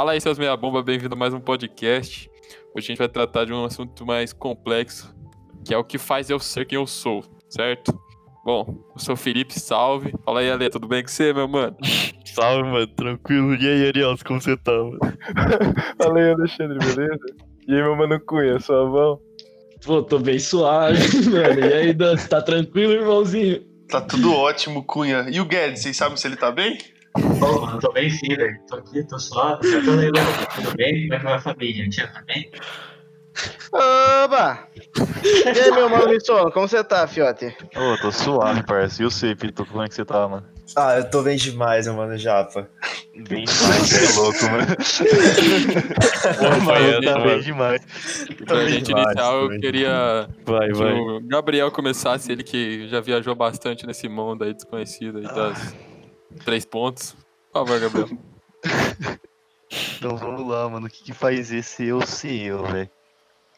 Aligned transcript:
Fala 0.00 0.12
aí, 0.12 0.20
seus 0.22 0.38
meia 0.38 0.56
bomba, 0.56 0.82
bem-vindo 0.82 1.14
a 1.14 1.18
mais 1.18 1.34
um 1.34 1.40
podcast. 1.40 2.30
Hoje 2.74 2.86
a 2.86 2.88
gente 2.88 2.96
vai 2.96 3.06
tratar 3.06 3.44
de 3.44 3.52
um 3.52 3.66
assunto 3.66 4.06
mais 4.06 4.32
complexo, 4.32 5.14
que 5.62 5.74
é 5.74 5.76
o 5.76 5.84
que 5.84 5.98
faz 5.98 6.30
eu 6.30 6.40
ser 6.40 6.64
quem 6.64 6.76
eu 6.76 6.86
sou, 6.86 7.22
certo? 7.50 7.92
Bom, 8.42 8.82
eu 8.94 8.98
sou 8.98 9.12
o 9.12 9.16
Felipe, 9.16 9.60
salve. 9.60 10.14
Fala 10.24 10.40
aí, 10.40 10.50
Ale, 10.50 10.70
tudo 10.70 10.88
bem 10.88 11.02
com 11.02 11.08
você, 11.10 11.34
meu 11.34 11.46
mano? 11.46 11.76
Salve, 12.24 12.62
mano, 12.62 12.86
tranquilo. 12.86 13.54
E 13.56 13.68
aí, 13.68 13.88
Ariel, 13.88 14.14
como 14.24 14.40
você 14.40 14.56
tá, 14.56 14.72
mano? 14.72 14.98
Fala 16.02 16.18
aí, 16.18 16.32
Alexandre, 16.32 16.78
beleza? 16.78 17.20
E 17.68 17.74
aí, 17.74 17.82
meu 17.82 17.94
mano 17.94 18.18
Cunha, 18.20 18.58
sua 18.58 18.88
mão? 18.88 19.20
Pô, 19.84 20.02
tô 20.02 20.18
bem 20.18 20.38
suave, 20.38 20.98
mano. 21.30 21.60
E 21.60 21.74
aí, 21.74 21.92
Dan, 21.92 22.16
tá 22.16 22.40
tranquilo, 22.40 22.94
irmãozinho? 22.94 23.60
Tá 23.86 24.00
tudo 24.00 24.32
ótimo, 24.32 24.82
Cunha. 24.82 25.26
E 25.30 25.38
o 25.42 25.44
Guedes, 25.44 25.82
vocês 25.82 25.94
sabem 25.94 26.16
se 26.16 26.26
ele 26.26 26.36
tá 26.36 26.50
bem? 26.50 26.78
Pô, 27.12 27.60
mano, 27.66 27.80
tô 27.80 27.92
bem 27.92 28.08
sim, 28.10 28.28
velho. 28.28 28.58
Tô 28.68 28.76
aqui, 28.76 29.02
tô 29.04 29.18
suave. 29.18 29.68
Já 29.70 29.82
tô 29.84 29.92
lendo. 29.92 30.12
Tudo 30.54 30.76
bem? 30.76 31.02
Como 31.02 31.14
é 31.14 31.18
que 31.18 31.24
vai 31.24 31.34
a 31.34 31.40
família? 31.40 31.88
Tia, 31.88 32.06
tá 32.08 32.22
bem? 32.26 32.50
Oba! 33.72 34.68
E 35.54 35.58
aí, 35.58 35.70
meu 35.70 35.88
Maurício, 35.88 36.50
como 36.50 36.66
você 36.68 36.82
tá, 36.82 37.06
fiote? 37.06 37.56
Ô, 37.76 37.96
tô 38.00 38.10
suave, 38.10 38.64
parceiro. 38.64 39.12
E 39.22 39.32
o 39.32 39.36
Pito, 39.36 39.64
como 39.64 39.82
é 39.82 39.88
que 39.88 39.94
você 39.94 40.04
tá, 40.04 40.26
mano? 40.28 40.44
Ah, 40.76 40.98
eu 40.98 41.10
tô 41.10 41.22
bem 41.22 41.36
demais, 41.36 41.86
meu 41.86 41.96
mano 41.96 42.16
Japa. 42.16 42.68
Bem 43.28 43.44
demais, 43.44 43.88
você 43.88 44.04
é 44.04 44.16
louco, 44.16 44.44
mano. 44.44 44.66
Pô, 46.60 46.64
vai, 46.64 47.00
tá 47.02 47.12
vai. 47.18 47.22
bem 47.28 47.40
demais. 47.40 47.82
Pra 48.46 48.56
bem 48.56 48.68
gente 48.68 48.86
demais, 48.86 49.06
iniciar, 49.06 49.30
tô 49.30 49.52
eu 49.52 49.60
queria 49.60 50.28
Vai, 50.44 50.68
que 50.68 50.74
vai. 50.78 50.92
o 50.92 51.20
Gabriel 51.22 51.70
começasse, 51.72 52.30
ele 52.30 52.44
que 52.44 52.86
já 52.88 53.00
viajou 53.00 53.34
bastante 53.34 53.86
nesse 53.86 54.08
mundo 54.08 54.44
aí 54.44 54.54
desconhecido 54.54 55.18
aí 55.18 55.24
das 55.24 55.74
três 56.44 56.64
pontos. 56.64 57.16
Por 57.52 57.66
favor, 57.66 57.80
Gabriel. 57.80 58.08
Então 59.96 60.16
vamos 60.16 60.48
lá, 60.48 60.68
mano. 60.68 60.86
O 60.86 60.90
que, 60.90 61.04
que 61.04 61.12
faz 61.12 61.52
esse 61.52 61.86
eu 61.86 62.04
ser 62.04 62.42
eu, 62.42 62.64
velho? 62.64 62.90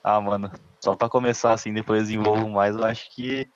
Ah, 0.04 0.20
mano, 0.20 0.50
só 0.80 0.94
pra 0.94 1.08
começar 1.08 1.52
assim, 1.52 1.72
depois 1.72 2.02
desenvolvo 2.02 2.48
mais, 2.48 2.74
eu 2.76 2.84
acho 2.84 3.08
que 3.14 3.48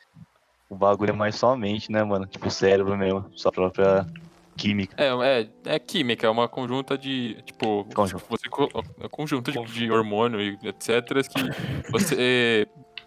o 0.70 0.77
bagulho 0.77 1.11
é 1.11 1.12
mais 1.12 1.34
só 1.34 1.53
a 1.53 1.56
mente, 1.56 1.91
né, 1.91 2.03
mano? 2.03 2.27
Tipo, 2.27 2.47
o 2.47 2.50
cérebro 2.50 2.97
mesmo, 2.97 3.31
sua 3.37 3.53
própria 3.53 4.06
química. 4.56 4.97
É, 4.97 5.09
é, 5.41 5.75
é 5.75 5.78
química, 5.78 6.27
é 6.27 6.31
uma 6.31 6.48
conjunta 6.48 6.97
de, 6.97 7.42
tipo, 7.42 7.84
Conjunto. 7.94 8.25
você 8.28 8.48
é 9.00 9.09
conjunto 9.09 9.53
de, 9.53 9.62
de 9.64 9.91
hormônio 9.91 10.41
e 10.41 10.56
etc 10.69 11.28
que 11.28 11.42
você, 11.91 12.67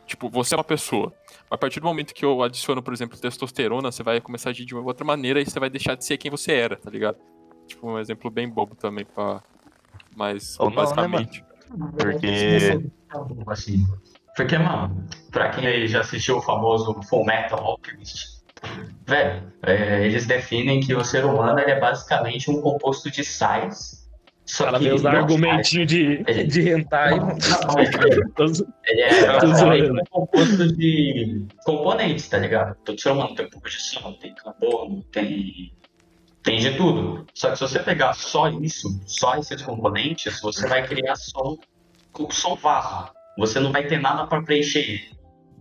tipo, 0.09 0.29
você 0.29 0.55
é 0.55 0.57
uma 0.57 0.63
pessoa. 0.63 1.13
A 1.49 1.57
partir 1.57 1.79
do 1.79 1.85
momento 1.85 2.13
que 2.13 2.25
eu 2.25 2.41
adiciono, 2.43 2.81
por 2.81 2.93
exemplo, 2.93 3.17
testosterona, 3.17 3.91
você 3.91 4.03
vai 4.03 4.19
começar 4.19 4.49
a 4.49 4.52
agir 4.52 4.65
de 4.65 4.73
uma 4.73 4.83
outra 4.83 5.05
maneira 5.05 5.39
e 5.39 5.45
você 5.45 5.59
vai 5.59 5.69
deixar 5.69 5.95
de 5.95 6.03
ser 6.03 6.17
quem 6.17 6.29
você 6.29 6.53
era, 6.53 6.75
tá 6.75 6.89
ligado? 6.89 7.17
Tipo, 7.67 7.91
um 7.91 7.99
exemplo 7.99 8.30
bem 8.30 8.49
bobo 8.49 8.75
também, 8.75 9.05
pra... 9.05 9.41
Mas, 10.15 10.59
Ou 10.59 10.65
não, 10.65 10.75
né, 10.75 10.81
basicamente... 10.81 11.45
Porque. 11.97 12.89
Assim. 13.47 13.85
Porque, 14.35 14.57
mano, 14.57 15.07
pra 15.31 15.49
quem 15.49 15.67
aí 15.67 15.87
já 15.87 16.02
assistiu 16.02 16.37
o 16.37 16.41
famoso 16.41 16.99
Full 17.03 17.25
Metal 17.25 17.59
Alchemist, 17.59 18.41
velho, 19.05 19.52
é, 19.63 20.05
eles 20.05 20.25
definem 20.25 20.80
que 20.80 20.95
o 20.95 21.03
ser 21.03 21.25
humano 21.25 21.59
é 21.59 21.80
basicamente 21.80 22.49
um 22.49 22.61
composto 22.61 23.11
de 23.11 23.23
sais. 23.23 24.08
Só 24.50 24.72
que 24.73 24.80
veio 24.80 24.95
usar 24.95 25.11
argumentinho 25.16 25.86
de, 25.86 26.23
de 26.47 26.69
hentai. 26.72 27.19
Tô 27.19 28.47
Ele 28.88 29.02
é 29.02 29.39
Tô 30.05 30.09
composto 30.09 30.75
de 30.75 31.45
componentes, 31.64 32.28
tá 32.28 32.39
ligado? 32.39 32.75
Todo 32.83 33.00
ser 33.00 33.11
humano 33.11 33.36
tem 33.36 33.47
composição, 33.47 34.11
tem 34.14 34.33
carbono, 34.33 35.03
tem. 35.11 35.72
Tem 36.42 36.58
de 36.58 36.75
tudo. 36.77 37.27
Só 37.36 37.52
que 37.52 37.58
se 37.58 37.61
você 37.61 37.80
pegar 37.80 38.14
só 38.14 38.50
isso, 38.50 38.88
só 39.05 39.36
esses 39.37 39.61
componentes, 39.61 40.42
você 40.42 40.67
vai 40.67 40.87
criar 40.87 41.16
só, 41.16 41.54
um- 41.54 42.31
só 42.31 42.54
um 42.54 42.55
vaso. 42.55 43.11
Você 43.37 43.60
não 43.60 43.71
vai 43.71 43.86
ter 43.86 43.99
nada 44.02 44.26
para 44.26 44.42
preencher. 44.42 45.11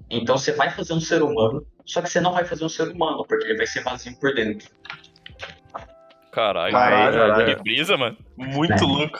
Então 0.08 0.38
você 0.38 0.52
vai 0.52 0.70
fazer 0.70 0.94
um 0.94 1.00
ser 1.00 1.22
humano, 1.22 1.62
só 1.84 2.00
que 2.00 2.08
você 2.08 2.20
não 2.22 2.32
vai 2.32 2.46
fazer 2.46 2.64
um 2.64 2.68
ser 2.70 2.88
humano, 2.88 3.22
porque 3.28 3.44
ele 3.48 3.58
vai 3.58 3.66
ser 3.66 3.82
vazio 3.82 4.16
por 4.18 4.34
dentro. 4.34 4.66
Caralho, 6.38 6.72
Caralho, 6.72 7.18
caralho. 7.18 7.56
que 7.56 7.62
brisa, 7.62 7.96
mano. 7.96 8.16
Muito 8.36 8.72
É. 8.72 8.86
louco. 8.86 9.18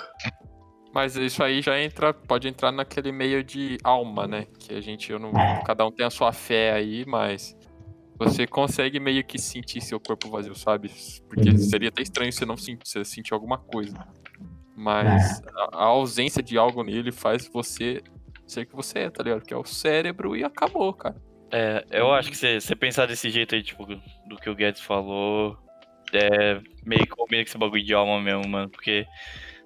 Mas 0.95 1.17
isso 1.17 1.43
aí 1.43 1.61
já 1.61 1.79
entra, 1.81 2.15
pode 2.15 2.49
entrar 2.49 2.73
naquele 2.73 3.13
meio 3.13 3.43
de 3.45 3.77
alma, 3.85 4.27
né? 4.27 4.47
Que 4.59 4.75
a 4.75 4.81
gente, 4.81 5.11
eu 5.13 5.19
não, 5.19 5.33
cada 5.65 5.87
um 5.87 5.91
tem 5.93 6.07
a 6.07 6.11
sua 6.11 6.33
fé 6.33 6.73
aí, 6.73 7.05
mas 7.07 7.57
você 8.19 8.47
consegue 8.47 8.99
meio 8.99 9.23
que 9.25 9.39
sentir 9.39 9.81
seu 9.81 10.01
corpo 10.01 10.31
vazio, 10.31 10.55
sabe? 10.55 10.91
Porque 11.29 11.57
seria 11.59 11.89
até 11.91 12.03
estranho 12.03 12.33
você 12.33 12.45
não 12.47 12.57
sentir, 12.57 12.89
você 12.89 13.05
sentir 13.05 13.35
alguma 13.35 13.59
coisa. 13.59 13.95
Mas 14.77 15.43
a, 15.55 15.77
a 15.77 15.85
ausência 15.85 16.43
de 16.43 16.57
algo 16.57 16.83
nele 16.83 17.13
faz 17.13 17.49
você 17.53 18.01
ser 18.47 18.65
que 18.65 18.75
você 18.75 19.01
é, 19.01 19.11
tá 19.11 19.23
ligado? 19.23 19.43
Que 19.45 19.53
é 19.53 19.57
o 19.57 19.65
cérebro 19.65 20.35
e 20.37 20.43
acabou, 20.43 20.93
cara. 20.95 21.17
É, 21.51 21.85
eu 21.91 22.13
acho 22.13 22.31
que 22.31 22.37
você 22.37 22.61
você 22.61 22.75
pensar 22.77 23.07
desse 23.07 23.29
jeito 23.31 23.55
aí, 23.55 23.63
tipo, 23.63 23.85
do 23.87 24.37
que 24.41 24.49
o 24.49 24.55
Guedes 24.55 24.81
falou, 24.81 25.57
é 26.13 26.61
meio 26.85 27.03
que 27.03 27.09
combina 27.09 27.43
com 27.43 27.49
esse 27.49 27.59
bagulho 27.59 27.85
de 27.85 27.95
alma 27.95 28.21
mesmo, 28.21 28.49
mano. 28.49 28.69
Porque 28.69 29.07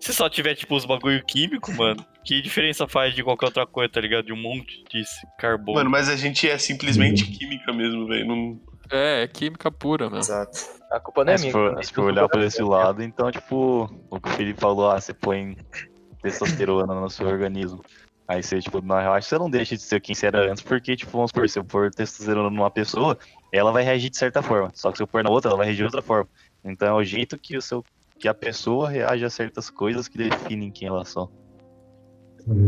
se 0.01 0.13
só 0.13 0.29
tiver, 0.29 0.55
tipo, 0.55 0.75
os 0.75 0.85
bagulho 0.85 1.25
químico, 1.25 1.73
mano, 1.73 2.05
que 2.25 2.43
diferença 2.43 2.89
faz 2.89 3.15
de 3.15 3.23
qualquer 3.23 3.47
outra 3.47 3.67
coisa, 3.67 3.93
tá 3.93 4.01
ligado? 4.01 4.27
De 4.27 4.33
um 4.33 4.37
monte 4.37 4.83
de 4.91 5.03
carbono. 5.39 5.79
Mano, 5.79 5.91
mas 5.91 6.09
a 6.09 6.17
gente 6.17 6.49
é 6.49 6.59
simplesmente 6.59 7.25
química 7.31 7.73
mesmo, 7.73 8.07
velho. 8.07 8.27
Não... 8.27 8.61
É, 8.91 9.23
é 9.23 9.29
química 9.29 9.71
pura, 9.71 10.11
meu. 10.11 10.19
Exato. 10.19 10.59
A 10.91 11.01
culpa 11.01 11.25
não 11.25 11.33
é 11.33 11.39
se, 11.39 11.45
minha. 11.45 11.53
for, 11.53 11.75
né? 11.75 11.83
se 11.83 11.93
for 11.93 12.05
olhar 12.05 12.29
por 12.29 12.41
esse 12.41 12.63
lado, 12.63 13.03
então, 13.03 13.31
tipo, 13.31 13.89
o 14.11 14.21
que 14.21 14.29
o 14.29 14.33
Felipe 14.33 14.61
falou, 14.61 14.91
ah, 14.91 15.01
você 15.01 15.15
põe 15.15 15.57
testosterona 16.21 16.95
no 16.95 17.09
seu 17.09 17.27
organismo. 17.27 17.83
Aí 18.29 18.43
você, 18.43 18.61
tipo, 18.61 18.81
na 18.83 19.01
real, 19.01 19.15
acho 19.15 19.29
que 19.29 19.35
você 19.35 19.39
não 19.39 19.51
deixa 19.51 19.77
de 19.77 19.83
ser 19.83 20.01
quem 20.01 20.15
você 20.15 20.27
era 20.27 20.51
antes, 20.51 20.63
porque, 20.63 20.97
tipo, 20.97 21.13
vamos 21.13 21.31
supor, 21.31 21.49
se 21.49 21.59
eu 21.59 21.65
pôr 21.65 21.91
testosterona 21.91 22.51
numa 22.51 22.71
pessoa, 22.71 23.19
ela 23.53 23.71
vai 23.71 23.83
reagir 23.83 24.11
de 24.11 24.17
certa 24.17 24.43
forma. 24.43 24.71
Só 24.75 24.91
que 24.91 24.97
se 24.97 25.03
eu 25.03 25.07
pôr 25.07 25.23
na 25.23 25.31
outra, 25.31 25.51
ela 25.51 25.59
vai 25.59 25.67
reagir 25.67 25.81
de 25.81 25.85
outra 25.85 26.03
forma. 26.03 26.29
Então 26.65 26.89
é 26.89 26.93
o 26.93 27.05
jeito 27.05 27.39
que 27.39 27.57
o 27.57 27.63
seu 27.63 27.85
que 28.19 28.29
a 28.29 28.35
pessoa 28.35 28.89
reage 28.89 29.25
a 29.25 29.31
certas 29.31 29.69
coisas 29.69 30.07
que 30.07 30.17
definem 30.17 30.71
quem 30.71 30.87
ela 30.89 31.05
são. 31.05 31.29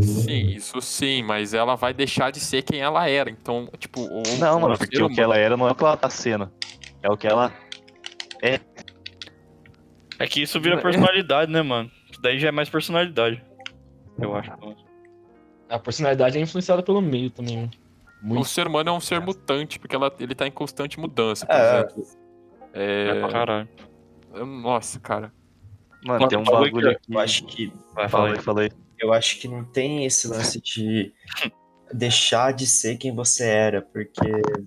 Sim, 0.03 0.49
isso 0.49 0.81
sim, 0.81 1.23
mas 1.23 1.55
ela 1.55 1.77
vai 1.77 1.95
deixar 1.95 2.31
de 2.31 2.41
ser 2.41 2.63
quem 2.63 2.81
ela 2.81 3.09
era. 3.09 3.31
Então, 3.31 3.69
tipo, 3.79 4.01
o, 4.01 4.23
Não, 4.39 4.61
mano, 4.61 4.77
porque 4.77 4.97
ser 4.97 5.03
o 5.03 5.09
que 5.09 5.21
ela 5.21 5.37
era 5.37 5.57
não 5.57 5.69
é 5.69 5.73
o 5.73 5.75
que 5.75 5.85
ela 5.85 5.97
tá 5.97 6.11
sendo. 6.11 6.51
É 7.03 7.09
o 7.09 7.17
que 7.17 7.27
ela. 7.27 7.53
É 10.19 10.27
que 10.27 10.43
isso 10.43 10.61
vira 10.61 10.81
personalidade, 10.81 11.51
né, 11.51 11.63
mano? 11.63 11.91
Isso 12.11 12.21
daí 12.21 12.39
já 12.39 12.49
é 12.49 12.53
mais 12.53 12.69
personalidade. 12.69 13.43
Eu 14.19 14.35
acho. 14.35 14.51
A 15.69 15.79
personalidade 15.79 16.39
é 16.39 16.41
influenciada 16.41 16.83
pelo 16.83 17.01
meio 17.01 17.31
também. 17.31 17.71
Mano. 18.25 18.33
O 18.33 18.35
Muito. 18.37 18.49
ser 18.49 18.67
humano 18.67 18.91
é 18.91 18.93
um 18.93 19.01
ser 19.01 19.21
mutante, 19.21 19.79
porque 19.79 19.95
ela, 19.95 20.13
ele 20.19 20.35
tá 20.35 20.47
em 20.47 20.51
constante 20.51 20.99
mudança, 20.99 21.47
por 21.47 21.55
É. 21.55 21.79
exemplo. 21.81 22.07
É 22.73 23.15
pra 23.21 23.29
É, 23.29 23.31
caralho. 23.33 23.69
nossa, 24.45 24.99
cara. 24.99 25.33
Mano, 26.05 26.29
tem 26.29 26.39
um 26.39 26.43
Bagulho 26.45 26.91
aqui. 26.91 27.15
Eu 27.15 27.19
acho 27.21 27.47
que 27.47 27.73
Vai, 27.95 28.09
fala 28.09 28.09
Fala 28.09 28.27
aí. 28.27 28.33
aí, 28.33 28.41
fala 28.43 28.61
aí. 28.63 28.71
eu 28.99 29.13
acho 29.13 29.39
que 29.39 29.47
não 29.49 29.65
tem 29.65 30.05
esse 30.05 30.27
lance 30.29 30.61
de 30.61 31.13
deixar 31.93 32.53
de 32.53 32.67
ser 32.67 32.97
quem 32.99 33.15
você 33.15 33.45
era, 33.47 33.81
porque 33.83 34.21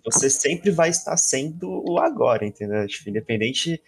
você 0.05 0.29
sempre 0.29 0.71
vai 0.71 0.89
estar 0.89 1.17
sendo 1.17 1.69
o 1.87 1.99
agora, 1.99 2.45
entendeu? 2.45 2.87
Tipo, 2.87 3.09
independente 3.09 3.81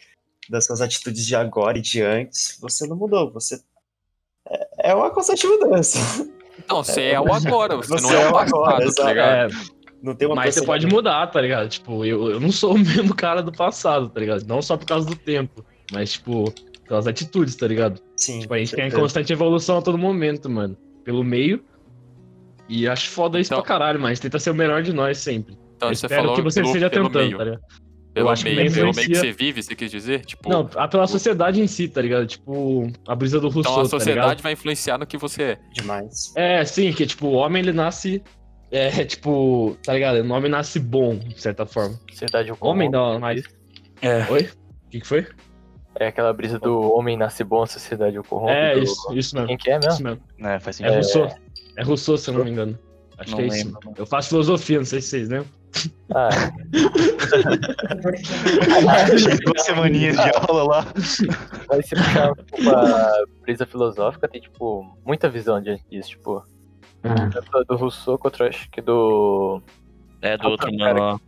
das 0.50 0.66
suas 0.66 0.82
atitudes 0.82 1.26
de 1.26 1.36
agora 1.36 1.78
e 1.78 1.82
de 1.82 2.02
antes, 2.02 2.58
você 2.60 2.86
não 2.88 2.96
mudou, 2.98 3.32
você 3.32 3.56
é 4.48 4.90
é 4.92 4.96
uma 4.96 5.12
constante 5.12 5.46
mudança. 5.48 6.00
Não, 6.70 6.84
você 6.84 7.02
é 7.04 7.20
o 7.20 7.34
agora, 7.34 7.76
você, 7.78 7.92
não 7.92 7.98
Você 8.00 8.16
é 8.16 8.22
é 8.22 8.28
o 8.30 8.32
passado, 8.34 8.56
agora, 8.56 8.94
tá 8.94 9.08
ligado? 9.10 9.52
É, 9.54 9.56
Não 10.02 10.16
tem 10.16 10.28
uma 10.28 10.36
mas 10.36 10.56
você 10.56 10.66
pode 10.66 10.88
mudar, 10.88 11.28
tá 11.28 11.42
ligado? 11.42 11.68
Tipo, 11.70 12.06
eu, 12.06 12.30
eu 12.32 12.40
não 12.40 12.52
sou 12.52 12.76
o 12.76 12.78
mesmo 12.80 13.14
cara 13.16 13.42
do 13.42 13.52
passado, 13.52 14.10
tá 14.10 14.20
ligado? 14.20 14.46
Não 14.48 14.62
só 14.62 14.78
por 14.78 14.86
causa 14.86 15.06
do 15.08 15.16
tempo, 15.16 15.66
mas, 15.92 16.14
tipo, 16.14 16.54
pelas 16.88 17.08
atitudes, 17.08 17.56
tá 17.56 17.68
ligado? 17.68 18.00
Sim, 18.16 18.40
Tipo, 18.40 18.54
a 18.54 18.58
gente 18.60 18.76
tem 18.76 18.90
constante 18.92 19.34
evolução 19.34 19.78
a 19.80 19.82
todo 19.82 19.98
momento, 19.98 20.50
mano. 20.50 20.78
Pelo 21.04 21.24
meio. 21.24 21.64
E 22.68 22.88
acho 22.88 23.10
foda 23.10 23.40
isso 23.40 23.52
Então- 23.54 23.64
pra 23.64 23.68
caralho, 23.68 24.00
mas 24.00 24.20
tenta 24.20 24.38
ser 24.40 24.52
o 24.52 24.56
melhor 24.56 24.84
de 24.84 24.94
nós 24.94 25.18
sempre. 25.18 25.58
Então 25.76 25.90
Eu 25.90 25.96
você 25.96 26.06
espero 26.06 26.22
falou 26.22 26.36
que 26.36 26.42
você 26.44 26.62
esteja 26.62 26.90
tentando, 26.90 27.18
meio. 27.18 27.38
tá 27.38 27.44
ligado? 27.44 27.62
Pelo 28.14 28.28
meio, 28.32 28.44
pelo 28.44 28.56
meio 28.56 28.72
que 28.72 28.80
influencia- 28.80 29.16
você 29.16 29.32
vive, 29.32 29.62
você 29.64 29.76
quis 29.76 29.92
dizer? 29.92 30.26
Tipo, 30.26 30.50
Não, 30.50 30.70
a- 30.76 30.88
pela 30.88 31.06
sociedade 31.08 31.62
em 31.62 31.68
si, 31.68 31.88
tá 31.88 32.02
ligado? 32.02 32.26
Tipo, 32.26 32.92
a 33.08 33.16
brisa 33.16 33.40
do 33.40 33.48
Rousseau, 33.50 33.72
então 33.74 33.80
a 33.82 33.84
tá 33.84 33.90
sociedade 33.90 34.42
vai 34.44 34.54
influenciar 34.54 34.98
no 34.98 35.06
que 35.06 35.18
você 35.18 35.44
é. 35.44 35.58
demais. 35.74 36.34
É, 36.36 36.66
sim, 36.66 36.92
que 36.92 37.06
tipo, 37.06 37.28
o 37.28 37.34
homem 37.34 37.62
ele 37.62 37.72
nasce. 37.74 38.22
É, 38.72 38.90
tipo, 39.06 39.78
tá 39.84 39.94
ligado? 39.94 40.18
O 40.22 40.32
homem 40.32 40.50
nasce 40.52 40.80
bom, 40.80 41.16
de 41.16 41.40
certa 41.42 41.66
forma. 41.66 42.00
Sociedade 42.12 42.52
O 42.52 42.58
homem 42.62 42.90
não, 42.90 43.20
mas. 43.20 43.44
É. 44.02 44.26
Oi? 44.32 44.50
O 44.86 44.90
que, 44.90 45.02
que 45.02 45.08
foi? 45.08 45.28
É 46.00 46.08
aquela 46.08 46.32
brisa 46.34 46.58
do 46.60 46.80
homem 46.94 47.18
nasce 47.18 47.44
bom, 47.44 47.64
a 47.64 47.68
sociedade 47.68 48.18
o 48.18 48.24
corrompe. 48.24 48.54
É, 48.54 48.74
do- 48.76 48.84
isso, 48.84 49.14
isso 49.14 49.36
mesmo. 49.36 49.48
Quem 49.50 49.58
que 49.58 49.70
é 49.70 49.76
mesmo? 49.76 49.92
Isso 49.92 50.04
mesmo. 50.04 50.22
É, 50.40 50.60
faz 50.60 50.80
É 50.82 50.84
sentido. 50.84 50.94
Rousseau. 50.94 51.36
É 51.78 51.84
Rousseau, 51.84 52.18
se 52.18 52.30
eu 52.30 52.34
não 52.36 52.44
me 52.46 52.52
engano. 52.52 52.80
Acho 53.18 53.32
Não 53.32 53.38
que 53.38 53.44
é 53.44 53.48
isso. 53.48 53.66
lembro. 53.66 53.80
Eu 53.98 54.06
faço 54.06 54.30
filosofia, 54.30 54.78
não 54.78 54.86
sei 54.86 55.02
se 55.02 55.10
vocês 55.10 55.30
lembram. 55.30 55.59
Ah, 56.16 56.30
Duas 59.46 59.62
semaninhas 59.66 60.16
de 60.16 60.32
aula 60.48 60.64
lá. 60.64 60.86
mas 61.70 61.86
se 61.88 61.96
puxar 61.96 62.32
uma 62.60 63.12
brisa 63.42 63.66
filosófica, 63.66 64.28
tem, 64.28 64.42
tipo, 64.42 64.86
muita 65.06 65.30
visão 65.30 65.62
diante 65.62 65.84
disso, 65.90 66.10
tipo. 66.10 66.44
Tanto 67.02 67.64
do 67.68 67.76
Rousseau 67.78 68.18
quanto 68.18 68.44
acho 68.44 68.70
que 68.72 68.82
do. 68.82 69.62
É 70.22 70.38
do 70.38 70.50
outro 70.50 70.70
cara, 70.78 70.94
mano 70.94 71.00
lá. 71.14 71.20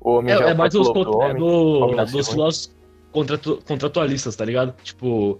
O 0.00 0.10
homem 0.18 0.34
É, 0.34 0.38
é 0.50 0.54
mais 0.54 0.74
o 0.74 0.78
dos, 0.78 0.90
próprio 0.92 1.12
con- 1.12 1.22
é 1.24 1.34
do- 1.34 1.80
homem 1.80 1.96
nasce 1.96 2.12
dos 2.12 2.26
ruim. 2.28 2.34
filósofos 2.36 2.76
contratu- 3.12 3.58
contratualistas, 3.66 4.36
tá 4.36 4.44
ligado? 4.44 4.74
Tipo, 4.82 5.38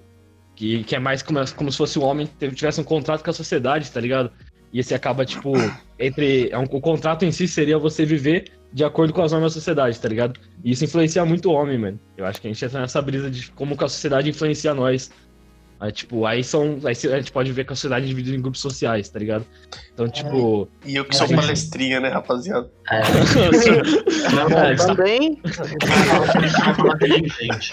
que, 0.55 0.85
que 0.85 0.95
é 0.97 0.99
mais 0.99 1.23
como, 1.23 1.39
como 1.55 1.71
se 1.73 1.79
fosse 1.79 1.99
um 1.99 2.03
homem 2.05 2.27
que 2.27 2.51
tivesse 2.51 2.81
um 2.81 2.85
contrato 2.85 3.23
com 3.25 3.31
a 3.31 3.33
sociedade, 3.33 3.91
tá 3.91 4.01
ligado? 4.01 4.31
E 4.77 4.81
esse 4.81 4.95
acaba, 4.95 5.25
tipo, 5.25 5.55
entre. 5.99 6.51
É 6.51 6.59
um, 6.59 6.65
o 6.65 6.81
contrato 6.83 7.25
em 7.25 7.33
si 7.33 7.49
seria 7.49 7.79
você 7.79 8.05
viver 8.05 8.53
de 8.71 8.85
acordo 8.85 9.11
com 9.11 9.23
as 9.23 9.33
normas 9.33 9.55
da 9.55 9.59
sociedade, 9.59 9.99
tá 9.99 10.07
ligado? 10.07 10.39
E 10.63 10.71
isso 10.71 10.85
influencia 10.85 11.25
muito 11.25 11.49
o 11.51 11.55
homem, 11.55 11.79
mano. 11.79 11.99
Eu 12.15 12.27
acho 12.27 12.39
que 12.39 12.47
a 12.47 12.53
gente 12.53 12.63
entra 12.63 12.81
nessa 12.83 13.01
brisa 13.01 13.31
de 13.31 13.51
como 13.53 13.75
que 13.75 13.83
a 13.85 13.89
sociedade 13.89 14.29
influencia 14.29 14.75
nós. 14.75 15.11
Aí, 15.81 15.91
tipo, 15.91 16.27
aí 16.27 16.45
são. 16.45 16.79
Aí 16.85 16.93
a 17.11 17.17
gente 17.17 17.33
pode 17.33 17.51
ver 17.53 17.65
que 17.65 17.73
a 17.73 17.75
sociedade 17.77 18.05
é 18.05 18.09
dividida 18.09 18.37
em 18.37 18.43
grupos 18.43 18.61
sociais, 18.61 19.09
tá 19.09 19.19
ligado? 19.19 19.47
Então, 19.95 20.11
tipo. 20.11 20.69
E 20.85 20.95
eu 20.95 21.07
que 21.07 21.17
sou 21.17 21.27
É. 21.27 21.35
palestrinha, 21.37 21.99
né, 21.99 22.11
rapaziada? 22.11 22.71
É, 22.91 23.01
Não, 24.35 24.45
não, 24.51 24.59
é, 24.59 24.75
tá- 24.77 24.87
Também. 24.95 25.41
gente. 27.41 27.73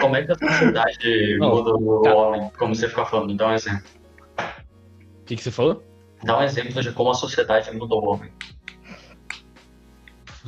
Como 0.00 0.16
é 0.16 0.22
que 0.22 0.32
a 0.32 0.34
sociedade 0.34 1.38
muda 1.38 1.74
o 1.76 2.04
homem? 2.14 2.50
Como 2.58 2.74
você 2.74 2.90
fica 2.90 3.06
falando, 3.06 3.34
dá 3.34 3.48
um 3.48 3.54
exemplo. 3.54 3.82
O 4.38 5.24
que, 5.24 5.34
que 5.36 5.42
você 5.42 5.50
falou? 5.50 5.82
Dá 6.24 6.38
um 6.38 6.42
exemplo 6.42 6.82
de 6.82 6.92
como 6.92 7.10
a 7.10 7.14
sociedade 7.14 7.70
mudou 7.76 8.02
o 8.04 8.14
homem. 8.14 8.30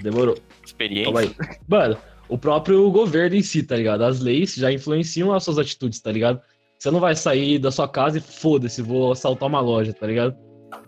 Demorou. 0.02 0.36
Experiência. 0.64 1.34
Mano, 1.66 1.96
o 2.28 2.38
próprio 2.38 2.90
governo 2.90 3.36
em 3.36 3.42
si, 3.42 3.62
tá 3.62 3.76
ligado? 3.76 4.02
As 4.04 4.20
leis 4.20 4.54
já 4.54 4.72
influenciam 4.72 5.32
as 5.32 5.42
suas 5.44 5.58
atitudes, 5.58 6.00
tá 6.00 6.12
ligado? 6.12 6.40
Você 6.78 6.90
não 6.90 7.00
vai 7.00 7.16
sair 7.16 7.58
da 7.58 7.70
sua 7.72 7.88
casa 7.88 8.18
e 8.18 8.20
foda-se, 8.20 8.80
vou 8.82 9.10
assaltar 9.12 9.48
uma 9.48 9.60
loja, 9.60 9.92
tá 9.92 10.06
ligado? 10.06 10.36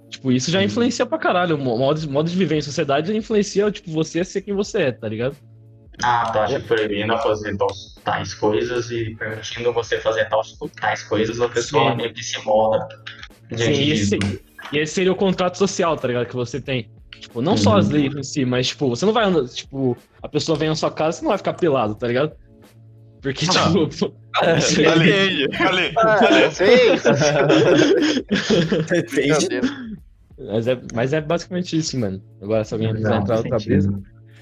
Tipo, 0.09 0.31
isso 0.33 0.51
já 0.51 0.63
influencia 0.63 1.05
pra 1.07 1.19
caralho. 1.19 1.57
O 1.57 1.59
mo- 1.59 1.77
modo, 1.79 2.09
modo 2.11 2.31
de 2.31 2.37
viver 2.37 2.57
em 2.57 2.63
sociedade 2.63 3.17
influencia, 3.17 3.71
tipo, 3.71 3.91
você 3.91 4.21
a 4.21 4.25
ser 4.25 4.43
quem 4.43 4.55
você 4.55 4.83
é, 4.83 4.93
tá 4.93 5.09
ligado? 5.09 5.37
Ah, 6.03 6.31
tá. 6.31 6.47
Que 6.47 6.59
proibindo 6.61 7.13
a 7.13 7.19
fazer 7.19 7.57
tais, 7.57 7.95
tais 8.05 8.35
coisas 8.35 8.91
e 8.91 9.15
permitindo 9.17 9.73
você 9.73 10.01
fazer 10.01 10.29
tais, 10.29 10.57
tais 10.81 11.03
coisas, 11.03 11.41
a 11.41 11.49
pessoa 11.49 11.91
Sim. 11.91 11.97
meio 11.97 12.15
que 12.15 12.23
se 12.23 12.45
molda. 12.45 12.89
Sim, 13.57 13.73
disso. 13.73 14.17
E 14.73 14.79
esse 14.79 14.95
seria 14.95 15.13
o 15.13 15.17
contrato 15.17 15.57
social, 15.57 15.97
tá 15.97 16.09
ligado? 16.09 16.27
Que 16.27 16.35
você 16.37 16.61
tem. 16.61 16.91
Tipo, 17.19 17.43
não 17.43 17.57
só 17.57 17.77
as 17.77 17.91
leis 17.91 18.15
em 18.15 18.23
si, 18.23 18.45
mas, 18.45 18.69
tipo, 18.69 18.89
você 18.89 19.05
não 19.05 19.13
vai 19.13 19.27
andar, 19.27 19.47
tipo, 19.49 19.97
a 20.23 20.29
pessoa 20.29 20.57
vem 20.57 20.69
na 20.71 20.75
sua 20.75 20.91
casa, 20.91 21.19
você 21.19 21.23
não 21.23 21.31
vai 21.31 21.39
ficar 21.39 21.53
pelado, 21.53 21.95
tá 21.95 22.07
ligado? 22.07 22.33
Porque, 23.21 23.47
tipo. 23.47 24.15
Ale, 24.41 25.49
Ale, 25.59 25.93
Ah, 25.99 26.51
sei. 26.53 26.97
Depende. 28.89 29.61
mas, 30.39 30.67
é, 30.69 30.81
mas 30.95 31.13
é 31.13 31.21
basicamente 31.21 31.77
isso, 31.77 31.99
mano. 31.99 32.23
Agora, 32.41 32.65
se 32.65 32.73
alguém 32.73 32.95
quiser 32.95 33.17
entrar 33.17 33.37
outra. 33.39 33.57
A 33.57 33.59
gente 33.59 33.89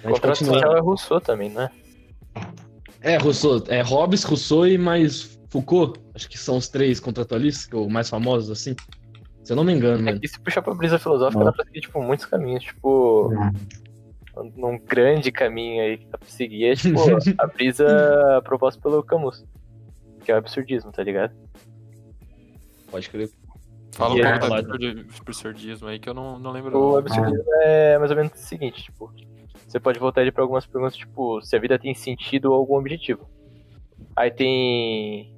Contrato 0.02 0.38
social 0.38 0.76
é 0.76 0.80
Rousseau 0.80 1.20
também, 1.20 1.50
né? 1.50 1.70
É, 3.00 3.16
Rousseau, 3.16 3.64
é 3.68 3.82
Hobbes, 3.82 4.22
Rousseau 4.22 4.66
e 4.66 4.78
mais 4.78 5.38
Foucault. 5.48 6.00
Acho 6.14 6.28
que 6.28 6.38
são 6.38 6.56
os 6.56 6.68
três 6.68 7.00
contratualistas, 7.00 7.66
que 7.66 7.74
o 7.74 7.88
mais 7.88 8.08
famosos, 8.08 8.50
assim. 8.50 8.76
Se 9.48 9.52
eu 9.54 9.56
não 9.56 9.64
me 9.64 9.72
engano, 9.72 9.98
É 10.00 10.02
mano. 10.02 10.20
que 10.20 10.28
se 10.28 10.38
puxar 10.38 10.60
pra 10.60 10.74
brisa 10.74 10.98
filosófica, 10.98 11.42
dá 11.42 11.50
pra 11.52 11.64
seguir, 11.64 11.80
tipo, 11.80 12.02
muitos 12.02 12.26
caminhos. 12.26 12.62
Tipo, 12.64 13.30
num 14.54 14.78
grande 14.78 15.32
caminho 15.32 15.82
aí 15.82 15.96
que 15.96 16.04
dá 16.06 16.18
pra 16.18 16.28
seguir 16.28 16.66
é, 16.66 16.74
tipo, 16.76 16.98
a 17.42 17.46
brisa 17.46 18.42
proposta 18.44 18.78
pelo 18.78 19.02
Camus. 19.02 19.42
Que 20.22 20.30
é 20.30 20.34
o 20.34 20.38
absurdismo, 20.38 20.92
tá 20.92 21.02
ligado? 21.02 21.32
Pode 22.90 23.08
crer. 23.08 23.30
Fala 23.92 24.14
um 24.14 24.18
é- 24.18 24.38
pouco 24.38 24.54
absurdi- 24.54 25.06
absurdismo 25.26 25.88
aí 25.88 25.98
que 25.98 26.10
eu 26.10 26.14
não, 26.14 26.38
não 26.38 26.50
lembro. 26.52 26.78
O 26.78 26.96
absurdismo 26.98 27.44
é 27.62 27.98
mais 27.98 28.10
ou 28.10 28.16
menos 28.18 28.32
o 28.34 28.36
seguinte, 28.36 28.82
tipo, 28.84 29.10
você 29.66 29.80
pode 29.80 29.98
voltar 29.98 30.20
ele 30.20 30.30
pra 30.30 30.42
algumas 30.42 30.66
perguntas, 30.66 30.94
tipo, 30.94 31.40
se 31.40 31.56
a 31.56 31.58
vida 31.58 31.78
tem 31.78 31.94
sentido 31.94 32.52
ou 32.52 32.54
algum 32.54 32.76
objetivo. 32.76 33.26
Aí 34.14 34.30
tem. 34.30 35.34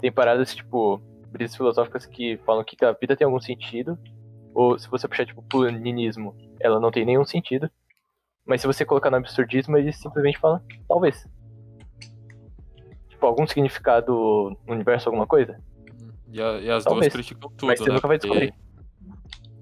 Tem 0.00 0.12
paradas, 0.12 0.54
tipo, 0.54 1.02
brisas 1.30 1.56
filosóficas 1.56 2.06
que 2.06 2.36
falam 2.38 2.64
que 2.64 2.82
a 2.84 2.92
vida 2.92 3.16
tem 3.16 3.24
algum 3.24 3.40
sentido. 3.40 3.98
Ou 4.54 4.78
se 4.78 4.88
você 4.88 5.06
puxar, 5.06 5.26
tipo, 5.26 5.42
pro 5.42 5.68
niilismo, 5.70 6.34
ela 6.60 6.80
não 6.80 6.90
tem 6.90 7.04
nenhum 7.04 7.24
sentido. 7.24 7.70
Mas 8.44 8.60
se 8.60 8.66
você 8.66 8.84
colocar 8.84 9.10
no 9.10 9.16
absurdismo, 9.18 9.76
ele 9.76 9.92
simplesmente 9.92 10.38
fala, 10.38 10.62
talvez. 10.88 11.26
Tipo, 13.08 13.26
algum 13.26 13.46
significado 13.46 14.12
no 14.66 14.74
universo, 14.74 15.08
alguma 15.08 15.26
coisa? 15.26 15.60
E, 16.32 16.40
a- 16.40 16.58
e 16.60 16.70
as 16.70 16.84
Talvez. 16.84 17.06
duas 17.06 17.12
criticam 17.12 17.50
tudo, 17.50 17.68
Mas 17.68 17.78
você 17.78 17.88
né? 17.88 17.94
nunca 17.94 18.08
vai 18.08 18.18
Porque 18.18 18.28
descobrir. 18.28 18.54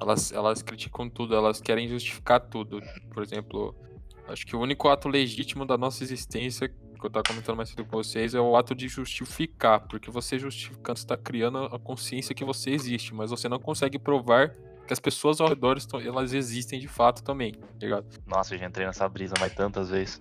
Elas, 0.01 0.33
elas 0.33 0.63
criticam 0.63 1.09
tudo, 1.09 1.35
elas 1.35 1.61
querem 1.61 1.89
justificar 1.89 2.39
tudo. 2.41 2.81
Por 3.13 3.23
exemplo, 3.23 3.75
acho 4.29 4.45
que 4.47 4.55
o 4.55 4.61
único 4.61 4.89
ato 4.89 5.09
legítimo 5.09 5.65
da 5.65 5.79
nossa 5.79 6.05
existência, 6.05 6.73
que 6.99 7.07
eu 7.07 7.11
tava 7.11 7.25
comentando 7.25 7.57
mais 7.57 7.69
cedo 7.69 7.85
com 7.85 7.97
vocês, 7.97 8.35
é 8.35 8.41
o 8.41 8.57
ato 8.57 8.75
de 8.75 8.89
justificar. 8.89 9.81
Porque 9.81 10.11
você 10.11 10.39
justificando, 10.39 10.99
você 10.99 11.07
tá 11.07 11.17
criando 11.17 11.59
a 11.59 11.79
consciência 11.79 12.35
que 12.35 12.45
você 12.45 12.71
existe, 12.71 13.15
mas 13.15 13.31
você 13.31 13.49
não 13.49 13.59
consegue 13.59 13.99
provar 13.99 14.51
que 14.87 14.93
as 14.93 15.01
pessoas 15.01 15.41
ao 15.41 15.49
redor 15.49 15.77
estão, 15.77 16.01
elas 16.01 16.33
existem 16.33 16.79
de 16.79 16.87
fato 16.89 17.23
também, 17.23 17.53
tá 17.53 17.61
ligado? 17.81 18.07
Nossa, 18.27 18.55
eu 18.55 18.59
já 18.59 18.67
entrei 18.67 18.87
nessa 18.87 19.09
brisa 19.09 19.35
mais 19.41 19.53
tantas 19.53 19.91
vezes. 19.91 20.21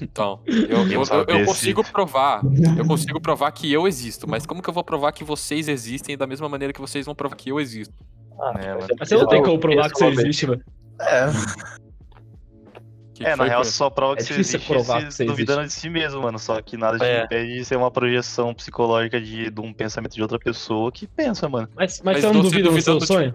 Então, 0.00 0.40
eu, 0.46 0.86
eu, 0.90 1.02
eu- 1.02 1.24
eu 1.40 1.44
consigo 1.44 1.82
provar. 1.90 2.42
Eu 2.76 2.86
consigo 2.86 3.20
provar 3.20 3.50
que 3.52 3.70
eu 3.72 3.88
existo, 3.88 4.28
mas 4.28 4.46
como 4.46 4.62
que 4.62 4.70
eu 4.70 4.74
vou 4.74 4.84
provar 4.84 5.10
que 5.12 5.24
vocês 5.24 5.68
existem 5.68 6.16
da 6.16 6.26
mesma 6.26 6.48
maneira 6.48 6.72
que 6.72 6.80
vocês 6.80 7.04
vão 7.06 7.14
provar 7.14 7.34
que 7.36 7.50
eu 7.50 7.58
existo? 7.60 7.92
Ah, 8.38 8.52
É, 8.56 8.68
mas 8.74 8.80
mano. 8.82 8.94
Mas 8.98 9.08
você 9.08 9.16
não 9.16 9.26
tem 9.26 9.42
como 9.42 9.58
provar 9.58 9.90
que 9.90 9.98
você 9.98 10.04
penso 10.04 10.46
uma 10.46 10.56
vez. 10.56 10.60
Existe. 13.20 13.24
Que 13.24 13.26
é, 13.26 13.32
que 13.32 13.38
na 13.38 13.44
real, 13.44 13.64
só 13.64 13.90
prova 13.90 14.16
que 14.16 14.22
É 14.22 14.24
você 14.26 14.34
existe 14.40 14.66
provar 14.66 15.00
se 15.00 15.06
que 15.06 15.12
você 15.12 15.24
duvidando 15.24 15.66
de 15.66 15.72
si 15.72 15.88
mesmo, 15.88 16.22
mano. 16.22 16.38
Só 16.38 16.60
que 16.62 16.76
nada 16.76 16.98
te 16.98 17.04
É. 17.04 17.24
impede 17.24 17.54
de 17.54 17.64
ser 17.64 17.76
uma 17.76 17.90
projeção 17.90 18.54
psicológica 18.54 19.20
de, 19.20 19.50
de 19.50 19.60
um 19.60 19.72
pensamento 19.72 20.14
de 20.14 20.22
outra 20.22 20.38
pessoa 20.38 20.90
que 20.90 21.06
pensa, 21.06 21.48
mano. 21.48 21.68
Mas, 21.74 22.00
mas, 22.02 22.16
Mas 22.16 22.24
você 22.24 22.32
não 22.32 22.42
duvida 22.42 22.70
no 22.70 22.80
seu 22.80 22.98
de- 22.98 23.06
sonho? 23.06 23.34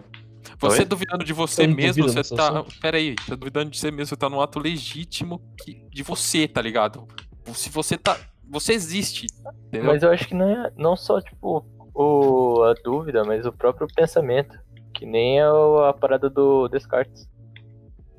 Você 0.60 0.80
Oi? 0.82 0.86
duvidando 0.86 1.24
de 1.26 1.34
você 1.34 1.66
mesmo, 1.68 2.08
você 2.08 2.36
tá. 2.36 2.64
Pera 2.82 2.98
aí, 2.98 3.16
você 3.26 3.36
duvidando 3.36 3.72
de 3.72 3.80
você 3.80 3.90
mesmo, 3.92 4.06
você 4.08 4.16
tá 4.16 4.30
num 4.30 4.40
ato 4.40 4.60
legítimo 4.60 5.42
que- 5.64 5.84
de 5.90 6.04
você, 6.04 6.48
tá 6.48 6.62
ligado? 6.62 7.08
Se 7.54 7.70
você 7.70 7.98
tá. 7.98 8.16
Você 8.50 8.74
existe. 8.74 9.26
Entendeu? 9.68 9.88
Mas 9.92 10.04
eu 10.04 10.12
acho 10.12 10.28
que 10.28 10.36
não 10.36 10.48
é 10.50 10.72
não 10.78 10.96
só, 10.96 11.20
tipo, 11.20 11.66
o, 11.96 12.62
a 12.64 12.74
dúvida, 12.84 13.24
mas 13.24 13.46
o 13.46 13.52
próprio 13.52 13.88
pensamento. 13.96 14.56
Que 14.94 15.06
nem 15.06 15.40
é 15.40 15.52
o- 15.52 15.84
a 15.84 15.94
parada 15.94 16.30
do 16.30 16.68
Descartes. 16.70 17.28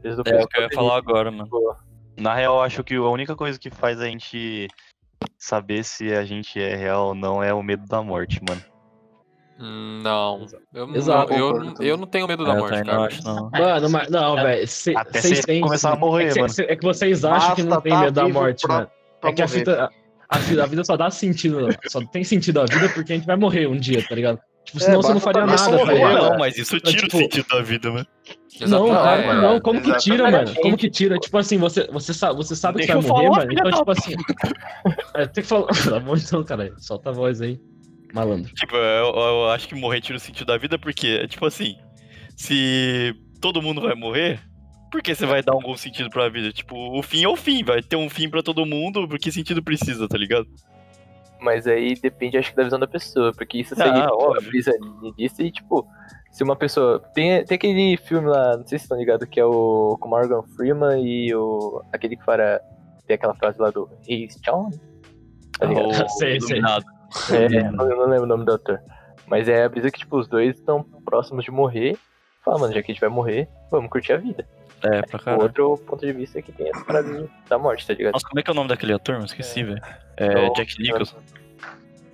Desde 0.07 0.21
o 0.21 0.25
É 0.27 0.43
o 0.45 0.47
que 0.49 0.59
eu 0.59 0.63
ia 0.63 0.71
falar 0.73 0.97
agora, 0.97 1.31
mano. 1.31 1.45
Tipo, 1.45 1.77
Na 2.19 2.35
real, 2.35 2.57
eu 2.57 2.63
acho 2.63 2.83
que 2.85 2.95
a 2.95 3.03
única 3.03 3.35
coisa 3.37 3.59
que 3.59 3.71
faz 3.71 4.01
a 4.01 4.07
gente 4.07 4.69
saber 5.39 5.85
se 5.85 6.13
a 6.15 6.25
gente 6.25 6.61
é 6.61 6.75
real 6.77 7.09
ou 7.09 7.15
não 7.15 7.43
é 7.43 7.53
o 7.53 7.63
medo 7.63 7.87
da 7.87 8.03
morte, 8.03 8.41
mano. 8.49 8.63
Não. 9.59 10.47
Eu, 10.75 10.87
não- 10.87 10.97
Exato. 10.97 11.33
eu, 11.33 11.53
não- 11.59 11.75
também. 11.75 11.89
eu 11.89 11.97
não 11.97 12.07
tenho 12.07 12.27
medo 12.29 12.45
da 12.45 12.53
É, 12.53 12.57
eu 12.57 12.61
morte, 12.61 12.85
cara. 12.85 12.95
não 12.99 13.05
acho, 13.05 13.25
não. 13.25 13.51
Mano, 13.51 13.91
mas 13.91 14.09
não, 14.11 14.35
velho. 14.37 14.69
cê- 14.69 14.95
Até 14.97 15.21
Vocês 15.21 15.39
você 15.39 15.47
têm. 15.47 15.61
começar 15.63 15.93
a 15.93 15.97
morrer, 15.97 16.27
é 16.29 16.33
que, 16.35 16.41
mano. 16.41 16.55
é 16.59 16.77
que 16.77 16.85
vocês 16.85 17.25
acham 17.25 17.55
que 17.55 17.63
não 17.63 17.71
Basta 17.71 17.83
tem 17.83 17.93
tá 17.93 18.01
medo 18.01 18.13
da 18.13 18.29
morte, 18.29 18.63
pra- 18.67 18.75
mano. 18.75 18.91
pra 19.21 19.31
É 19.31 19.33
que 19.33 19.43
a 19.43 19.47
morrer. 19.47 19.59
vida, 19.59 19.91
a, 20.29 20.39
vida, 20.39 20.63
a 20.63 20.67
vida 20.67 20.85
só 20.85 20.97
dá 20.97 21.11
sentido. 21.11 21.69
Só 21.89 22.05
tem 22.07 22.23
sentido 22.23 22.61
a 22.61 22.65
vida 22.67 22.89
porque 22.91 23.13
a 23.13 23.17
gente 23.17 23.27
vai 23.27 23.37
morrer 23.37 23.67
um 23.67 23.77
dia, 23.79 24.07
tá 24.07 24.15
ligado? 24.15 24.39
Tipo, 24.67 24.81
senão 24.81 25.01
você 25.01 25.15
não 25.15 25.21
faria 25.21 25.43
tá 25.43 25.47
nada, 25.47 25.65
tá 25.65 25.71
morrer, 25.71 25.95
ligado? 25.95 26.31
Não, 26.31 26.39
mas 26.39 26.59
isso 26.59 26.81
tira 26.81 27.03
tipo, 27.03 27.17
o 27.17 27.21
sentido 27.21 27.47
da 27.49 27.63
vida, 27.63 27.91
mano. 27.91 28.07
Não, 28.61 28.89
cara, 28.89 29.23
é, 29.23 29.35
não, 29.35 29.61
como 29.61 29.81
que 29.81 29.97
tira, 29.97 30.29
exatamente. 30.29 30.49
mano? 30.49 30.61
Como 30.61 30.77
que 30.77 30.91
tira? 30.91 31.19
Tipo 31.19 31.39
assim, 31.39 31.59
você, 31.59 31.87
você, 31.87 32.13
sabe, 32.13 32.37
você 32.37 32.57
sabe 32.57 32.81
que 32.81 32.87
vai 32.87 32.97
morrer, 32.97 33.27
falar, 33.27 33.39
mano. 33.39 33.53
Então, 33.53 33.71
tipo 33.71 33.91
assim. 33.91 34.15
É, 35.15 35.27
tem 35.27 35.43
que 35.43 35.49
falar. 35.49 35.67
Tá 35.67 36.01
bom 36.01 36.17
então, 36.17 36.43
cara. 36.43 36.75
Solta 36.79 37.11
a 37.11 37.13
voz 37.13 37.41
aí. 37.41 37.61
Malandro. 38.13 38.53
Tipo, 38.55 38.75
eu, 38.75 39.15
eu 39.15 39.51
acho 39.51 39.69
que 39.69 39.75
morrer 39.75 40.01
tira 40.01 40.17
o 40.17 40.21
sentido 40.21 40.47
da 40.47 40.59
vida 40.59 40.79
porque, 40.79 41.21
é 41.23 41.29
tipo 41.29 41.47
assim, 41.47 41.77
se 42.35 43.15
todo 43.41 43.63
mundo 43.63 43.83
vai 43.83 43.95
morrer, 43.95 44.41
por 44.91 45.03
que 45.03 45.15
você 45.15 45.27
vai 45.27 45.43
dar 45.43 45.53
algum 45.53 45.77
sentido 45.77 46.11
pra 46.11 46.29
vida? 46.29 46.53
Tipo, 46.53 46.77
o 46.99 47.03
fim 47.03 47.25
é 47.25 47.29
o 47.29 47.37
fim, 47.37 47.63
vai 47.63 47.83
ter 47.83 47.97
um 47.97 48.09
fim 48.09 48.29
pra 48.29 48.43
todo 48.43 48.67
mundo, 48.67 49.07
por 49.07 49.19
que 49.19 49.31
sentido 49.31 49.63
precisa, 49.63 50.09
tá 50.09 50.17
ligado? 50.17 50.47
Mas 51.41 51.67
aí 51.67 51.95
depende, 51.95 52.39
acho 52.39 52.51
que, 52.51 52.57
da 52.57 52.65
visão 52.65 52.79
da 52.79 52.87
pessoa. 52.87 53.33
Porque 53.33 53.59
isso 53.59 53.75
Ah, 53.75 53.85
seria 53.85 54.03
tipo, 54.07 54.37
a 54.37 54.41
brisa 54.41 54.73
disso 55.17 55.43
e, 55.43 55.51
tipo, 55.51 55.87
se 56.31 56.43
uma 56.43 56.57
pessoa. 56.57 57.01
Tem, 57.15 57.45
tem 57.45 57.55
aquele 57.57 57.97
filme 57.97 58.29
lá, 58.29 58.57
não 58.57 58.67
sei 58.67 58.79
se 58.79 58.85
estão 58.85 58.99
ligados, 58.99 59.29
que 59.29 59.41
é 59.41 59.45
o 59.45 59.97
com 60.01 60.09
Morgan 60.09 60.43
Freeman 60.57 61.03
e 61.05 61.35
o. 61.35 61.83
aquele 61.93 62.17
que 62.17 62.25
para. 62.25 62.61
Tem 63.07 63.15
aquela 63.15 63.35
frase 63.35 63.61
lá 63.61 63.71
do 63.71 63.89
Hey 64.09 64.29
John? 64.43 64.71
Tá 65.59 65.67
ligado? 65.67 65.91
O 65.91 66.09
Sei, 66.19 66.41
sei. 66.41 66.61
É, 67.31 67.71
não, 67.71 67.89
eu 67.89 67.97
não 67.97 68.07
lembro 68.07 68.25
o 68.25 68.27
nome 68.27 68.45
do 68.45 68.53
ator. 68.53 68.81
Mas 69.27 69.49
é 69.49 69.65
a 69.65 69.69
brisa 69.69 69.91
que, 69.91 69.99
tipo, 69.99 70.19
os 70.19 70.29
dois 70.29 70.57
estão 70.57 70.83
próximos 71.05 71.45
de 71.45 71.51
morrer. 71.51 71.97
Fala, 72.45 72.59
mano, 72.59 72.73
já 72.75 72.83
que 72.83 72.91
a 72.91 72.95
gente 72.95 73.01
vai 73.01 73.11
morrer, 73.11 73.49
vamos 73.71 73.91
curtir 73.91 74.13
a 74.13 74.17
vida. 74.19 74.47
É, 74.87 75.03
pra 75.03 75.19
O 75.19 75.23
caralho. 75.23 75.43
outro 75.43 75.77
ponto 75.87 76.05
de 76.07 76.13
vista 76.13 76.39
é 76.39 76.43
que 76.43 76.53
tem 76.53 76.69
essa 76.69 76.85
parada 76.85 77.29
da 77.49 77.59
morte, 77.59 77.87
tá 77.87 77.95
ligado? 77.95 78.13
Nossa, 78.13 78.27
como 78.29 78.39
é 78.39 78.43
que 78.43 78.51
é 78.51 78.53
o 78.53 78.55
nome 78.55 78.69
daquele 78.69 78.93
ator? 78.93 79.15
mano? 79.15 79.27
Esqueci, 79.27 79.63
velho. 79.65 79.81
É 80.17 80.27
Então, 80.27 80.53
Jack 80.55 80.79
Nicholson. 80.83 81.17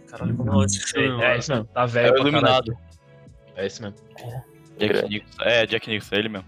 Caralho, 0.08 0.36
como 0.36 0.62
é 0.62 0.64
esse 0.66 0.98
É, 0.98 1.02
é 1.34 1.38
isso 1.38 1.50
mesmo. 1.52 1.64
Tá 1.66 1.82
É 1.82 1.86
velho. 1.86 2.08
o 2.08 2.12
pra 2.14 2.22
caralho. 2.22 2.28
Iluminado. 2.28 2.78
É 3.56 3.66
isso 3.66 3.82
mesmo. 3.82 3.96
Jack 4.78 4.92
Grande. 4.92 5.08
Nicholson. 5.08 5.42
É, 5.42 5.66
Jack 5.66 5.90
Nicholson, 5.90 6.14
é 6.14 6.18
ele 6.18 6.28
mesmo. 6.28 6.46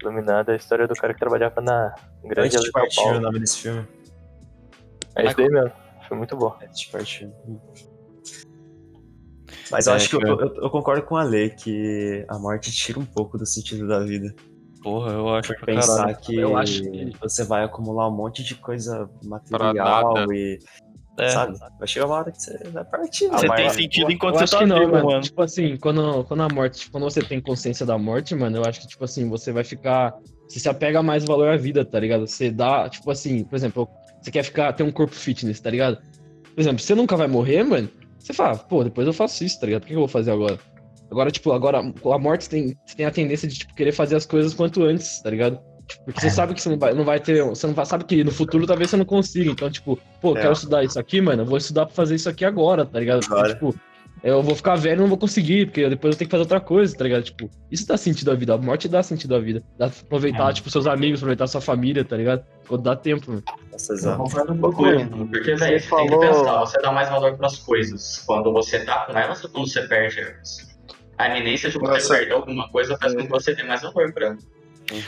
Iluminado 0.00 0.50
é 0.50 0.52
a 0.52 0.56
história 0.56 0.86
do 0.86 0.94
cara 0.94 1.12
que 1.12 1.18
trabalhava 1.20 1.60
na 1.60 1.94
grande 2.24 2.56
Antes 2.56 2.60
de 2.62 2.70
partir 2.70 3.00
o 3.00 3.20
nome 3.20 3.40
desse 3.40 3.58
filme. 3.62 3.86
É 5.16 5.26
isso 5.26 5.36
daí 5.36 5.48
mesmo. 5.48 5.72
Foi 6.06 6.16
muito 6.16 6.36
bom. 6.36 6.56
Antes 6.62 6.80
de 6.80 6.88
partir. 6.90 7.30
Mas 9.70 9.86
eu 9.86 9.92
É, 9.92 9.96
acho 9.96 10.08
que 10.08 10.16
eu, 10.16 10.20
cara. 10.20 10.32
eu- 10.32 10.62
eu 10.62 10.70
concordo 10.70 11.02
com 11.02 11.16
a 11.16 11.22
Lei 11.24 11.50
que 11.50 12.24
a 12.28 12.38
morte 12.38 12.72
tira 12.72 12.98
um 12.98 13.04
pouco 13.04 13.36
do 13.36 13.44
sentido 13.44 13.86
da 13.86 14.00
vida. 14.00 14.34
Porra, 14.82 15.12
eu 15.12 15.28
acho 15.34 15.54
pra 15.56 15.66
pensar 15.66 15.96
caralho. 15.96 16.16
que 16.18 16.36
Eu 16.36 16.56
acho 16.56 16.82
que- 16.82 17.12
você 17.20 17.44
vai 17.44 17.64
acumular 17.64 18.08
um 18.08 18.14
monte 18.16 18.44
de 18.44 18.54
coisa 18.54 19.08
material 19.24 20.14
e. 20.32 20.58
É. 21.18 21.30
Sabe? 21.30 21.58
Vai 21.76 21.88
chegar 21.88 22.06
uma 22.06 22.14
hora 22.14 22.30
que 22.30 22.40
você 22.40 22.56
vai 22.70 22.84
partir. 22.84 23.28
Ah, 23.32 23.38
Você 23.38 23.48
tem 23.48 23.70
sentido 23.70 24.12
enquanto 24.12 24.34
eu 24.34 24.38
você 24.38 24.44
acho 24.44 24.52
tá 24.52 24.58
que 24.60 24.66
não, 24.66 24.78
vivo, 24.78 24.92
mano. 24.92 25.06
mano. 25.06 25.20
Tipo 25.20 25.42
assim, 25.42 25.76
quando, 25.76 26.22
quando 26.24 26.42
a 26.44 26.48
morte, 26.48 26.78
tipo, 26.78 26.92
quando 26.92 27.02
você 27.10 27.20
tem 27.20 27.40
consciência 27.40 27.84
da 27.84 27.98
morte, 27.98 28.36
mano, 28.36 28.58
eu 28.58 28.64
acho 28.64 28.80
que, 28.80 28.86
tipo 28.86 29.02
assim, 29.04 29.28
você 29.28 29.50
vai 29.50 29.64
ficar. 29.64 30.14
Você 30.48 30.60
se 30.60 30.68
apega 30.68 31.02
mais 31.02 31.24
valor 31.24 31.48
à 31.48 31.56
vida, 31.56 31.84
tá 31.84 31.98
ligado? 31.98 32.24
Você 32.24 32.52
dá, 32.52 32.88
tipo 32.88 33.10
assim, 33.10 33.42
por 33.42 33.56
exemplo, 33.56 33.88
você 34.22 34.30
quer 34.30 34.44
ficar, 34.44 34.72
ter 34.74 34.84
um 34.84 34.92
corpo 34.92 35.12
fitness, 35.12 35.58
tá 35.58 35.70
ligado? 35.70 35.96
Por 36.54 36.60
exemplo, 36.60 36.78
você 36.78 36.94
nunca 36.94 37.16
vai 37.16 37.26
morrer, 37.26 37.64
mano. 37.64 37.90
Você 38.16 38.32
fala, 38.32 38.56
pô, 38.56 38.84
depois 38.84 39.04
eu 39.06 39.12
faço 39.12 39.42
isso, 39.42 39.58
tá 39.58 39.66
ligado? 39.66 39.80
Por 39.82 39.88
que 39.88 39.94
eu 39.94 39.98
vou 39.98 40.08
fazer 40.08 40.30
agora? 40.30 40.56
Agora, 41.10 41.30
tipo, 41.30 41.52
agora, 41.52 41.78
a 41.78 42.18
morte 42.18 42.44
você 42.44 42.50
tem, 42.50 42.76
você 42.84 42.96
tem 42.96 43.06
a 43.06 43.10
tendência 43.10 43.48
de, 43.48 43.58
tipo, 43.58 43.74
querer 43.74 43.92
fazer 43.92 44.16
as 44.16 44.26
coisas 44.26 44.52
quanto 44.54 44.82
antes, 44.82 45.20
tá 45.22 45.30
ligado? 45.30 45.58
Tipo, 45.86 46.04
porque 46.04 46.20
você 46.20 46.28
sabe 46.30 46.52
que 46.52 46.60
você 46.60 46.68
não 46.68 46.78
vai, 46.78 46.92
não 46.92 47.04
vai 47.04 47.18
ter. 47.18 47.42
Você 47.44 47.66
não 47.66 47.72
vai, 47.74 47.86
sabe 47.86 48.04
que 48.04 48.22
no 48.22 48.30
futuro 48.30 48.66
talvez 48.66 48.90
você 48.90 48.96
não 48.98 49.06
consiga. 49.06 49.50
Então, 49.50 49.70
tipo, 49.70 49.98
pô, 50.20 50.36
É. 50.36 50.42
quero 50.42 50.52
estudar 50.52 50.84
isso 50.84 50.98
aqui, 50.98 51.18
mano. 51.20 51.42
Eu 51.42 51.46
vou 51.46 51.56
estudar 51.56 51.86
pra 51.86 51.94
fazer 51.94 52.14
isso 52.16 52.28
aqui 52.28 52.44
agora, 52.44 52.84
tá 52.84 53.00
ligado? 53.00 53.26
Porque, 53.26 53.48
tipo, 53.54 53.74
eu 54.22 54.42
vou 54.42 54.54
ficar 54.54 54.74
velho 54.76 54.98
e 54.98 55.00
não 55.00 55.08
vou 55.08 55.16
conseguir, 55.16 55.64
porque 55.66 55.88
depois 55.88 56.12
eu 56.14 56.18
tenho 56.18 56.28
que 56.28 56.32
fazer 56.32 56.42
outra 56.42 56.60
coisa, 56.60 56.94
tá 56.94 57.04
ligado? 57.04 57.22
Tipo, 57.22 57.48
isso 57.70 57.86
dá 57.88 57.96
sentido 57.96 58.30
à 58.30 58.34
vida. 58.34 58.52
A 58.52 58.58
morte 58.58 58.86
dá 58.86 59.02
sentido 59.02 59.34
à 59.34 59.38
vida. 59.38 59.62
Dá 59.78 59.88
pra 59.88 59.98
aproveitar, 60.02 60.50
É. 60.50 60.52
tipo, 60.52 60.68
seus 60.68 60.86
amigos, 60.86 61.20
aproveitar 61.20 61.46
sua 61.46 61.62
família, 61.62 62.04
tá 62.04 62.18
ligado? 62.18 62.44
Quando 62.68 62.82
dá 62.82 62.94
tempo, 62.94 63.30
mano. 63.30 63.42
Nossa, 63.72 63.94
exato. 63.94 64.22
um 64.22 64.86
ele, 64.88 65.06
porque, 65.06 65.56
você 65.56 65.64
velho, 65.64 65.80
você 65.80 65.88
tem 65.96 66.06
que 66.06 66.10
falou- 66.10 66.20
pensar, 66.20 66.60
você 66.60 66.82
dá 66.82 66.92
mais 66.92 67.08
valor 67.08 67.34
pras 67.38 67.56
coisas 67.60 68.18
quando 68.26 68.52
você 68.52 68.80
tá 68.84 69.06
com 69.06 69.16
elas 69.16 69.42
ou 69.42 69.48
quando 69.48 69.66
você 69.70 69.80
perde 69.88 70.20
elas. 70.20 70.67
A 71.18 71.28
iminência 71.28 71.68
de 71.70 71.78
você 71.78 72.08
perder 72.18 72.32
alguma 72.34 72.68
coisa 72.68 72.96
faz 72.98 73.12
com 73.14 73.22
que 73.22 73.28
você 73.28 73.54
dê 73.54 73.62
mais 73.64 73.82
valor 73.82 74.12
pra 74.12 74.26
ela. 74.26 74.38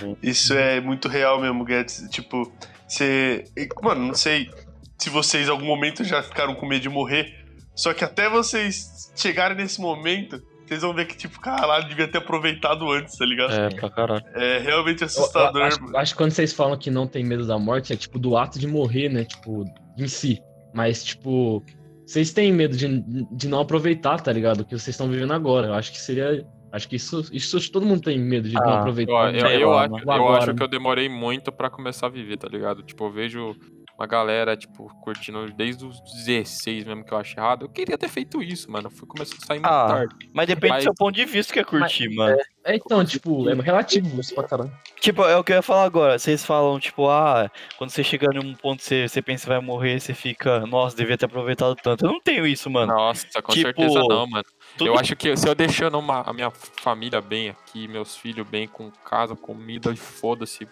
Uhum. 0.02 0.16
Isso 0.22 0.52
é 0.54 0.80
muito 0.80 1.08
real 1.08 1.40
mesmo, 1.40 1.64
Guedes. 1.64 2.02
Tipo, 2.10 2.52
você. 2.86 3.44
Mano, 3.82 4.06
não 4.08 4.14
sei 4.14 4.50
se 4.98 5.08
vocês 5.08 5.48
em 5.48 5.50
algum 5.50 5.64
momento 5.66 6.04
já 6.04 6.22
ficaram 6.22 6.54
com 6.54 6.66
medo 6.66 6.82
de 6.82 6.88
morrer. 6.88 7.34
Só 7.74 7.94
que 7.94 8.04
até 8.04 8.28
vocês 8.28 9.10
chegarem 9.16 9.56
nesse 9.56 9.80
momento, 9.80 10.42
vocês 10.66 10.82
vão 10.82 10.92
ver 10.92 11.06
que, 11.06 11.16
tipo, 11.16 11.40
caralho, 11.40 11.88
devia 11.88 12.06
ter 12.08 12.18
aproveitado 12.18 12.90
antes, 12.90 13.16
tá 13.16 13.24
ligado? 13.24 13.52
É, 13.54 13.68
pra 13.74 13.88
caralho. 13.88 14.24
É, 14.34 14.58
realmente 14.58 15.00
Eu- 15.02 15.06
eu 15.06 15.06
assustador, 15.06 15.62
acho, 15.62 15.80
mano. 15.82 15.96
acho 15.96 16.12
que 16.12 16.18
quando 16.18 16.32
vocês 16.32 16.52
falam 16.52 16.76
que 16.76 16.90
não 16.90 17.06
tem 17.06 17.24
medo 17.24 17.46
da 17.46 17.58
morte, 17.58 17.92
é 17.92 17.96
tipo 17.96 18.18
do 18.18 18.36
ato 18.36 18.58
de 18.58 18.66
morrer, 18.66 19.08
né? 19.08 19.24
Tipo, 19.24 19.64
em 19.96 20.08
si. 20.08 20.42
Mas, 20.74 21.02
tipo, 21.02 21.64
vocês 22.10 22.32
têm 22.32 22.52
medo 22.52 22.76
de, 22.76 23.04
de 23.30 23.48
não 23.48 23.60
aproveitar, 23.60 24.20
tá 24.20 24.32
ligado? 24.32 24.62
O 24.62 24.64
que 24.64 24.72
vocês 24.72 24.88
estão 24.88 25.08
vivendo 25.08 25.32
agora. 25.32 25.68
Eu 25.68 25.74
acho 25.74 25.92
que 25.92 26.00
seria. 26.00 26.44
Acho 26.72 26.88
que 26.88 26.96
isso, 26.96 27.24
isso 27.32 27.70
todo 27.70 27.86
mundo 27.86 28.00
tem 28.02 28.18
medo 28.18 28.48
de 28.48 28.54
não 28.54 28.68
Ah, 28.68 28.80
aproveitar. 28.80 29.12
Ó, 29.12 29.30
né? 29.30 29.38
eu, 29.38 29.60
eu 29.60 29.70
lá, 29.70 29.84
acho, 29.84 30.04
eu 30.04 30.28
acho 30.34 30.54
que 30.54 30.62
eu 30.62 30.68
demorei 30.68 31.08
muito 31.08 31.52
pra 31.52 31.70
começar 31.70 32.06
a 32.06 32.10
viver, 32.10 32.36
tá 32.36 32.48
ligado? 32.48 32.82
Tipo, 32.82 33.04
eu 33.04 33.12
vejo 33.12 33.56
uma 34.00 34.06
galera, 34.06 34.56
tipo, 34.56 34.88
curtindo 35.02 35.52
desde 35.52 35.84
os 35.84 36.00
16 36.00 36.86
mesmo 36.86 37.04
que 37.04 37.12
eu 37.12 37.18
acho 37.18 37.38
errado. 37.38 37.66
Eu 37.66 37.68
queria 37.68 37.98
ter 37.98 38.08
feito 38.08 38.42
isso, 38.42 38.70
mano. 38.70 38.88
Fui 38.88 39.06
começar 39.06 39.36
a 39.36 39.44
sair 39.46 39.58
muito 39.60 39.70
Ah, 39.70 39.86
tarde. 39.88 40.14
Mas 40.32 40.46
depende 40.46 40.68
Mas- 40.72 40.78
do 40.80 40.82
seu 40.84 40.94
ponto 40.94 41.14
de 41.14 41.24
vista 41.26 41.52
que 41.52 41.58
é 41.58 41.64
curtir, 41.64 42.08
mano. 42.08 42.38
É, 42.64 42.76
então, 42.76 43.04
tipo, 43.04 43.46
é 43.50 43.54
relativo 43.54 44.18
isso 44.18 44.34
pra 44.34 44.44
caralho. 44.44 44.72
Tipo, 45.00 45.24
é 45.24 45.36
o 45.36 45.44
que 45.44 45.52
eu 45.52 45.56
ia 45.56 45.62
falar 45.62 45.84
agora. 45.84 46.18
Vocês 46.18 46.42
falam, 46.44 46.80
tipo, 46.80 47.08
ah, 47.10 47.50
quando 47.76 47.90
você 47.90 48.02
chega 48.02 48.28
num 48.32 48.54
ponto 48.54 48.78
que 48.78 48.84
você, 48.84 49.06
você 49.06 49.20
pensa 49.20 49.42
que 49.44 49.48
vai 49.50 49.60
morrer, 49.60 50.00
você 50.00 50.14
fica, 50.14 50.60
nossa, 50.66 50.96
devia 50.96 51.18
ter 51.18 51.26
aproveitado 51.26 51.74
tanto. 51.76 52.06
Eu 52.06 52.12
não 52.12 52.20
tenho 52.22 52.46
isso, 52.46 52.70
mano. 52.70 52.94
Nossa, 52.94 53.26
com 53.42 53.52
Tipo, 53.52 53.66
certeza 53.66 54.00
não, 54.08 54.26
mano. 54.26 54.44
Tudo 54.78 54.88
Eu 54.88 54.98
acho 54.98 55.14
que 55.14 55.36
se 55.36 55.46
eu 55.46 55.54
deixando 55.54 55.98
uma- 55.98 56.22
a 56.22 56.32
minha 56.32 56.50
família 56.50 57.20
bem 57.20 57.50
aqui, 57.50 57.86
meus 57.86 58.16
filhos 58.16 58.48
bem, 58.48 58.66
com 58.66 58.90
casa, 59.04 59.36
comida 59.36 59.92
e 59.92 59.96
foda-se, 59.96 60.66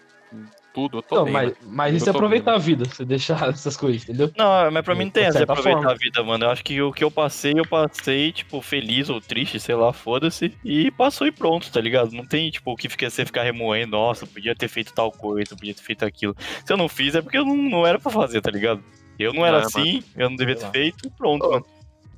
tudo, 0.73 0.99
eu 0.99 1.01
tô 1.01 1.15
Não, 1.15 1.23
bem, 1.25 1.33
mas, 1.33 1.43
mano. 1.45 1.57
mas 1.65 1.95
isso 1.95 2.07
é 2.07 2.11
aproveitar 2.11 2.53
a 2.55 2.57
vida, 2.57 2.85
você 2.85 3.03
deixar 3.05 3.49
essas 3.49 3.75
coisas, 3.77 4.03
entendeu? 4.03 4.31
Não, 4.37 4.71
mas 4.71 4.83
pra 4.85 4.95
mim 4.95 5.05
não 5.05 5.11
tem 5.11 5.25
essa 5.25 5.37
de 5.39 5.43
aproveitar 5.43 5.77
forma. 5.81 5.91
a 5.91 5.95
vida, 5.95 6.23
mano. 6.23 6.45
Eu 6.45 6.49
acho 6.51 6.63
que 6.63 6.81
o 6.81 6.91
que 6.91 7.03
eu 7.03 7.11
passei, 7.11 7.53
eu 7.55 7.65
passei, 7.67 8.31
tipo, 8.31 8.61
feliz 8.61 9.09
ou 9.09 9.19
triste, 9.19 9.59
sei 9.59 9.75
lá, 9.75 9.91
foda-se. 9.93 10.53
E 10.63 10.91
passou 10.91 11.27
e 11.27 11.31
pronto, 11.31 11.71
tá 11.71 11.81
ligado? 11.81 12.11
Não 12.11 12.25
tem, 12.25 12.49
tipo, 12.51 12.71
o 12.71 12.75
que 12.75 12.87
fica, 12.89 13.09
você 13.09 13.25
ficar 13.25 13.43
remoendo, 13.43 13.91
nossa, 13.91 14.25
podia 14.27 14.55
ter 14.55 14.67
feito 14.67 14.93
tal 14.93 15.11
coisa, 15.11 15.55
podia 15.55 15.73
ter 15.73 15.83
feito 15.83 16.05
aquilo. 16.05 16.35
Se 16.65 16.71
eu 16.71 16.77
não 16.77 16.87
fiz, 16.89 17.15
é 17.15 17.21
porque 17.21 17.37
eu 17.37 17.45
não, 17.45 17.55
não 17.57 17.87
era 17.87 17.99
pra 17.99 18.11
fazer, 18.11 18.41
tá 18.41 18.51
ligado? 18.51 18.83
Eu 19.17 19.33
não 19.33 19.45
era 19.45 19.57
É, 19.57 19.61
assim, 19.61 20.03
eu 20.15 20.29
não 20.29 20.37
devia 20.37 20.55
ter 20.55 20.69
feito 20.71 21.07
e 21.07 21.09
pronto, 21.09 21.45
Ô, 21.45 21.51
mano. 21.51 21.65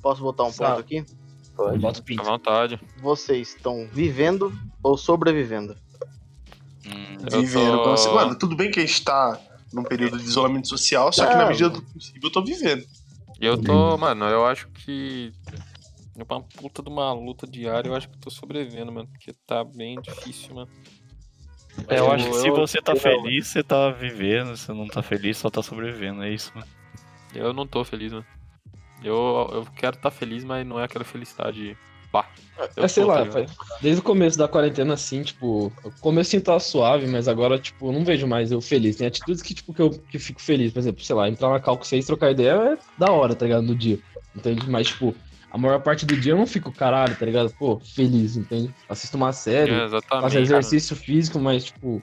Posso 0.00 0.22
botar 0.22 0.42
um 0.44 0.46
ponto 0.46 0.56
Sabe. 0.56 0.80
aqui? 0.80 1.04
Pode. 1.56 1.78
Bota 1.78 1.98
o 1.98 2.02
À 2.02 2.04
pinto. 2.04 2.22
vontade. 2.24 2.80
Vocês 3.00 3.48
estão 3.54 3.88
vivendo 3.92 4.52
ou 4.82 4.96
sobrevivendo? 4.96 5.76
Hum, 6.86 7.18
Eu 7.30 7.40
Vivendo. 7.42 7.82
tô- 7.82 7.92
assim, 7.92 8.12
Mano, 8.14 8.34
tudo 8.38 8.56
bem 8.56 8.70
que 8.70 8.80
a 8.80 8.86
gente 8.86 9.02
tá 9.04 9.40
num 9.72 9.84
período 9.84 10.18
de 10.18 10.24
isolamento 10.24 10.68
social, 10.68 11.12
só 11.12 11.26
que 11.26 11.36
na 11.36 11.44
Ah, 11.44 11.48
medida 11.48 11.70
do 11.70 11.82
possível 11.82 12.20
eu 12.24 12.30
tô 12.32 12.42
vivendo. 12.44 12.84
Eu 13.40 13.60
tô, 13.60 13.96
mano, 13.98 14.24
eu 14.26 14.46
acho 14.46 14.68
que. 14.68 15.32
Uma 16.14 16.42
puta 16.42 16.82
de 16.82 16.88
uma 16.90 17.12
luta 17.12 17.46
diária, 17.46 17.88
eu 17.88 17.94
acho 17.94 18.08
que 18.08 18.14
eu 18.16 18.20
tô 18.20 18.30
sobrevivendo, 18.30 18.92
mano. 18.92 19.08
Porque 19.08 19.32
tá 19.46 19.64
bem 19.64 20.00
difícil, 20.00 20.54
mano. 20.54 20.70
É, 21.88 21.98
eu 21.98 22.12
acho 22.12 22.28
que 22.28 22.34
se 22.34 22.48
eu- 22.48 22.54
você 22.54 22.82
tá 22.82 22.92
eu- 22.92 23.00
feliz, 23.00 23.48
você 23.48 23.62
tá 23.62 23.90
vivendo. 23.90 24.56
Se 24.56 24.68
não 24.72 24.86
tá 24.86 25.02
feliz, 25.02 25.38
só 25.38 25.48
tá 25.48 25.62
sobrevivendo. 25.62 26.22
É 26.22 26.30
isso, 26.30 26.52
mano. 26.54 26.68
Eu 27.34 27.52
não 27.54 27.66
tô 27.66 27.82
feliz, 27.82 28.12
mano. 28.12 28.26
Eu, 29.02 29.48
eu 29.52 29.66
quero 29.74 29.96
estar 29.96 30.10
feliz, 30.10 30.44
mas 30.44 30.66
não 30.66 30.78
é 30.78 30.84
aquela 30.84 31.04
felicidade. 31.04 31.76
Pá. 32.12 32.28
Eu 32.76 32.84
É, 32.84 32.88
sei 32.88 33.02
tô, 33.02 33.08
lá, 33.08 33.24
desde 33.80 34.00
o 34.00 34.04
começo 34.04 34.38
da 34.38 34.46
quarentena, 34.46 34.94
assim, 34.94 35.22
tipo, 35.22 35.72
o 35.82 35.90
começo 36.00 36.38
tá 36.42 36.60
suave, 36.60 37.06
mas 37.08 37.26
agora, 37.26 37.58
tipo, 37.58 37.88
eu 37.88 37.92
não 37.92 38.04
vejo 38.04 38.26
mais 38.26 38.52
eu 38.52 38.60
feliz. 38.60 38.96
Tem 38.96 39.06
atitudes 39.06 39.42
que, 39.42 39.54
tipo, 39.54 39.72
que 39.74 39.80
eu 39.82 39.90
que 39.90 40.18
fico 40.18 40.40
feliz. 40.40 40.72
Por 40.72 40.78
exemplo, 40.78 41.02
sei 41.02 41.16
lá, 41.16 41.28
entrar 41.28 41.48
na 41.50 41.58
Calco 41.58 41.84
6 41.86 42.06
trocar 42.06 42.30
ideia 42.30 42.50
é 42.52 42.78
da 42.98 43.10
hora, 43.10 43.34
tá 43.34 43.46
ligado? 43.46 43.62
No 43.64 43.74
dia. 43.74 43.98
Entende? 44.36 44.68
Mas, 44.70 44.88
tipo, 44.88 45.14
a 45.50 45.58
maior 45.58 45.80
parte 45.80 46.06
do 46.06 46.14
dia 46.16 46.32
eu 46.32 46.36
não 46.36 46.46
fico, 46.46 46.70
caralho, 46.70 47.16
tá 47.16 47.26
ligado? 47.26 47.52
Pô, 47.58 47.80
feliz, 47.80 48.36
entende? 48.36 48.72
Assisto 48.88 49.16
uma 49.16 49.32
série, 49.32 49.72
É, 49.72 49.88
faço 50.08 50.38
exercício 50.38 50.94
físico, 50.94 51.40
mas, 51.40 51.64
tipo, 51.64 52.00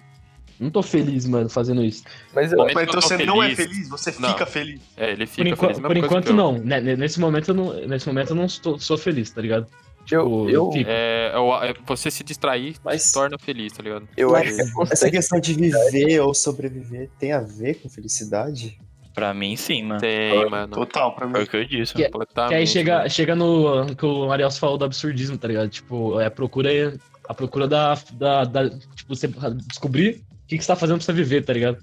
não 0.59 0.69
tô 0.69 0.81
feliz, 0.83 1.25
mano, 1.25 1.47
fazendo 1.49 1.81
isso. 1.83 2.03
Mas 2.33 2.51
eu, 2.51 2.57
Mas 2.57 2.75
então 2.89 2.99
você 3.01 3.17
não 3.25 3.41
é 3.41 3.55
feliz. 3.55 3.71
feliz, 3.71 3.89
você 3.89 4.13
Não. 4.19 4.29
fica 4.29 4.45
feliz. 4.45 4.81
É, 4.97 5.11
ele 5.11 5.25
Por, 5.25 5.33
fica 5.33 5.49
enqu- 5.49 5.61
feliz. 5.67 5.79
por 5.79 5.97
enquanto, 5.97 6.27
eu. 6.29 6.35
não. 6.35 6.53
Né, 6.57 6.81
ne- 6.81 6.97
Nesse 6.97 7.19
momento, 7.19 7.49
eu 7.51 7.55
não. 7.55 7.73
Nesse 7.87 8.05
momento 8.07 8.31
eu 8.31 8.35
não 8.35 8.45
estou, 8.45 8.77
sou 8.77 8.97
feliz, 8.97 9.31
tá 9.31 9.41
ligado? 9.41 9.67
Eu, 10.09 10.45
Tipo, 10.45 10.49
eu. 10.49 10.71
É, 10.87 11.31
eu- 11.35 11.53
é, 11.63 11.73
você 11.85 12.09
se 12.11 12.23
distrair 12.23 12.75
Mas- 12.83 13.03
te 13.07 13.13
torna 13.13 13.37
feliz, 13.37 13.73
tá 13.73 13.83
ligado? 13.83 14.07
eu 14.17 14.35
acho 14.35 14.55
que 14.55 14.61
é 14.61 14.65
Essa 14.91 15.09
questão 15.11 15.39
de 15.39 15.53
viver 15.53 16.19
ou 16.21 16.33
sobreviver 16.33 17.09
tem 17.19 17.31
a 17.31 17.41
ver 17.41 17.75
com 17.75 17.89
felicidade? 17.89 18.77
Pra 19.13 19.33
mim, 19.33 19.55
sim, 19.55 19.83
mano. 19.83 19.99
Tem, 19.99 20.49
mano. 20.49 20.73
Total, 20.73 21.13
pra 21.13 21.27
Foi 21.29 21.39
mim. 21.41 21.45
o 21.45 21.49
que 21.49 21.57
eu 21.57 21.65
disse. 21.65 21.93
Que- 21.93 22.09
Completamente. 22.09 22.49
Que 22.51 22.55
aí 22.55 22.67
chega, 22.67 22.97
mano. 22.99 23.09
chega 23.09 23.35
no 23.35 23.95
que 23.95 24.05
o 24.05 24.31
Ariel 24.31 24.51
falou 24.51 24.77
do 24.77 24.85
absurdismo, 24.85 25.37
tá 25.37 25.47
ligado? 25.47 25.67
Tipo, 25.69 26.19
é 26.21 26.27
a 26.27 26.31
procura, 26.31 26.97
a 27.27 27.33
procura 27.33 27.67
da, 27.67 27.95
da, 28.13 28.43
da- 28.45 28.69
tipo, 28.69 29.13
você 29.15 29.27
descobrir 29.67 30.21
o 30.43 30.47
que, 30.47 30.57
que 30.57 30.63
você 30.63 30.67
tá 30.67 30.75
fazendo 30.75 30.97
pra 30.97 31.05
você 31.05 31.13
viver, 31.13 31.43
tá 31.43 31.51
ligado? 31.53 31.79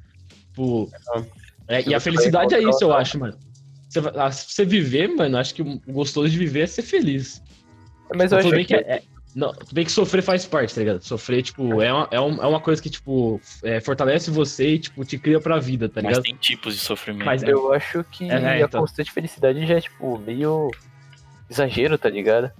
Tipo, 0.50 0.90
é, 1.68 1.82
e 1.88 1.94
a 1.94 2.00
felicidade 2.00 2.54
é 2.54 2.62
isso, 2.62 2.82
eu 2.82 2.92
acho, 2.94 3.18
mano. 3.18 3.36
Você, 3.88 4.00
ah, 4.16 4.30
se 4.30 4.52
você 4.52 4.64
viver, 4.64 5.08
mano, 5.08 5.36
acho 5.36 5.54
que 5.54 5.62
o 5.62 5.80
gostoso 5.88 6.30
de 6.30 6.38
viver 6.38 6.60
é 6.62 6.66
ser 6.66 6.82
feliz. 6.82 7.42
Mas 8.14 8.30
eu 8.32 8.38
tudo 8.38 8.48
acho 8.48 8.56
bem 8.56 8.64
que, 8.64 8.76
que, 8.76 8.88
é, 8.90 8.96
é- 8.96 9.02
não, 9.34 9.52
tudo 9.52 9.74
bem 9.74 9.84
que 9.84 9.92
sofrer 9.92 10.22
faz 10.22 10.46
parte, 10.46 10.74
tá 10.74 10.80
ligado? 10.80 11.02
Sofrer, 11.02 11.42
tipo, 11.42 11.82
é 11.82 11.92
uma, 11.92 12.08
é 12.10 12.20
um- 12.20 12.42
é 12.42 12.46
uma 12.46 12.60
coisa 12.60 12.80
que, 12.80 12.88
tipo, 12.88 13.40
é, 13.62 13.80
fortalece 13.80 14.30
você 14.30 14.74
e, 14.74 14.78
tipo, 14.78 15.04
te 15.04 15.18
cria 15.18 15.38
pra 15.40 15.58
vida, 15.58 15.88
tá 15.88 16.00
Mas 16.00 16.10
ligado? 16.10 16.22
tem 16.22 16.36
tipos 16.36 16.74
de 16.74 16.80
sofrimento. 16.80 17.26
Mas 17.26 17.42
eu 17.42 17.72
acho 17.72 18.02
que 18.04 18.30
É, 18.30 18.34
é, 18.34 18.48
a 18.48 18.60
então. 18.60 18.80
constante 18.80 19.12
felicidade 19.12 19.66
já 19.66 19.74
é, 19.76 19.80
tipo, 19.80 20.18
meio 20.18 20.70
exagero, 21.50 21.98
tá 21.98 22.08
ligado? 22.08 22.50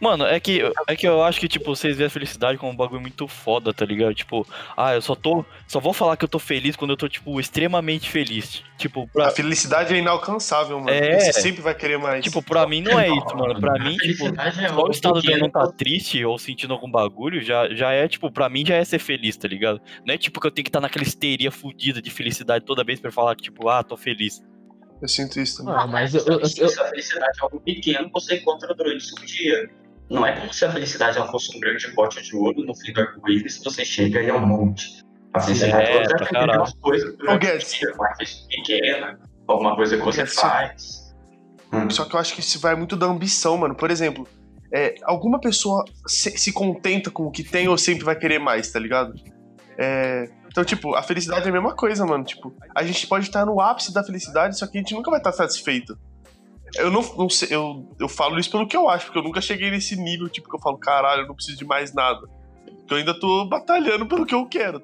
Mano, 0.00 0.24
é 0.24 0.38
que, 0.40 0.62
é 0.86 0.96
que 0.96 1.06
eu 1.06 1.22
acho 1.22 1.40
que, 1.40 1.48
tipo, 1.48 1.74
vocês 1.74 1.96
veem 1.96 2.06
a 2.06 2.10
felicidade 2.10 2.58
como 2.58 2.72
um 2.72 2.76
bagulho 2.76 3.00
muito 3.00 3.26
foda, 3.28 3.72
tá 3.72 3.84
ligado? 3.84 4.14
Tipo, 4.14 4.46
ah, 4.76 4.94
eu 4.94 5.02
só 5.02 5.14
tô. 5.14 5.44
Só 5.66 5.80
vou 5.80 5.92
falar 5.92 6.16
que 6.16 6.24
eu 6.24 6.28
tô 6.28 6.38
feliz 6.38 6.76
quando 6.76 6.90
eu 6.90 6.96
tô, 6.96 7.08
tipo, 7.08 7.38
extremamente 7.40 8.08
feliz. 8.10 8.62
Tipo, 8.76 9.06
pra, 9.08 9.28
A 9.28 9.30
felicidade 9.30 9.94
é 9.94 9.98
inalcançável, 9.98 10.78
mano. 10.78 10.90
É. 10.90 11.20
Você 11.20 11.32
sempre 11.34 11.60
vai 11.62 11.74
querer 11.74 11.98
mais. 11.98 12.24
tipo, 12.24 12.42
pra 12.42 12.66
mim 12.66 12.80
não 12.80 12.98
é 12.98 13.08
isso, 13.08 13.36
mano. 13.36 13.60
Pra 13.60 13.78
mim, 13.78 13.96
tipo, 13.96 14.26
é 14.26 14.68
só 14.68 14.84
o 14.86 14.90
estado 14.90 15.20
de 15.20 15.30
eu 15.30 15.38
não 15.38 15.50
tá 15.50 15.66
triste 15.72 16.24
ou 16.24 16.38
sentindo 16.38 16.72
algum 16.72 16.90
bagulho 16.90 17.42
já, 17.42 17.68
já 17.74 17.92
é, 17.92 18.08
tipo, 18.08 18.30
pra 18.30 18.48
mim 18.48 18.64
já 18.64 18.76
é 18.76 18.84
ser 18.84 18.98
feliz, 18.98 19.36
tá 19.36 19.46
ligado? 19.46 19.80
Não 20.06 20.14
é 20.14 20.18
tipo 20.18 20.40
que 20.40 20.46
eu 20.46 20.50
tenho 20.50 20.64
que 20.64 20.68
estar 20.70 20.80
naquela 20.80 21.04
histeria 21.04 21.50
fudida 21.50 22.00
de 22.00 22.10
felicidade 22.10 22.64
toda 22.64 22.84
vez 22.84 23.00
pra 23.00 23.12
falar 23.12 23.34
que, 23.36 23.42
tipo, 23.42 23.68
ah, 23.68 23.82
tô 23.82 23.96
feliz. 23.96 24.42
Eu 25.00 25.08
sinto 25.08 25.40
isso 25.40 25.58
também. 25.58 25.74
Ah, 25.74 25.86
mas 25.86 26.14
eu, 26.14 26.24
eu, 26.26 26.44
Se 26.46 26.60
eu- 26.60 26.66
a 26.66 26.88
felicidade 26.88 27.38
é 27.40 27.42
algo 27.42 27.60
pequeno 27.60 28.06
que 28.06 28.12
você 28.12 28.36
encontra 28.36 28.74
durante 28.74 28.98
o 28.98 29.00
seu 29.16 29.24
dia. 29.26 29.70
Não 30.10 30.26
é 30.26 30.38
como 30.38 30.52
se 30.52 30.64
a 30.64 30.72
felicidade 30.72 31.16
ela 31.16 31.30
fosse 31.30 31.56
um 31.56 31.60
grande 31.60 31.88
pote 31.94 32.20
de 32.22 32.34
ouro 32.36 32.62
no 32.64 32.74
fim 32.74 32.92
do 32.92 33.00
arco-íris 33.00 33.62
você 33.64 33.84
chega 33.84 34.20
e 34.22 34.28
é 34.28 34.34
um 34.34 34.44
monte. 34.44 35.02
A 35.32 35.40
felicidade 35.40 35.86
É, 35.88 35.92
é 35.96 35.98
outra 36.00 36.18
pequenas 36.18 36.46
caralho. 36.46 36.76
coisas 36.80 37.16
durante 37.16 37.46
o 37.46 37.58
dia, 37.58 37.92
uma 37.94 38.08
coisa 38.14 38.32
pequena, 38.48 39.20
alguma 39.46 39.76
coisa 39.76 39.96
que 39.96 40.02
você 40.04 40.26
faz. 40.26 41.14
Hum. 41.72 41.88
Só 41.88 42.04
que 42.04 42.16
eu 42.16 42.20
acho 42.20 42.34
que 42.34 42.40
isso 42.40 42.58
vai 42.58 42.74
muito 42.74 42.96
da 42.96 43.06
ambição, 43.06 43.56
mano. 43.56 43.76
Por 43.76 43.90
exemplo, 43.92 44.26
é, 44.74 44.96
alguma 45.04 45.40
pessoa 45.40 45.84
se, 46.06 46.36
se 46.36 46.52
contenta 46.52 47.10
com 47.12 47.22
o 47.26 47.30
que 47.30 47.44
tem 47.44 47.68
ou 47.68 47.78
sempre 47.78 48.04
vai 48.04 48.16
querer 48.18 48.40
mais, 48.40 48.70
tá 48.72 48.80
ligado? 48.80 49.14
É, 49.78 50.28
então, 50.50 50.64
tipo, 50.64 50.96
a 50.96 51.02
felicidade 51.02 51.46
é 51.46 51.48
a 51.48 51.52
mesma 51.52 51.74
coisa, 51.74 52.04
mano. 52.04 52.24
Tipo, 52.24 52.52
a 52.74 52.82
gente 52.82 53.06
pode 53.06 53.26
estar 53.26 53.46
no 53.46 53.60
ápice 53.60 53.94
da 53.94 54.02
felicidade, 54.02 54.58
só 54.58 54.66
que 54.66 54.76
a 54.76 54.80
gente 54.80 54.94
nunca 54.94 55.10
vai 55.10 55.20
estar 55.20 55.32
satisfeito. 55.32 55.96
Eu 56.74 56.90
não, 56.90 57.02
não 57.16 57.28
sei, 57.28 57.48
eu, 57.50 57.88
eu 57.98 58.08
falo 58.08 58.38
isso 58.38 58.50
pelo 58.50 58.66
que 58.66 58.76
eu 58.76 58.88
acho, 58.88 59.06
porque 59.06 59.18
eu 59.18 59.22
nunca 59.22 59.40
cheguei 59.40 59.70
nesse 59.70 59.96
nível, 59.96 60.28
tipo, 60.28 60.48
que 60.48 60.56
eu 60.56 60.60
falo, 60.60 60.76
caralho, 60.76 61.22
eu 61.22 61.28
não 61.28 61.34
preciso 61.34 61.58
de 61.58 61.64
mais 61.64 61.94
nada. 61.94 62.20
Porque 62.64 62.94
eu 62.94 62.98
ainda 62.98 63.18
tô 63.18 63.44
batalhando 63.44 64.06
pelo 64.06 64.26
que 64.26 64.34
eu 64.34 64.44
quero. 64.46 64.82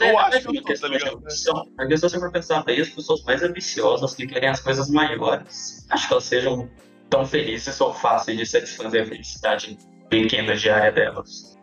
Eu 0.00 0.06
é, 0.06 0.16
acho 0.16 0.36
é 0.36 0.40
que 0.40 0.48
eu 0.48 0.62
tô, 0.62 0.74
tá 0.74 0.88
de 0.88 0.94
ligado? 0.94 1.16
ambição. 1.18 1.66
Porque 1.76 1.96
se 1.96 2.02
você 2.02 2.18
for 2.18 2.32
pensar 2.32 2.62
bem, 2.64 2.80
as 2.80 2.88
pessoas 2.88 3.22
mais 3.24 3.42
ambiciosas 3.42 4.14
que 4.14 4.26
querem 4.26 4.48
as 4.48 4.60
coisas 4.60 4.88
maiores, 4.88 5.86
acho 5.90 6.06
que 6.06 6.12
elas 6.14 6.24
sejam 6.24 6.70
tão 7.10 7.26
felizes 7.26 7.78
ou 7.80 7.92
fáceis 7.92 8.38
de 8.38 8.46
satisfazer 8.46 9.02
a 9.02 9.06
felicidade 9.06 9.78
pequena 10.08 10.56
diária 10.56 10.92
delas. 10.92 11.58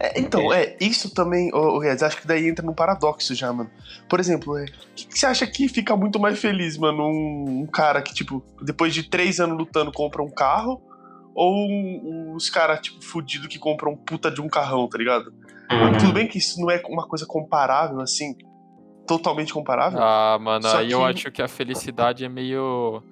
É, 0.00 0.20
então, 0.20 0.52
é, 0.52 0.76
isso 0.80 1.12
também, 1.14 1.52
ô 1.54 1.78
Reds, 1.78 2.02
acho 2.02 2.20
que 2.20 2.26
daí 2.26 2.48
entra 2.48 2.64
num 2.64 2.74
paradoxo 2.74 3.34
já, 3.34 3.52
mano. 3.52 3.70
Por 4.08 4.20
exemplo, 4.20 4.56
é, 4.58 4.64
o 4.64 4.66
que, 4.94 5.06
que 5.06 5.18
você 5.18 5.26
acha 5.26 5.46
que 5.46 5.68
fica 5.68 5.96
muito 5.96 6.18
mais 6.18 6.38
feliz, 6.38 6.76
mano? 6.76 7.04
Um, 7.04 7.62
um 7.62 7.66
cara 7.66 8.02
que, 8.02 8.12
tipo, 8.14 8.42
depois 8.62 8.92
de 8.94 9.02
três 9.08 9.40
anos 9.40 9.56
lutando, 9.58 9.92
compra 9.92 10.22
um 10.22 10.30
carro? 10.30 10.80
Ou 11.34 11.54
um- 11.54 12.32
os 12.34 12.50
caras, 12.50 12.80
tipo, 12.80 13.02
fudido 13.04 13.46
que 13.48 13.58
compram 13.58 13.92
um 13.92 13.96
puta 13.96 14.30
de 14.30 14.40
um 14.40 14.48
carrão, 14.48 14.88
tá 14.88 14.98
ligado? 14.98 15.32
Uhum. 15.70 15.98
Tudo 15.98 16.12
bem 16.12 16.26
que 16.26 16.38
isso 16.38 16.60
não 16.60 16.70
é 16.70 16.82
uma 16.88 17.06
coisa 17.06 17.24
comparável, 17.26 18.00
assim, 18.00 18.34
totalmente 19.06 19.52
comparável. 19.52 19.98
Ah, 20.02 20.38
mano, 20.40 20.66
aí 20.68 20.90
eu 20.90 20.98
que- 21.00 21.04
acho 21.04 21.30
que 21.30 21.42
a 21.42 21.48
felicidade 21.48 22.24
é 22.24 22.28
meio. 22.28 23.02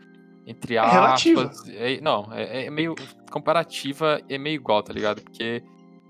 Entre 0.46 0.76
É 0.76 0.80
relativa. 0.86 1.42
aspas. 1.46 1.68
é- 1.68 2.00
não, 2.00 2.28
é, 2.32 2.66
é 2.66 2.70
meio. 2.70 2.94
Comparativa 3.30 4.20
é 4.28 4.38
meio 4.38 4.54
igual, 4.54 4.82
tá 4.82 4.92
ligado? 4.92 5.20
Porque, 5.22 5.62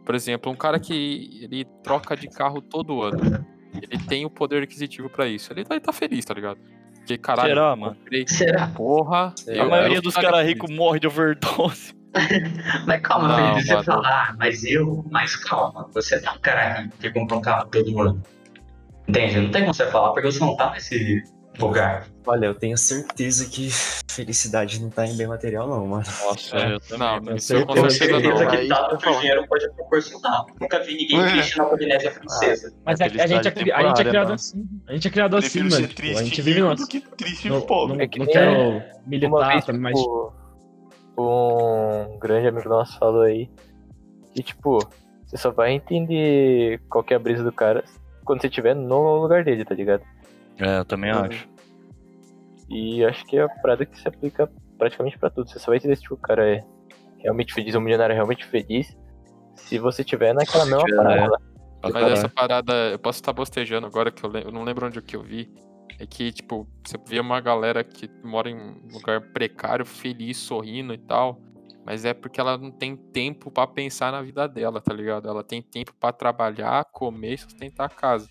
por 0.07 0.15
exemplo, 0.15 0.51
um 0.51 0.57
cara 0.57 0.79
que 0.81 1.41
ele 1.43 1.67
troca 1.83 2.17
de 2.17 2.29
carro 2.29 2.63
todo 2.63 3.03
ano, 3.03 3.45
ele 3.75 4.03
tem 4.05 4.25
o 4.25 4.31
poder 4.31 4.63
aquisitivo 4.63 5.11
pra 5.11 5.27
isso. 5.27 5.53
Ele 5.53 5.65
vai 5.65 5.79
estar 5.79 5.93
feliz, 5.93 6.25
tá 6.25 6.33
ligado? 6.33 6.59
Porque, 6.95 7.19
caralho, 7.19 7.49
Será, 7.51 7.77
mano? 7.77 7.95
comprei. 7.97 8.25
Será? 8.27 8.67
Porra. 8.69 9.35
A 9.47 9.51
eu- 9.51 9.69
maioria 9.69 9.99
eu 9.99 10.03
dos 10.03 10.15
caras 10.15 10.47
ricos 10.47 10.71
morre 10.75 10.99
de 11.01 11.07
overdose. 11.07 11.95
Mas 12.87 13.01
calma, 13.03 13.29
Não, 13.29 13.55
você 13.61 13.73
mano. 13.75 13.85
fala, 13.85 14.09
ah, 14.09 14.35
mas 14.39 14.65
eu, 14.65 15.05
mas 15.11 15.37
calma, 15.37 15.87
você 15.93 16.15
é 16.15 16.31
um 16.31 16.39
cara 16.39 16.81
rico 16.81 16.97
que 16.99 17.11
compra 17.11 17.37
um 17.37 17.41
carro 17.43 17.67
todo 17.67 18.01
ano. 18.01 18.23
Entende? 19.07 19.39
Não 19.39 19.51
tem 19.51 19.63
como 19.63 19.75
você 19.75 19.87
falar, 19.91 20.13
porque 20.13 20.33
você 20.33 20.41
não 20.41 20.57
tá 20.57 20.71
nesse 20.73 21.23
lugar. 21.61 22.07
Olha, 22.27 22.47
eu 22.47 22.55
tenho 22.55 22.77
certeza 22.77 23.49
que 23.49 23.69
felicidade 24.11 24.81
não 24.83 24.91
tá 24.91 25.07
em 25.07 25.17
bem 25.17 25.27
material, 25.27 25.69
não, 25.69 25.87
mano. 25.87 26.05
Nossa, 26.25 26.57
É. 26.57 26.75
eu 26.75 26.81
também. 26.81 26.99
Não, 26.99 27.15
mano. 27.23 27.37
isso 27.37 27.53
eu 27.55 27.67
tenho 27.67 27.91
certeza 27.91 28.21
certeza 28.21 28.45
não. 28.45 28.51
que 28.51 28.69
dado 28.69 28.95
eu 28.95 28.99
que 28.99 29.09
o 29.09 29.19
dinheiro 29.21 29.47
pode 29.49 29.71
proporcionar. 29.75 30.45
Nunca 30.61 30.79
vi 30.81 30.97
ninguém 30.97 31.21
É. 31.23 31.31
triste 31.33 31.59
na 31.59 31.65
Polinésia 31.67 32.11
Francesa. 32.11 32.73
mas 32.85 33.01
é, 33.01 33.05
a, 33.05 33.07
a 33.07 33.27
gente 33.27 33.49
é, 33.49 33.73
a 33.75 33.83
gente 33.89 34.01
é 34.01 34.05
criado 34.05 34.29
tá? 34.29 34.35
assim. 34.35 34.65
A 34.89 34.93
gente 34.93 35.09
é 35.09 35.11
criado 35.11 35.37
assim, 35.37 35.59
mano. 35.59 35.71
ser 35.71 35.83
Tipo, 35.83 35.95
triste 35.95 36.19
a 36.19 36.23
gente 36.25 36.43
vive 36.43 36.61
do 36.61 36.87
que 36.89 37.01
triste 37.01 37.49
Não, 37.49 37.59
e 37.59 37.67
pobre. 37.67 37.97
não, 37.97 38.03
É 38.05 38.09
que 38.09 38.19
não 38.19 38.27
quero 38.27 38.83
militar 39.07 39.53
vez, 39.53 39.65
também, 39.65 39.81
mas. 39.83 39.99
tipo, 39.99 40.33
um 41.19 42.19
grande 42.19 42.49
amigo 42.49 42.69
nosso 42.69 42.99
falou 42.99 43.23
aí 43.23 43.49
que, 44.35 44.43
tipo, 44.43 44.79
você 45.25 45.37
só 45.37 45.51
vai 45.51 45.73
entender 45.73 46.81
qual 46.91 47.03
que 47.03 47.15
é 47.15 47.17
a 47.17 47.21
brisa 47.21 47.43
do 47.43 47.53
cara 47.53 47.83
quando 48.25 48.41
você 48.41 48.49
estiver 48.49 48.75
no 48.75 49.23
lugar 49.23 49.45
dele, 49.45 49.65
tá 49.65 49.75
ligado? 49.75 50.03
É, 50.59 50.79
eu 50.79 50.85
também 50.85 51.11
acho. 51.11 51.49
E 52.69 53.05
acho 53.05 53.25
que 53.27 53.37
é 53.37 53.43
a 53.43 53.49
parada 53.49 53.87
que 53.87 53.99
se 53.99 54.09
aplica 54.09 54.51
praticamente 54.79 55.19
pra 55.19 55.31
tudo. 55.31 55.49
Você 55.49 55.59
só 55.59 55.71
vai 55.71 55.79
entender 55.79 55.97
se 55.97 56.03
tipo, 56.03 56.15
o 56.15 56.19
cara 56.19 56.49
é 56.49 56.65
realmente 57.19 57.55
feliz, 57.55 57.75
um 57.75 57.81
milionário 57.81 58.13
é 58.13 58.17
realmente 58.17 58.45
feliz, 58.47 58.97
se 59.55 59.79
você 59.79 60.05
tiver 60.05 60.33
naquela 60.35 60.65
mesma 60.65 60.85
tiver, 60.85 60.97
parada. 60.97 61.39
Pra 61.81 61.91
Mas 61.91 62.13
essa 62.13 62.29
parada, 62.29 62.73
eu 62.93 62.99
posso 62.99 63.19
estar 63.19 63.33
bostejando 63.33 63.87
agora, 63.87 64.11
que 64.11 64.25
eu, 64.25 64.33
eu 64.33 64.53
não 64.53 64.65
lembro 64.65 64.87
onde 64.87 65.01
que 65.03 65.17
eu 65.17 65.23
vi. 65.23 65.53
É 65.99 66.07
que, 66.07 66.31
tipo, 66.31 66.69
você 66.85 66.99
vê 67.07 67.19
uma 67.21 67.41
galera 67.41 67.83
que 67.83 68.09
mora 68.23 68.51
em 68.51 68.57
um 68.57 68.89
lugar 68.93 69.21
precário, 69.33 69.85
feliz, 69.85 70.37
sorrindo 70.37 70.93
e 70.93 70.99
tal. 70.99 71.41
Mas 71.85 72.05
é 72.05 72.13
porque 72.13 72.41
ela 72.41 72.59
não 72.59 72.71
tem 72.71 72.97
tempo 72.97 73.51
pra 73.51 73.67
pensar 73.67 74.11
na 74.11 74.21
vida 74.21 74.47
dela, 74.49 74.81
tá 74.81 74.93
ligado? 74.93 75.29
Ela 75.29 75.45
tem 75.45 75.63
tempo 75.63 75.95
pra 75.99 76.13
trabalhar, 76.13 76.85
comer 76.87 77.35
e 77.35 77.39
sustentar 77.39 77.87
a 77.87 77.89
casa. 77.89 78.29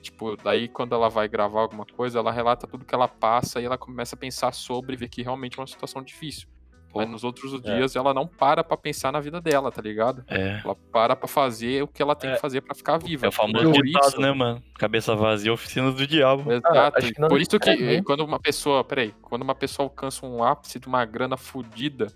Tipo, 0.00 0.36
daí 0.42 0.68
quando 0.68 0.94
ela 0.94 1.08
vai 1.08 1.28
gravar 1.28 1.60
alguma 1.60 1.84
coisa, 1.84 2.18
ela 2.18 2.32
relata 2.32 2.66
tudo 2.66 2.84
que 2.84 2.94
ela 2.94 3.06
passa 3.08 3.60
e 3.60 3.64
ela 3.64 3.76
começa 3.76 4.14
a 4.14 4.18
pensar 4.18 4.52
sobre 4.54 4.96
ver 4.96 5.08
que 5.08 5.22
realmente 5.22 5.58
é 5.58 5.60
uma 5.60 5.66
situação 5.66 6.02
difícil. 6.02 6.48
Mas 6.92 7.08
nos 7.08 7.22
outros 7.22 7.60
dias 7.62 7.94
ela 7.94 8.12
não 8.12 8.26
para 8.26 8.64
pra 8.64 8.76
pensar 8.76 9.12
na 9.12 9.20
vida 9.20 9.40
dela, 9.40 9.70
tá 9.70 9.80
ligado? 9.80 10.24
É. 10.26 10.60
Ela 10.64 10.74
para 10.74 11.14
pra 11.14 11.28
fazer 11.28 11.84
o 11.84 11.86
que 11.86 12.02
ela 12.02 12.16
tem 12.16 12.30
É. 12.30 12.34
que 12.34 12.40
fazer 12.40 12.62
pra 12.62 12.74
ficar 12.74 12.98
viva. 12.98 13.26
É 13.26 13.28
o 13.28 13.32
famoso 13.32 13.70
Por 13.70 13.84
ditado, 13.84 14.08
isso- 14.08 14.20
né, 14.20 14.32
mano? 14.32 14.60
Cabeça 14.76 15.14
vazia, 15.14 15.52
oficina 15.52 15.92
do 15.92 16.04
diabo. 16.06 16.50
Exato. 16.50 16.98
acho 16.98 17.12
que 17.12 17.20
não 17.20 17.28
Por 17.28 17.40
isso 17.40 17.50
que 17.50 17.58
necessariamente. 17.58 18.00
eh, 18.00 18.02
quando 18.04 18.24
uma 18.24 18.40
pessoa, 18.40 18.82
peraí, 18.82 19.14
quando 19.22 19.42
uma 19.42 19.54
pessoa 19.54 19.86
alcança 19.86 20.26
um 20.26 20.42
ápice 20.42 20.80
de 20.80 20.88
uma 20.88 21.04
grana 21.04 21.36
fodida, 21.36 22.08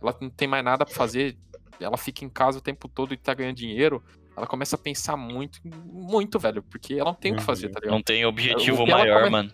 ela 0.00 0.16
não 0.18 0.30
tem 0.30 0.48
mais 0.48 0.64
nada 0.64 0.86
pra 0.86 0.94
fazer, 0.94 1.36
ela 1.78 1.98
fica 1.98 2.24
em 2.24 2.28
casa 2.30 2.58
o 2.58 2.62
tempo 2.62 2.88
todo 2.88 3.12
e 3.12 3.18
tá 3.18 3.34
ganhando 3.34 3.56
dinheiro, 3.56 4.02
ela 4.36 4.46
começa 4.46 4.76
a 4.76 4.78
pensar 4.78 5.16
muito, 5.16 5.60
muito, 5.64 6.38
velho, 6.38 6.62
porque 6.62 6.94
ela 6.94 7.04
não 7.06 7.14
tem 7.14 7.32
o 7.32 7.36
que 7.36 7.42
fazer, 7.42 7.68
tá 7.68 7.78
ligado? 7.80 7.94
Não 7.94 8.02
tem 8.02 8.24
objetivo 8.26 8.82
O 8.82 8.86
maior, 8.86 9.18
come- 9.20 9.30
mano. 9.30 9.52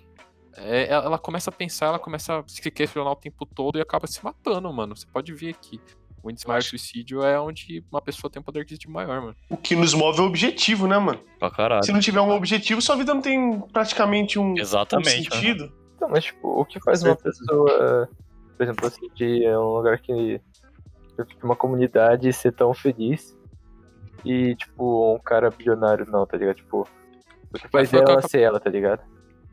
É, 0.56 0.90
ela 0.90 1.18
começa 1.18 1.48
a 1.50 1.52
pensar, 1.52 1.86
ela 1.86 1.98
começa 1.98 2.38
a 2.40 2.44
se 2.46 2.60
questionar 2.70 3.10
o 3.12 3.16
tempo 3.16 3.46
todo 3.46 3.78
e 3.78 3.80
acaba 3.80 4.06
se 4.06 4.22
matando, 4.24 4.70
mano. 4.72 4.96
Você 4.96 5.06
pode 5.06 5.32
ver 5.32 5.50
aqui. 5.50 5.80
O 6.22 6.30
índice 6.30 6.46
maior 6.46 6.60
de 6.60 6.66
suicídio 6.68 7.22
é 7.22 7.40
onde 7.40 7.82
uma 7.90 8.02
pessoa 8.02 8.30
tem 8.30 8.40
um 8.40 8.42
poder 8.44 8.60
aquisitivo 8.60 8.92
maior, 8.92 9.22
mano. 9.22 9.36
O 9.48 9.56
que 9.56 9.74
nos 9.74 9.94
move 9.94 10.18
é 10.18 10.22
o 10.22 10.26
objetivo, 10.26 10.86
né, 10.86 10.98
mano? 10.98 11.18
Pra 11.38 11.50
caralho. 11.50 11.82
Se 11.84 11.92
não 11.92 12.00
tiver 12.00 12.20
um 12.20 12.30
objetivo, 12.30 12.82
sua 12.82 12.96
vida 12.96 13.14
não 13.14 13.22
tem 13.22 13.58
praticamente 13.72 14.38
um, 14.38 14.52
um 14.52 14.58
Exatamente, 14.58 15.30
mano. 15.30 15.42
sentido. 15.42 15.72
Então, 15.96 16.08
mas 16.10 16.24
tipo, 16.24 16.48
o 16.48 16.64
que 16.64 16.78
faz 16.80 17.02
uma 17.02 17.16
pessoa, 17.16 18.08
por 18.56 18.62
exemplo, 18.62 18.86
assim, 18.86 19.08
de 19.14 19.46
um 19.48 19.76
lugar 19.76 19.98
que. 19.98 20.40
de 21.16 21.44
uma 21.44 21.56
comunidade 21.56 22.30
ser 22.34 22.52
tão 22.52 22.74
feliz 22.74 23.34
e, 24.24 24.54
tipo, 24.56 25.14
um 25.14 25.18
cara 25.18 25.50
bilionário 25.50 26.06
não, 26.10 26.26
tá 26.26 26.36
ligado? 26.36 26.56
Tipo, 26.56 26.86
o 27.52 27.58
que 27.58 27.68
faz 27.68 27.92
eu 27.92 28.00
ela 28.00 28.12
acabei- 28.12 28.28
ser 28.30 28.40
ela, 28.40 28.60
tá 28.60 28.70
ligado? 28.70 29.02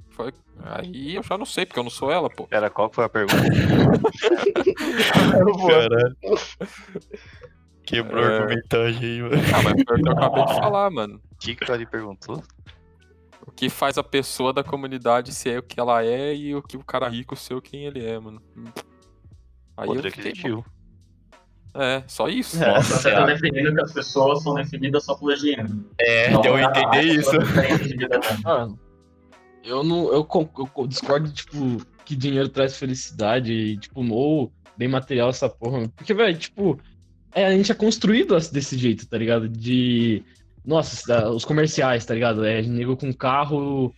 Foi... 0.10 0.34
Aí 0.64 1.16
eu 1.16 1.24
já 1.24 1.38
não 1.38 1.46
sei, 1.46 1.66
porque 1.66 1.80
eu 1.80 1.84
não 1.84 1.92
sou 1.92 2.12
ela, 2.12 2.30
pô. 2.30 2.48
Pera, 2.48 2.70
qual 2.70 2.90
que 2.90 2.96
foi 2.96 3.06
a 3.06 3.10
pergunta? 3.10 3.38
Caralho. 5.68 6.16
Quebrou 7.84 8.24
a 8.24 8.28
É. 8.28 8.38
argumentagem 8.40 9.04
aí, 9.10 9.22
mano. 9.22 9.36
Ah, 9.56 9.62
mas 9.64 9.84
foi 9.88 10.00
o 10.00 10.04
que 10.04 10.10
eu 10.10 10.14
acabei 10.14 10.46
de 10.46 10.54
falar, 10.56 10.90
mano. 10.92 11.22
O 11.32 11.36
que 11.40 11.56
que 11.56 11.72
Ari 11.72 11.86
perguntou? 11.86 12.44
O 13.46 13.52
que 13.52 13.70
faz 13.70 13.98
a 13.98 14.04
pessoa 14.04 14.52
da 14.52 14.64
comunidade 14.64 15.34
ser 15.34 15.60
o 15.60 15.64
que 15.64 15.80
ela 15.80 16.04
é 16.04 16.36
e 16.36 16.54
o 16.54 16.62
que 16.62 16.76
o 16.76 16.84
cara 16.84 17.08
rico 17.08 17.36
ser 17.36 17.54
o 17.54 17.62
quem 17.62 17.86
ele 17.86 18.06
é, 18.06 18.20
mano. 18.20 18.42
Aí 19.78 19.88
Poder 19.88 20.08
eu 20.08 20.12
fiquei. 20.12 20.34
É, 21.74 22.04
só 22.08 22.28
isso. 22.28 22.62
É. 22.64 22.68
Nossa, 22.68 22.98
você 22.98 23.12
tá 23.12 23.26
definindo 23.26 23.74
que 23.76 23.82
as 23.82 23.92
pessoas 23.94 24.42
são 24.42 24.56
definidas 24.56 25.04
só 25.06 25.16
pelo 25.16 25.36
dinheiro. 25.36 25.86
É, 26.00 26.32
Não, 26.32 26.42
deu 26.42 26.56
a 26.56 26.62
não, 26.62 26.70
entender 26.70 27.02
isso. 27.04 27.32
Mano, 28.44 28.80
eu 29.64 29.84
não. 29.84 30.08
Eu, 30.12 30.28
eu 30.78 30.88
discordo, 30.88 31.32
tipo, 31.32 31.78
que 32.06 32.16
dinheiro 32.16 32.50
traz 32.50 32.78
felicidade 32.78 33.52
e, 33.52 33.78
tipo, 33.78 34.02
ou 34.12 34.52
bem 34.78 34.88
material 34.88 35.30
essa 35.30 35.50
porra. 35.50 35.88
Porque, 35.96 36.14
velho, 36.14 36.38
tipo, 36.38 36.80
é, 37.34 37.46
a 37.46 37.52
gente 37.52 37.72
é 37.72 37.76
construído 37.76 38.36
desse 38.52 38.78
jeito, 38.78 39.08
tá 39.08 39.18
ligado? 39.18 39.48
De. 39.48 40.24
Nossa, 40.66 41.08
da- 41.08 41.30
os 41.32 41.46
comerciais, 41.46 42.06
tá 42.06 42.14
ligado? 42.14 42.44
É 42.46 42.62
nego 42.62 42.98
com 42.98 43.14
carro, 43.14 43.94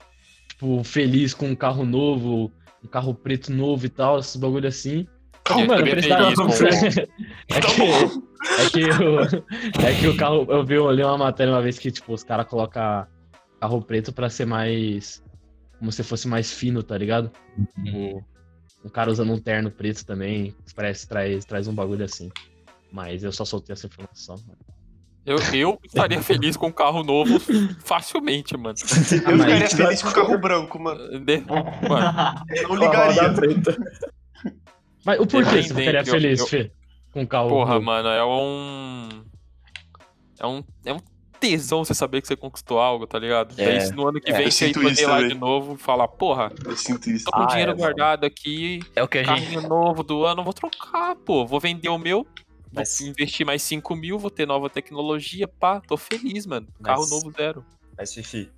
tipo, 0.49 0.84
feliz 0.84 1.34
com 1.34 1.47
um 1.47 1.55
carro 1.55 1.86
novo, 1.86 2.51
um 2.84 2.88
carro 2.88 3.13
preto 3.13 3.51
novo 3.51 3.86
e 3.86 3.89
tal, 3.89 4.19
esses 4.19 4.36
bagulho 4.36 4.67
assim. 4.67 5.08
Eu 5.58 5.68
Mano, 5.68 5.84
com- 6.36 6.50
É 7.50 8.70
que, 8.70 8.84
é 8.84 8.90
que, 8.90 9.04
o, 9.04 9.20
é 9.86 9.94
que 10.00 10.08
o 10.08 10.16
carro. 10.18 10.46
Eu 10.50 10.64
vi 10.66 10.76
eu 10.76 10.90
li 10.92 11.04
uma 11.04 11.18
matéria 11.18 11.52
uma 11.54 11.62
vez 11.62 11.78
que, 11.78 11.92
tipo, 11.92 12.14
os 12.14 12.24
caras 12.24 12.46
colocam 12.48 13.06
carro 13.60 13.82
preto 13.82 14.14
pra 14.14 14.30
ser 14.30 14.46
mais. 14.46 15.22
Como 15.78 15.92
se 15.92 16.04
fosse 16.04 16.28
mais 16.28 16.52
fino, 16.54 16.82
tá 16.84 16.98
ligado? 16.98 17.32
Tipo, 17.84 18.24
um 18.86 18.90
cara 18.90 19.12
usando 19.12 19.34
um 19.34 19.38
terno 19.40 19.70
preto 19.72 20.06
também. 20.06 20.54
Parece 20.76 21.08
traz, 21.08 21.44
traz 21.46 21.68
um 21.68 21.74
bagulho 21.74 22.06
assim. 22.06 22.30
Mas 22.92 23.24
eu 23.24 23.32
só 23.32 23.44
soltei 23.46 23.74
essa 23.74 23.88
informação. 23.88 24.36
Eu, 25.26 25.36
eu 25.54 25.80
estaria 25.84 26.22
feliz 26.24 26.56
com 26.58 26.68
um 26.68 26.72
carro 26.72 27.04
novo 27.04 27.40
facilmente, 27.84 28.56
mano. 28.58 28.76
Eu 28.80 28.88
ficaria 29.38 29.66
isso 29.66 29.76
feliz 29.78 30.02
com 30.02 30.10
o 30.10 30.14
carro 30.14 30.38
branco, 30.40 30.80
mano. 30.80 31.20
De- 31.20 31.42
Mano, 31.42 32.44
Eu 32.56 32.70
não 32.70 32.76
ligaria. 32.78 33.34
Mas 35.10 35.19
o 35.19 35.26
porquê 35.28 35.63
você 35.63 35.74
ficaria 35.74 36.06
feliz, 36.06 36.39
eu- 36.39 36.48
Fê? 36.48 36.72
Com 37.12 37.26
carro 37.26 37.50
porra, 37.50 37.74
novo? 37.76 37.86
mano, 37.86 38.10
é 38.10 38.24
um. 38.26 39.10
É 40.39 40.45
um. 40.48 40.63
É 40.86 40.93
um 40.93 41.00
tesão 41.39 41.84
você 41.86 41.93
saber 41.93 42.22
que 42.22 42.28
você 42.28 42.36
conquistou 42.36 42.80
algo, 42.80 43.08
tá 43.08 43.17
ligado? 43.17 43.54
É. 43.60 43.80
Daí 43.80 43.91
no 43.91 44.08
ano 44.10 44.19
que 44.19 44.30
É, 44.30 44.38
vem 44.38 44.52
você 44.52 44.67
ir 44.67 44.74
poder 44.74 45.08
lá 45.08 45.22
de 45.26 45.34
novo 45.34 45.76
e 45.76 45.78
falar, 45.78 46.08
porra, 46.08 46.52
Eu 46.65 46.76
sinto 46.76 47.10
isso. 47.10 47.26
tô 47.26 47.32
com 47.32 47.43
Ah, 47.43 47.45
dinheiro 47.45 47.72
é, 47.72 47.76
guardado 47.76 48.26
aqui, 48.26 48.80
É 48.95 49.02
o 49.02 49.08
que 49.08 49.19
a 49.19 49.24
gente. 49.24 49.28
carrinho 49.41 49.62
novo 49.67 50.04
do 50.04 50.26
ano, 50.26 50.43
vou 50.43 50.54
trocar, 50.54 51.15
pô. 51.15 51.45
Vou 51.45 51.60
vender 51.60 51.88
o 51.89 51.98
meu, 51.98 52.28
Mas- 52.74 53.00
vou 53.00 53.08
investir 53.08 53.45
mais 53.45 53.62
5 53.63 53.95
mil, 53.95 54.19
vou 54.19 54.30
ter 54.30 54.45
nova 54.45 54.69
tecnologia, 54.69 55.48
pá, 55.48 55.80
tô 55.82 55.95
feliz, 55.98 56.45
mano. 56.45 56.67
Carro 56.84 57.00
Mas- 57.02 57.10
novo 57.10 57.32
zero. 57.32 57.65
Mas, 57.98 58.13
Fifi, 58.13 58.52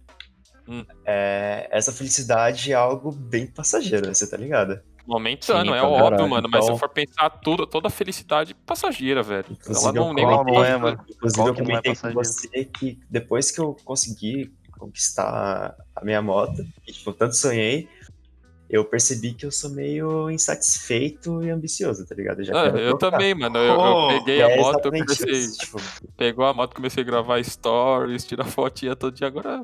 Hum. 0.67 0.83
é, 1.05 1.67
essa 1.71 1.91
felicidade 1.93 2.71
é 2.71 2.75
algo 2.75 3.11
bem 3.11 3.45
passageiro, 3.47 4.07
você 4.13 4.27
tá 4.29 4.37
ligado? 4.37 4.81
Momentâneo, 5.05 5.73
Sim, 5.73 5.79
é 5.79 5.81
óbvio, 5.81 6.03
caralho. 6.09 6.29
mano. 6.29 6.49
Mas 6.51 6.61
se 6.61 6.65
Então- 6.71 6.75
eu 6.75 6.79
for 6.79 6.89
pensar 6.89 7.29
tudo, 7.29 7.65
toda 7.67 7.87
a 7.87 7.91
felicidade 7.91 8.53
passageira, 8.53 9.21
velho. 9.23 9.45
Ela 9.47 9.57
Inclusive, 9.59 9.93
não 9.93 10.07
eu 10.09 10.13
nem 10.13 10.25
não 10.25 10.63
é, 10.63 10.77
mano? 10.77 11.05
Inclusive, 11.09 11.47
eu 11.47 11.53
que 11.55 11.61
não 11.61 11.69
é 11.69 11.81
comentei 11.81 11.95
com 11.95 12.13
você 12.13 12.65
que 12.65 12.99
depois 13.09 13.51
que 13.51 13.59
eu 13.59 13.75
consegui 13.83 14.51
conquistar 14.77 15.75
a 15.95 16.03
minha 16.05 16.21
moto, 16.21 16.63
e, 16.87 16.91
tipo, 16.91 17.09
eu 17.09 17.13
tanto 17.13 17.35
sonhei, 17.35 17.87
eu 18.69 18.85
percebi 18.85 19.33
que 19.33 19.45
eu 19.45 19.51
sou 19.51 19.69
meio 19.69 20.29
insatisfeito 20.29 21.43
e 21.43 21.49
ambicioso, 21.49 22.05
tá 22.05 22.15
ligado? 22.15 22.39
Eu 22.39 22.45
já 22.45 22.53
Ah, 22.59 22.63
quero 22.71 22.79
eu 22.79 22.97
também, 22.97 23.35
mano. 23.35 23.57
Eu, 23.57 23.73
eu 23.73 23.79
Oh, 23.79 24.07
peguei 24.07 24.37
E 24.37 24.41
a 24.43 24.49
é 24.49 24.57
moto, 24.57 24.85
eu 24.85 24.91
comecei. 24.91 25.31
isso, 25.31 25.57
tipo, 25.59 25.77
Pegou 26.15 26.45
a 26.45 26.53
moto, 26.53 26.73
comecei 26.75 27.03
a 27.03 27.05
gravar 27.05 27.43
stories, 27.43 28.23
tirar 28.25 28.45
fotinha 28.45 28.95
todo 28.95 29.13
dia, 29.13 29.27
agora. 29.27 29.63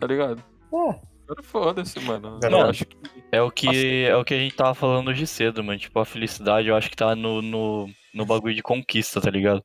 Tá 0.00 0.06
ligado? 0.06 0.42
É. 0.72 1.11
Foda-se, 1.42 1.98
mano. 2.00 2.38
Mano, 2.42 2.58
eu 2.58 2.66
acho 2.66 2.84
que. 2.86 2.96
É 3.30 3.40
o 3.40 3.50
que 3.50 4.04
é 4.06 4.16
o 4.16 4.24
que 4.24 4.34
a 4.34 4.38
gente 4.38 4.54
tava 4.54 4.74
falando 4.74 5.08
hoje 5.08 5.26
cedo, 5.26 5.62
mano. 5.64 5.78
Tipo, 5.78 5.98
a 6.00 6.04
felicidade 6.04 6.68
eu 6.68 6.76
acho 6.76 6.90
que 6.90 6.96
tá 6.96 7.14
no, 7.16 7.40
no, 7.40 7.88
no 8.14 8.26
bagulho 8.26 8.54
de 8.54 8.62
conquista, 8.62 9.20
tá 9.20 9.30
ligado? 9.30 9.64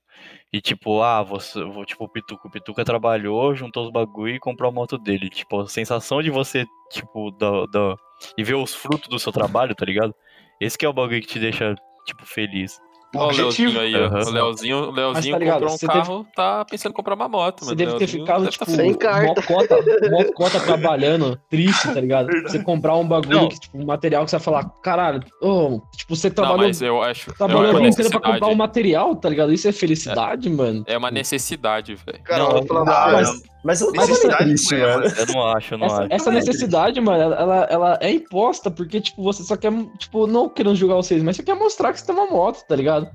E 0.54 0.62
tipo, 0.62 1.02
ah, 1.02 1.22
você, 1.22 1.62
vou- 1.64 1.86
tipo, 1.86 2.06
o 2.06 2.10
Pituca, 2.10 2.48
o 2.48 2.52
Pituca 2.52 2.86
trabalhou, 2.86 3.54
juntou 3.56 3.86
os 3.86 3.92
bagulho 3.92 4.36
e 4.36 4.40
comprou 4.40 4.70
a 4.70 4.72
moto 4.74 4.98
dele. 4.98 5.30
Tipo, 5.30 5.62
a 5.62 5.68
sensação 5.68 6.22
de 6.22 6.30
você, 6.30 6.66
tipo, 6.92 7.32
da, 7.32 7.66
da, 7.66 7.96
e 8.38 8.44
ver 8.44 8.56
os 8.56 8.74
frutos 8.74 9.10
do 9.10 9.20
seu 9.20 9.32
trabalho, 9.34 9.76
tá 9.76 9.86
ligado? 9.86 10.16
Esse 10.62 10.78
que 10.78 10.86
é 10.86 10.90
o 10.90 10.94
bagulho 10.94 11.22
que 11.22 11.28
te 11.28 11.40
deixa, 11.40 11.76
tipo, 12.06 12.26
feliz. 12.26 12.80
O 13.18 13.20
Ó, 13.20 13.24
o 13.24 13.28
objetivo. 13.28 13.72
Leozinho 13.72 13.80
aí, 13.82 13.96
ó. 14.04 14.06
Aham. 14.08 14.20
O 14.26 14.30
Leozinho, 14.32 14.78
o 14.78 14.92
Leozinho 14.92 15.34
tá 15.34 15.40
ligado, 15.40 15.54
comprou 15.60 15.74
um 15.74 15.78
você 15.78 15.88
carro, 15.88 16.26
tá 16.36 16.66
pensando 16.66 16.92
em 16.92 16.96
comprar 16.96 17.16
uma 17.16 17.28
moto, 17.28 17.60
Você 17.60 17.66
mano. 17.66 17.78
deve 17.78 17.94
ter 17.98 18.08
ficado, 18.08 18.40
deve 18.40 18.52
tipo, 18.52 18.66
tá 18.66 18.72
Sem 18.72 18.78
feliz. 18.80 18.98
carta. 18.98 19.28
mocota, 19.42 19.78
mocota 20.10 20.60
trabalhando, 20.60 21.40
triste, 21.50 21.94
tá 21.94 22.00
ligado? 22.00 22.28
Você 22.48 22.60
comprar 22.64 22.96
um 22.96 23.08
bagulho, 23.08 23.42
Não. 23.42 23.50
que, 23.50 23.60
tipo, 23.60 23.78
um 23.78 23.86
material 23.86 24.24
que 24.26 24.32
você 24.32 24.38
vai 24.38 24.44
falar, 24.44 24.70
caralho, 24.84 25.22
ô, 25.42 25.82
tipo, 25.96 26.16
você 26.16 26.28
Não, 26.30 26.36
trabalhou, 26.36 26.68
mas 26.68 26.82
eu 26.82 27.02
acho. 27.02 27.30
Eu 27.32 27.36
trabalhou 27.36 27.62
acho 27.64 27.70
a 27.70 27.74
uma 27.74 27.80
vida 27.80 27.90
inteira 27.94 28.10
pra 28.10 28.32
comprar 28.32 28.48
um 28.48 28.56
material, 28.56 29.16
tá 29.16 29.30
ligado? 29.30 29.54
Isso 29.54 29.68
é 29.68 29.72
felicidade, 29.72 30.50
mano. 30.50 30.84
É 30.88 30.98
uma 30.98 31.08
Tipo, 31.08 31.18
necessidade, 31.18 31.96
velho. 31.96 32.20
Cara, 32.24 32.44
Não, 32.44 32.50
eu 32.52 32.58
vou 32.58 32.66
falar 32.68 32.86
não, 32.86 33.12
mas, 33.14 33.28
você. 33.30 33.44
mas 33.64 33.82
eu 33.82 33.88
não 33.88 33.94
Mas 33.96 34.10
necessidade 34.10 34.44
triste, 34.46 34.76
não 34.76 34.86
é, 34.86 34.96
mano. 34.98 35.14
Eu 35.18 35.26
não 35.34 35.48
acho, 35.48 35.74
eu 35.74 35.78
não 35.78 35.86
Essa, 35.88 35.96
acho. 36.04 36.08
essa 36.14 36.32
necessidade, 36.32 37.02
mano, 37.02 37.22
ela, 37.34 37.68
ela 37.70 37.98
é 38.02 38.12
imposta 38.12 38.70
porque, 38.70 39.00
tipo, 39.02 39.24
você 39.24 39.44
só 39.44 39.56
quer, 39.56 39.72
tipo, 39.98 40.28
não 40.28 40.50
querendo 40.50 40.76
julgar 40.76 40.96
vocês, 40.96 41.24
mas 41.24 41.36
você 41.38 41.44
quer 41.44 41.56
mostrar 41.56 41.94
que 41.94 42.00
você 42.00 42.06
tem 42.06 42.16
uma 42.16 42.28
moto, 42.30 42.64
tá 42.68 42.76
ligado? 42.76 43.07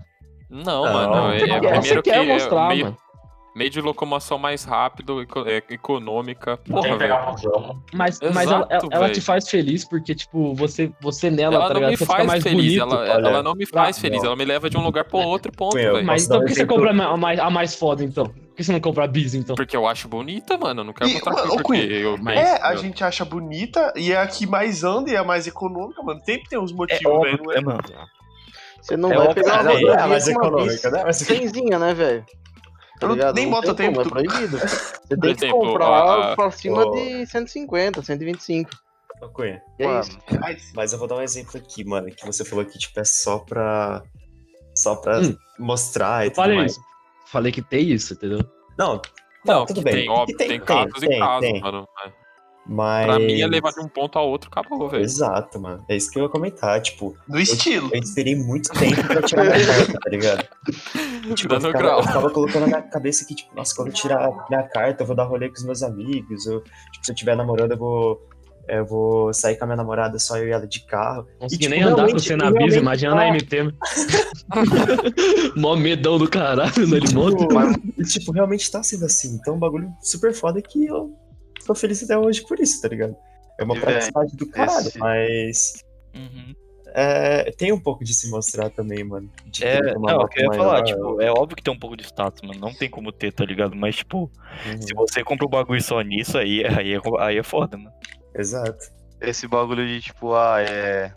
Não, 0.52 0.84
Não, 0.84 0.92
mano. 0.92 1.32
É, 1.32 1.36
é 1.36 1.40
primeiro 1.58 1.82
você 1.82 1.94
que 1.96 2.02
quer 2.02 2.24
é 2.24 2.32
mostrar, 2.34 2.68
meio, 2.68 2.84
mano. 2.84 2.96
meio 3.56 3.70
de 3.70 3.80
locomoção 3.80 4.36
mais 4.38 4.64
rápido, 4.64 5.22
é, 5.46 5.62
econômica. 5.70 6.58
Porra, 6.58 6.98
pegar 6.98 7.20
velho. 7.20 7.30
mozão. 7.32 7.82
Mas, 7.94 8.20
mas 8.34 8.50
ela, 8.50 8.66
Exato, 8.70 8.88
ela 8.92 9.10
te 9.10 9.20
faz 9.22 9.48
feliz 9.48 9.84
porque, 9.88 10.14
tipo, 10.14 10.54
você, 10.54 10.92
você 11.00 11.30
nela, 11.30 11.54
Ela 11.54 11.68
tá 11.68 11.74
não 11.74 11.80
me 11.80 11.96
Você 11.96 12.04
fica 12.04 12.12
faz 12.16 12.26
mais 12.26 12.42
feliz, 12.42 12.78
bonito. 12.78 12.94
ela, 12.94 13.28
ela 13.28 13.42
não 13.42 13.54
me 13.54 13.64
faz 13.66 13.96
Ah, 13.96 14.00
feliz, 14.00 14.18
não. 14.20 14.26
ela 14.26 14.36
me 14.36 14.44
leva 14.44 14.68
de 14.68 14.76
um 14.76 14.82
lugar 14.82 15.04
pro 15.04 15.18
outro 15.26 15.50
ponto, 15.50 15.74
velho. 15.74 16.04
Mas 16.04 16.26
então 16.26 16.38
por 16.40 16.48
que 16.48 16.54
você 16.54 16.66
compra 16.66 16.90
a 16.90 17.16
mais, 17.16 17.38
a 17.40 17.48
mais 17.50 17.74
foda, 17.74 18.04
então? 18.04 18.26
Por 18.26 18.56
que 18.56 18.62
você 18.64 18.72
não 18.72 18.80
compra 18.80 19.04
a 19.04 19.06
bis, 19.06 19.32
então? 19.34 19.56
Porque 19.56 19.74
eu 19.74 19.86
acho 19.86 20.06
bonita, 20.06 20.58
mano. 20.58 20.80
eu 20.82 20.84
Não 20.84 20.92
quero 20.92 21.08
E, 21.08 21.14
mostrar 21.14 21.32
mano, 21.32 21.56
porque 21.62 21.78
eu 21.78 22.18
mas- 22.20 22.38
É, 22.38 22.62
a 22.62 22.72
eu- 22.74 22.78
gente 22.78 23.02
acha 23.02 23.24
bonita 23.24 23.90
e 23.96 24.12
é 24.12 24.18
a 24.18 24.26
que 24.26 24.46
mais 24.46 24.84
anda 24.84 25.10
e 25.10 25.14
é 25.14 25.18
a 25.18 25.24
mais 25.24 25.46
econômica, 25.46 26.02
mano. 26.02 26.20
Sempre 26.26 26.46
tem 26.50 26.58
uns 26.58 26.70
É 26.70 26.74
motivos, 26.74 27.02
velho. 27.02 27.16
óbvio, 27.16 27.42
não 27.44 27.52
é, 27.52 27.56
é? 27.56 27.60
mano. 27.62 27.80
Você 28.82 28.96
não 28.96 29.12
É 29.12 29.16
vai 29.16 29.34
pegar 29.34 29.54
uma 29.62 29.62
Não, 29.62 29.80
não 29.80 29.94
é 29.94 30.06
mais 30.06 30.26
uma 30.26 30.32
econômica, 30.32 30.90
né? 30.90 31.02
Mas 31.04 31.16
cenzinha, 31.18 31.78
né, 31.78 31.94
velho? 31.94 32.26
Tá 33.00 33.06
ligado? 33.08 33.34
nem 33.34 33.44
Não 33.46 33.52
moto 33.52 33.66
eu 33.68 33.74
tem 33.74 33.92
tenho, 33.92 34.04
como, 34.04 34.20
é 34.20 34.22
proibido. 34.22 34.58
Você 34.58 35.16
tem 35.18 35.34
que 35.34 35.50
comprar 35.50 35.86
a- 36.32 36.36
pra 36.36 36.50
cima 36.50 36.84
Ó. 36.86 36.90
de 36.90 37.26
150, 37.26 38.02
125. 38.02 38.70
Ô, 39.20 39.28
Cunha, 39.28 39.62
E 39.78 39.84
é 39.84 40.00
isso. 40.00 40.18
Mas, 40.40 40.72
Mas 40.74 40.92
eu 40.92 40.98
vou 40.98 41.06
dar 41.08 41.16
um 41.16 41.22
exemplo 41.22 41.56
aqui, 41.56 41.84
mano, 41.84 42.08
que 42.08 42.26
você 42.26 42.44
falou 42.44 42.64
que, 42.64 42.78
tipo, 42.78 42.98
é 43.00 43.04
só 43.04 43.38
pra... 43.38 44.02
Só 44.76 44.96
pra 44.96 45.20
Hum. 45.20 45.36
mostrar 45.58 46.24
e 46.24 46.28
Eu 46.28 46.30
tudo 46.30 46.36
falei 46.42 46.56
mais. 46.56 46.72
isso. 46.72 46.80
Falei 47.26 47.52
que 47.52 47.62
tem 47.62 47.88
isso, 47.90 48.14
entendeu? 48.14 48.40
Não, 48.78 49.00
Não, 49.44 49.64
tudo 49.66 49.78
que 49.78 49.84
bem. 49.84 49.94
tem, 49.94 50.08
óbvio, 50.10 50.36
Tem, 50.36 50.48
tem, 50.48 50.58
tem, 50.58 50.66
casos 50.66 51.00
tem, 51.00 51.16
e 51.16 51.18
casos, 51.20 51.60
mano. 51.60 51.88
Mas... 52.66 53.06
Pra 53.06 53.18
mim 53.18 53.40
é 53.40 53.46
levar 53.46 53.72
de 53.72 53.80
um 53.80 53.88
ponto 53.88 54.18
a 54.18 54.22
outro, 54.22 54.48
acabou, 54.50 54.88
velho. 54.88 55.02
Exato, 55.02 55.60
mano. 55.60 55.84
É 55.88 55.96
isso 55.96 56.10
que 56.10 56.18
eu 56.18 56.24
ia 56.24 56.28
comentar, 56.28 56.80
tipo... 56.80 57.16
no 57.28 57.38
estilo. 57.38 57.90
Eu 57.92 58.00
esperei 58.00 58.36
muito 58.36 58.70
tempo 58.70 59.02
pra 59.04 59.22
tirar 59.22 59.44
minha 59.44 59.66
carta, 59.66 60.00
tá 60.00 60.10
ligado? 60.10 60.48
Tipo, 61.36 61.54
eu 61.54 61.60
ficava, 61.60 61.78
grau. 61.78 61.98
eu 62.00 62.02
ficava 62.04 62.30
colocando 62.30 62.62
na 62.62 62.66
minha 62.66 62.82
cabeça 62.82 63.24
que, 63.24 63.32
tipo, 63.32 63.54
nossa, 63.54 63.72
quando 63.76 63.88
eu 63.88 63.94
tirar 63.94 64.28
minha 64.50 64.64
carta, 64.64 65.04
eu 65.04 65.06
vou 65.06 65.14
dar 65.14 65.22
rolê 65.22 65.48
com 65.48 65.54
os 65.54 65.64
meus 65.64 65.80
amigos. 65.80 66.46
Eu, 66.46 66.60
tipo, 66.60 67.04
se 67.04 67.12
eu 67.12 67.14
estiver 67.14 67.36
namorando, 67.36 67.70
eu 67.70 67.78
vou, 67.78 68.28
eu 68.68 68.84
vou 68.84 69.32
sair 69.32 69.56
com 69.56 69.64
a 69.64 69.66
minha 69.66 69.76
namorada 69.76 70.18
só 70.18 70.36
eu 70.38 70.48
e 70.48 70.50
ela 70.50 70.66
de 70.66 70.80
carro. 70.84 71.26
Não 71.34 71.40
consegui 71.40 71.64
tipo, 71.64 71.74
nem 71.74 71.82
andar 71.84 72.06
com 72.06 72.18
você 72.18 72.36
na 72.36 72.50
bis, 72.50 72.74
imagina 72.74 73.14
na 73.14 73.32
MT. 73.32 73.64
né? 73.64 73.72
Mó 75.56 75.76
medão 75.76 76.18
do 76.18 76.28
caralho, 76.28 76.88
né? 76.88 76.96
Ele 76.96 77.14
monta. 77.14 77.36
Tipo, 77.36 77.92
e, 78.00 78.04
tipo, 78.04 78.32
realmente 78.32 78.70
tá 78.70 78.82
sendo 78.82 79.04
assim. 79.04 79.36
Então, 79.40 79.54
um 79.54 79.58
bagulho 79.58 79.92
super 80.00 80.32
foda 80.32 80.60
que 80.60 80.86
eu 80.86 81.12
tô 81.66 81.74
feliz 81.74 82.02
até 82.02 82.18
hoje 82.18 82.42
por 82.46 82.58
isso, 82.60 82.80
tá 82.80 82.88
ligado? 82.88 83.16
É 83.58 83.64
uma 83.64 83.74
praticidade 83.78 84.36
do 84.36 84.48
caralho, 84.50 84.86
esse- 84.88 84.98
mas 84.98 85.72
Uhum. 86.14 86.54
é, 86.94 87.50
tem 87.52 87.72
um 87.72 87.80
pouco 87.80 88.04
de 88.04 88.12
se 88.14 88.28
mostrar 88.30 88.70
também, 88.70 89.04
mano. 89.04 89.30
De 89.46 89.64
É, 89.64 89.94
não, 89.94 90.20
eu 90.22 90.28
queria 90.28 90.48
maior. 90.48 90.62
falar, 90.64 90.82
tipo, 90.84 91.20
é 91.20 91.30
óbvio 91.30 91.56
que 91.56 91.62
tem 91.62 91.72
um 91.72 91.78
pouco 91.78 91.96
de 91.96 92.04
status, 92.04 92.42
mano. 92.46 92.58
Não 92.60 92.74
tem 92.74 92.88
como 92.90 93.12
ter, 93.12 93.32
tá 93.32 93.44
ligado? 93.44 93.74
Mas, 93.76 93.96
tipo, 93.96 94.30
Uhum, 94.66 94.80
se 94.82 94.94
você 94.94 95.22
compra 95.24 95.46
o 95.46 95.48
bagulho 95.48 95.82
só 95.82 96.00
nisso, 96.00 96.36
aí, 96.38 96.62
aí, 96.84 96.94
é, 96.94 97.00
aí 97.20 97.38
é 97.38 97.42
foda, 97.42 97.76
mano. 97.76 97.92
Exato. 98.34 98.78
esse 99.20 99.46
bagulho 99.46 99.86
de, 99.86 100.00
tipo, 100.00 100.34
ah, 100.34 100.60
é. 100.60 101.12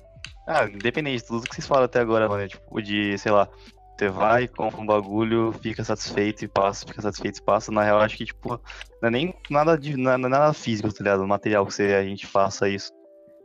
Ah, 0.48 0.66
independente 0.66 1.22
de 1.24 1.28
tudo 1.28 1.48
que 1.48 1.56
vocês 1.56 1.66
falam 1.66 1.86
até 1.86 2.00
agora, 2.00 2.30
mano. 2.30 2.44
é, 2.44 2.48
Tipo, 2.48 2.80
de, 2.82 3.18
sei 3.18 3.32
lá, 3.32 3.50
você 3.98 4.10
vai, 4.10 4.48
compra 4.48 4.82
um 4.82 4.86
bagulho, 4.86 5.54
fica 5.62 5.84
satisfeito 5.84 6.44
e 6.44 6.48
passa, 6.48 6.86
fica 6.86 7.02
satisfeito 7.02 7.40
e 7.40 7.44
passa. 7.44 7.72
Na 7.72 7.84
real, 7.84 8.00
acho 8.00 8.18
que, 8.18 8.26
tipo, 8.26 8.60
não 9.02 9.08
é 9.08 9.12
nem 9.12 9.34
nada, 9.50 9.78
de, 9.78 9.96
não 9.96 10.12
é 10.12 10.18
nada 10.18 10.54
físico, 10.54 10.92
tá 10.94 11.04
ligado? 11.04 11.24
O 11.24 11.28
material 11.28 11.66
que 11.66 11.74
você, 11.74 11.94
a 11.94 12.04
gente 12.04 12.28
faça 12.28 12.68
isso. 12.68 12.92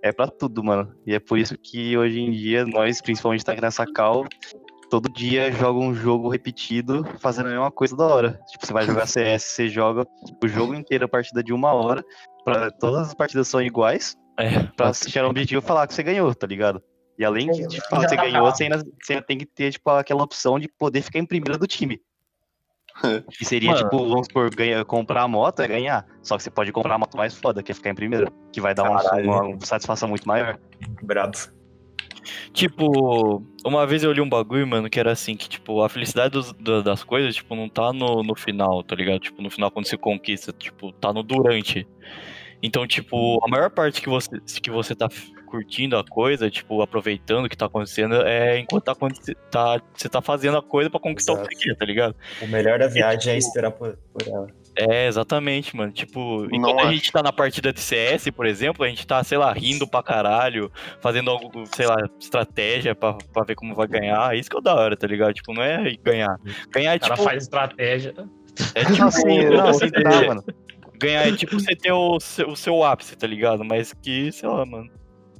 É 0.03 0.13
pra 0.13 0.27
tudo, 0.29 0.65
mano. 0.65 0.93
E 1.07 1.15
é 1.15 1.21
por 1.21 1.39
isso 1.39 1.57
que 1.57 1.97
hoje 1.97 2.21
em 2.21 2.31
dia, 2.31 2.65
nós, 2.65 3.01
principalmente 3.01 3.45
tá 3.45 3.53
aqui 3.53 3.61
nessa 3.61 3.85
cal, 3.87 4.25
todo 4.91 5.09
dia 5.13 5.53
joga 5.53 5.79
um 5.79 5.95
jogo 5.95 6.29
repetido, 6.29 7.05
fazendo 7.21 7.47
a 7.47 7.51
mesma 7.51 7.71
coisa 7.71 7.97
da 7.97 8.07
hora. 8.07 8.41
Tipo, 8.51 8.67
você 8.67 8.73
vai 8.73 8.85
jogar 8.87 9.07
CS, 9.07 9.43
você 9.45 9.69
joga 9.69 10.05
o 10.43 10.49
jogo 10.49 10.75
inteiro 10.75 11.05
a 11.05 11.09
partida 11.09 11.45
de 11.45 11.53
uma 11.53 11.73
hora. 11.73 12.03
Pra, 12.45 12.71
todas 12.71 13.09
as 13.09 13.15
partidas 13.15 13.47
são 13.47 13.61
iguais 13.61 14.17
É. 14.39 14.63
pra 14.75 14.93
chegar 14.95 15.25
no 15.25 15.31
objetivo 15.31 15.63
e 15.63 15.67
falar 15.67 15.87
que 15.87 15.95
você 15.95 16.03
ganhou, 16.03 16.35
tá 16.35 16.47
ligado? 16.47 16.83
E 17.21 17.25
além 17.25 17.51
de, 17.51 17.67
de 17.67 17.81
falar 17.87 18.07
que 18.07 18.09
você 18.09 18.17
ganhou, 18.17 18.51
você 18.51 18.65
ainda, 18.65 18.79
você 18.79 19.13
ainda 19.13 19.27
tem 19.27 19.37
que 19.37 19.45
ter, 19.45 19.71
tipo, 19.71 19.91
aquela 19.91 20.23
opção 20.23 20.59
de 20.59 20.67
poder 20.67 21.03
ficar 21.03 21.19
em 21.19 21.27
primeiro 21.27 21.59
do 21.59 21.67
time. 21.67 22.01
Que 23.37 23.45
seria, 23.45 23.73
Mano. 23.73 23.85
tipo, 23.85 24.09
vamos 24.09 24.27
supor, 24.27 24.55
ganha, 24.55 24.83
comprar 24.87 25.23
a 25.23 25.29
moto 25.29 25.61
é 25.61 25.69
ganhar. 25.69 26.07
Só 26.23 26.39
que 26.39 26.43
você 26.43 26.51
pode 26.51 26.73
comprar 26.73 26.95
a 26.95 26.99
moto 26.99 27.19
mais 27.19 27.35
foda, 27.35 27.63
que 27.63 27.71
é 27.71 27.75
ficar 27.75 27.91
em 27.91 27.95
primeiro. 27.95 28.33
Que 28.51 28.59
vai 28.61 28.75
dar 28.75 28.85
uma, 28.85 29.01
satisfação 29.61 30.09
muito 30.09 30.27
maior. 30.27 30.59
Brabo. 31.03 31.37
Tipo, 32.55 33.43
uma 33.67 33.87
vez 33.87 34.03
eu 34.03 34.13
li 34.13 34.21
um 34.23 34.29
bagulho, 34.29 34.67
mano, 34.67 34.89
que 34.89 34.99
era 34.99 35.13
assim, 35.13 35.37
que, 35.37 35.47
tipo, 35.49 35.83
a 35.83 35.91
felicidade 35.91 36.33
dos- 36.33 36.53
da- 36.55 36.81
das 36.81 37.05
coisas, 37.05 37.35
tipo, 37.35 37.55
não 37.55 37.69
tá 37.69 37.93
no, 37.93 38.23
no 38.23 38.35
final, 38.35 38.83
tá 38.83 38.95
ligado? 38.97 39.21
Tipo, 39.21 39.43
no 39.43 39.51
final 39.51 39.71
quando 39.71 39.87
você 39.87 39.97
conquista, 39.97 40.53
tipo, 40.53 40.91
tá 40.93 41.13
no 41.13 41.23
durante. 41.23 41.87
Então, 42.63 42.87
tipo, 42.87 43.43
a 43.45 43.49
maior 43.49 43.71
parte 43.71 44.01
que 44.03 44.09
você, 44.09 44.29
que 44.63 44.71
você 44.71 44.95
tá 44.95 45.09
curtindo 45.51 45.97
a 45.99 46.05
coisa, 46.05 46.49
tipo, 46.51 46.81
aproveitando 46.81 47.47
o 47.47 47.49
que 47.49 47.57
tá 47.57 47.67
acontecendo, 47.67 48.15
é 48.27 48.59
enquanto 48.59 48.85
tá, 48.85 48.95
tá, 49.51 49.83
você 49.95 50.09
tá 50.09 50.23
fazendo 50.23 50.57
a 50.57 50.63
coisa 50.63 50.89
pra 50.89 51.01
conquistar 51.01 51.33
o 51.33 51.37
Exato. 51.37 51.49
que 51.49 51.57
você 51.57 51.65
quer, 51.69 51.77
tá 51.77 51.85
ligado? 51.85 52.15
O 52.41 52.47
melhor 52.47 52.79
da 52.79 52.87
viagem 52.87 53.35
é 53.35 53.39
esperar 53.39 53.71
por, 53.73 53.99
por 54.13 54.27
ela. 54.29 54.47
É, 54.77 55.09
exatamente, 55.09 55.75
mano. 55.77 55.93
Tipo, 55.93 56.43
Não 56.47 56.55
enquanto 56.57 56.81
a 56.87 56.93
gente 56.93 57.11
tá 57.11 57.23
na 57.23 57.33
partida 57.33 57.73
de 57.73 57.81
CS, 57.81 58.31
por 58.31 58.47
exemplo, 58.47 58.85
a 58.85 58.89
gente 58.89 59.05
tá, 59.07 59.23
sei 59.25 59.37
lá, 59.37 59.53
rindo 59.53 59.87
pra 59.87 60.03
caralho, 60.03 60.71
fazendo 61.01 61.29
algo, 61.31 61.65
sei 61.75 61.87
lá, 61.87 61.97
estratégia 62.19 62.95
pra, 62.95 63.15
pra 63.33 63.43
ver 63.43 63.57
como 63.57 63.75
vai 63.75 63.89
ganhar. 63.89 64.35
Isso 64.37 64.49
que 64.49 64.57
é 64.57 64.59
o 64.61 64.63
da 64.63 64.75
hora, 64.75 64.97
tá 64.97 65.07
ligado? 65.07 65.35
Tipo, 65.35 65.53
não 65.53 65.63
é 65.63 65.93
ganhar. 66.03 66.39
Ganhar 66.71 66.95
é 66.95 66.97
O 66.97 67.01
cara 67.01 67.15
tipo. 67.15 67.25
faz 67.29 67.43
estratégia. 67.43 68.15
É 68.75 68.85
tipo 68.85 69.05
Assim, 69.05 69.45
não, 69.51 69.67
assim 69.69 69.91
tá, 69.91 70.27
mano. 70.27 70.45
ganhar 70.99 71.27
é 71.29 71.37
tipo 71.37 71.59
você 71.59 71.75
ter 71.75 71.93
o 71.93 72.19
seu, 72.21 72.49
o 72.49 72.57
seu 72.57 72.83
ápice, 72.85 73.17
tá 73.17 73.27
ligado? 73.27 73.65
Mas 73.65 73.93
que, 73.93 74.31
sei 74.33 74.49
lá, 74.49 74.65
mano. 74.65 74.89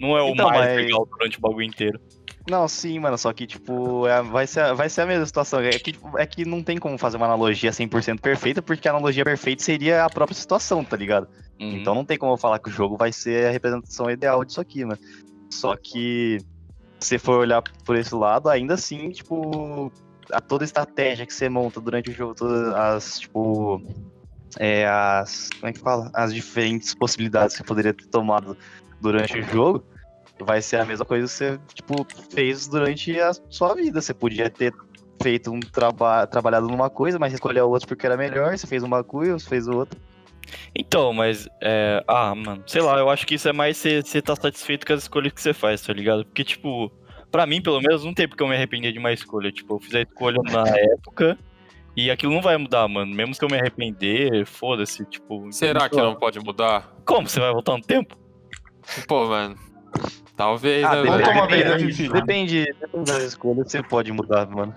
Não 0.01 0.17
é 0.17 0.23
o 0.23 0.29
Então, 0.31 0.49
mais 0.49 0.67
mas- 0.67 0.77
legal 0.77 1.07
durante 1.11 1.39
o 1.39 1.41
bagulho 1.41 1.67
inteiro. 1.67 2.01
Não, 2.49 2.67
sim, 2.67 2.99
mano, 2.99 3.19
só 3.19 3.33
que, 3.33 3.47
tipo, 3.47 4.07
é- 4.07 4.23
vai, 4.23 4.47
ser, 4.47 4.75
vai 4.75 4.89
ser 4.89 5.03
a 5.03 5.07
mesma 5.07 5.27
situação. 5.27 5.61
É 5.61 5.79
que, 5.79 5.95
é 6.17 6.27
que 6.27 6.45
não 6.45 6.63
tem 6.63 6.79
como 6.79 6.97
fazer 6.97 7.19
uma 7.19 7.27
analogia 7.27 7.71
100% 7.71 8.19
perfeita, 8.21 8.63
porque 8.63 8.89
a 8.89 8.93
analogia 8.93 9.25
perfeita 9.25 9.63
seria 9.63 10.05
a 10.05 10.11
própria 10.11 10.35
situação, 10.37 10.83
tá 10.83 10.97
ligado? 10.97 11.29
Uhum. 11.61 11.75
Então 11.77 11.95
não 11.95 12.05
tem 12.05 12.17
como 12.17 12.33
eu 12.33 12.39
falar 12.39 12.59
que 12.59 12.71
o 12.71 12.73
jogo 12.73 12.97
vai 12.97 13.13
ser 13.13 13.47
a 13.47 13.51
representação 13.51 14.11
ideal 14.11 14.43
disso 14.45 14.61
aqui, 14.61 14.85
mano. 14.85 14.99
Só 15.51 15.77
que, 15.77 16.39
se 16.99 17.09
você 17.09 17.19
for 17.19 17.41
olhar 17.41 17.63
por 17.85 17.95
esse 17.95 18.15
lado, 18.15 18.49
ainda 18.49 18.75
assim, 18.75 19.11
tipo, 19.11 19.93
a 20.33 20.41
toda 20.41 20.65
estratégia 20.65 21.27
que 21.27 21.35
você 21.35 21.49
monta 21.49 21.79
durante 21.81 22.09
o 22.11 22.15
jogo, 22.15 22.35
todas 22.35 22.73
as, 22.75 23.19
tipo, 23.21 23.83
é, 24.59 24.87
as, 24.89 25.51
como 25.61 25.69
é 25.69 25.73
que 25.73 25.79
fala? 25.81 26.11
As 26.15 26.33
diferentes 26.35 26.95
possibilidades 26.95 27.55
que 27.55 27.59
você 27.59 27.65
poderia 27.69 27.93
ter 27.93 28.07
tomado 28.07 28.57
durante 29.01 29.39
o 29.39 29.43
jogo, 29.43 29.85
vai 30.41 30.63
ser 30.63 30.77
a 30.77 30.85
mesma 30.85 31.05
coisa 31.05 31.27
que 31.27 31.33
você, 31.33 31.61
tipo, 31.75 32.07
fez 32.31 32.67
durante 32.67 33.19
a 33.21 33.33
sua 33.49 33.75
vida. 33.75 34.01
Você 34.01 34.15
podia 34.15 34.49
ter 34.51 34.73
feito 35.23 35.51
um 35.51 35.61
trabalho, 35.61 36.27
trabalhado 36.29 36.67
numa 36.67 36.89
coisa, 36.89 37.19
mas 37.19 37.33
escolheu 37.33 37.69
outra 37.69 37.87
porque 37.87 38.07
era 38.07 38.17
melhor, 38.17 38.57
você 38.57 38.67
fez 38.67 38.83
um 38.83 38.89
bagulho, 38.89 39.39
você 39.39 39.49
fez 39.49 39.69
o 39.69 39.77
outro. 39.77 40.01
Então, 40.75 41.13
mas. 41.13 41.49
É... 41.61 42.03
Ah, 42.09 42.35
mano, 42.35 42.63
sei 42.67 42.83
lá, 42.83 42.99
eu 42.99 43.09
acho 43.11 43.27
que 43.27 43.35
isso 43.35 43.49
é 43.49 43.53
mais 43.53 43.77
você 43.77 44.03
você 44.03 44.23
tá 44.23 44.35
satisfeito 44.35 44.87
com 44.87 44.93
as 44.93 45.03
escolhas 45.03 45.33
que 45.33 45.41
você 45.41 45.53
faz, 45.53 45.83
tá 45.83 45.93
ligado? 45.93 46.25
Porque, 46.25 46.45
tipo, 46.45 46.91
pra 47.31 47.47
mim, 47.47 47.63
pelo 47.63 47.81
menos, 47.81 48.05
não 48.05 48.15
tem 48.15 48.29
porque 48.29 48.43
eu 48.43 48.49
me 48.49 48.57
arrepender 48.57 48.93
de 48.93 48.99
uma 48.99 49.13
escolha. 49.13 49.53
Tipo, 49.53 49.77
eu 49.77 49.81
fiz 49.81 49.95
a 49.95 50.01
escolha 50.01 50.39
na 50.51 50.65
época. 50.95 51.39
E 51.97 52.11
aquilo 52.11 52.33
não 52.33 52.41
vai 52.41 52.57
mudar, 52.57 52.87
mano. 52.89 53.15
Mesmo 53.15 53.35
que 53.37 53.45
eu 53.45 53.49
me 53.49 53.59
arrepender, 53.59 54.47
foda-se, 54.47 55.05
tipo. 55.07 55.53
Será 55.53 55.89
que 55.89 55.97
não 55.97 56.15
pode 56.15 56.39
mudar? 56.41 56.95
Como? 57.05 57.29
Você 57.29 57.41
vai 57.41 57.53
voltar 57.53 57.77
no 57.77 57.83
tempo? 57.83 58.17
Pô, 59.07 59.27
mano. 59.29 59.57
Talvez, 60.37 60.85
Ah, 60.87 60.97
né, 60.97 61.03
depende, 61.03 61.25
tomar 61.25 61.47
bem, 61.49 61.65
né, 61.65 61.71
depende, 61.77 62.09
depende, 62.09 62.65
depende 62.81 63.07
das 63.07 63.23
escolhas, 63.25 63.71
você 63.71 63.83
pode 63.83 64.11
mudar, 64.13 64.49
mano. 64.49 64.75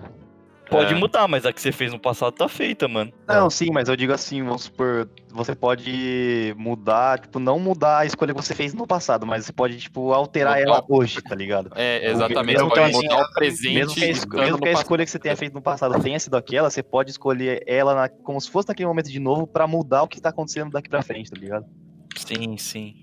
Pode 0.70 0.92
É. 0.94 0.96
mudar, 0.96 1.28
mas 1.28 1.44
a 1.46 1.52
que 1.52 1.60
você 1.60 1.70
fez 1.70 1.92
no 1.92 1.98
passado 2.00 2.32
tá 2.34 2.48
feita, 2.48 2.88
mano. 2.88 3.12
Não, 3.28 3.48
sim, 3.48 3.70
mas 3.72 3.88
eu 3.88 3.94
digo 3.96 4.12
assim, 4.12 4.42
vamos 4.42 4.64
supor, 4.64 5.08
você 5.30 5.54
pode 5.54 6.54
mudar, 6.56 7.20
tipo, 7.20 7.38
não 7.38 7.58
mudar 7.58 7.98
a 7.98 8.06
escolha 8.06 8.34
que 8.34 8.42
você 8.42 8.54
fez 8.54 8.74
no 8.74 8.86
passado, 8.86 9.26
mas 9.26 9.44
você 9.46 9.52
pode, 9.52 9.78
tipo, 9.78 10.12
alterar 10.12 10.56
Mudar 10.58 10.62
ela 10.62 10.84
hoje, 10.88 11.20
tá 11.22 11.34
ligado? 11.34 11.70
É, 11.74 12.10
exatamente. 12.10 12.46
Mesmo 12.54 12.68
pode 12.68 12.80
a- 12.80 12.88
mudar 12.88 13.22
o 13.22 13.32
presente 13.34 13.74
Mesmo 13.74 13.94
que, 13.94 14.04
a, 14.04 14.08
es- 14.08 14.18
estando 14.18 14.40
mesmo 14.40 14.58
que 14.60 14.68
a 14.68 14.72
escolha 14.72 15.04
que 15.04 15.10
você 15.10 15.18
tenha 15.18 15.36
feito 15.36 15.52
no 15.54 15.62
passado 15.62 16.02
tenha 16.02 16.18
sido 16.18 16.36
aquela, 16.36 16.70
você 16.70 16.82
pode 16.82 17.10
escolher 17.10 17.62
ela 17.66 17.94
na- 17.94 18.08
como 18.08 18.40
se 18.40 18.50
fosse 18.50 18.68
naquele 18.68 18.86
momento 18.88 19.10
de 19.10 19.20
novo 19.20 19.46
pra 19.46 19.66
mudar 19.66 20.02
o 20.02 20.08
que 20.08 20.20
tá 20.20 20.30
acontecendo 20.30 20.70
daqui 20.72 20.88
pra 20.88 21.02
frente, 21.02 21.30
tá 21.30 21.38
ligado? 21.38 21.64
Sim, 22.16 22.56
sim. 22.56 22.94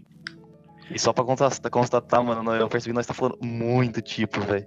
E 0.94 1.00
só 1.00 1.14
pra 1.14 1.24
constatar, 1.24 1.72
constatar 1.72 2.24
mano, 2.24 2.54
eu 2.56 2.68
percebi 2.68 2.92
que 2.92 2.96
nós 2.98 3.06
tá 3.06 3.14
falando 3.14 3.38
muito 3.42 4.02
tipo, 4.02 4.42
velho. 4.42 4.66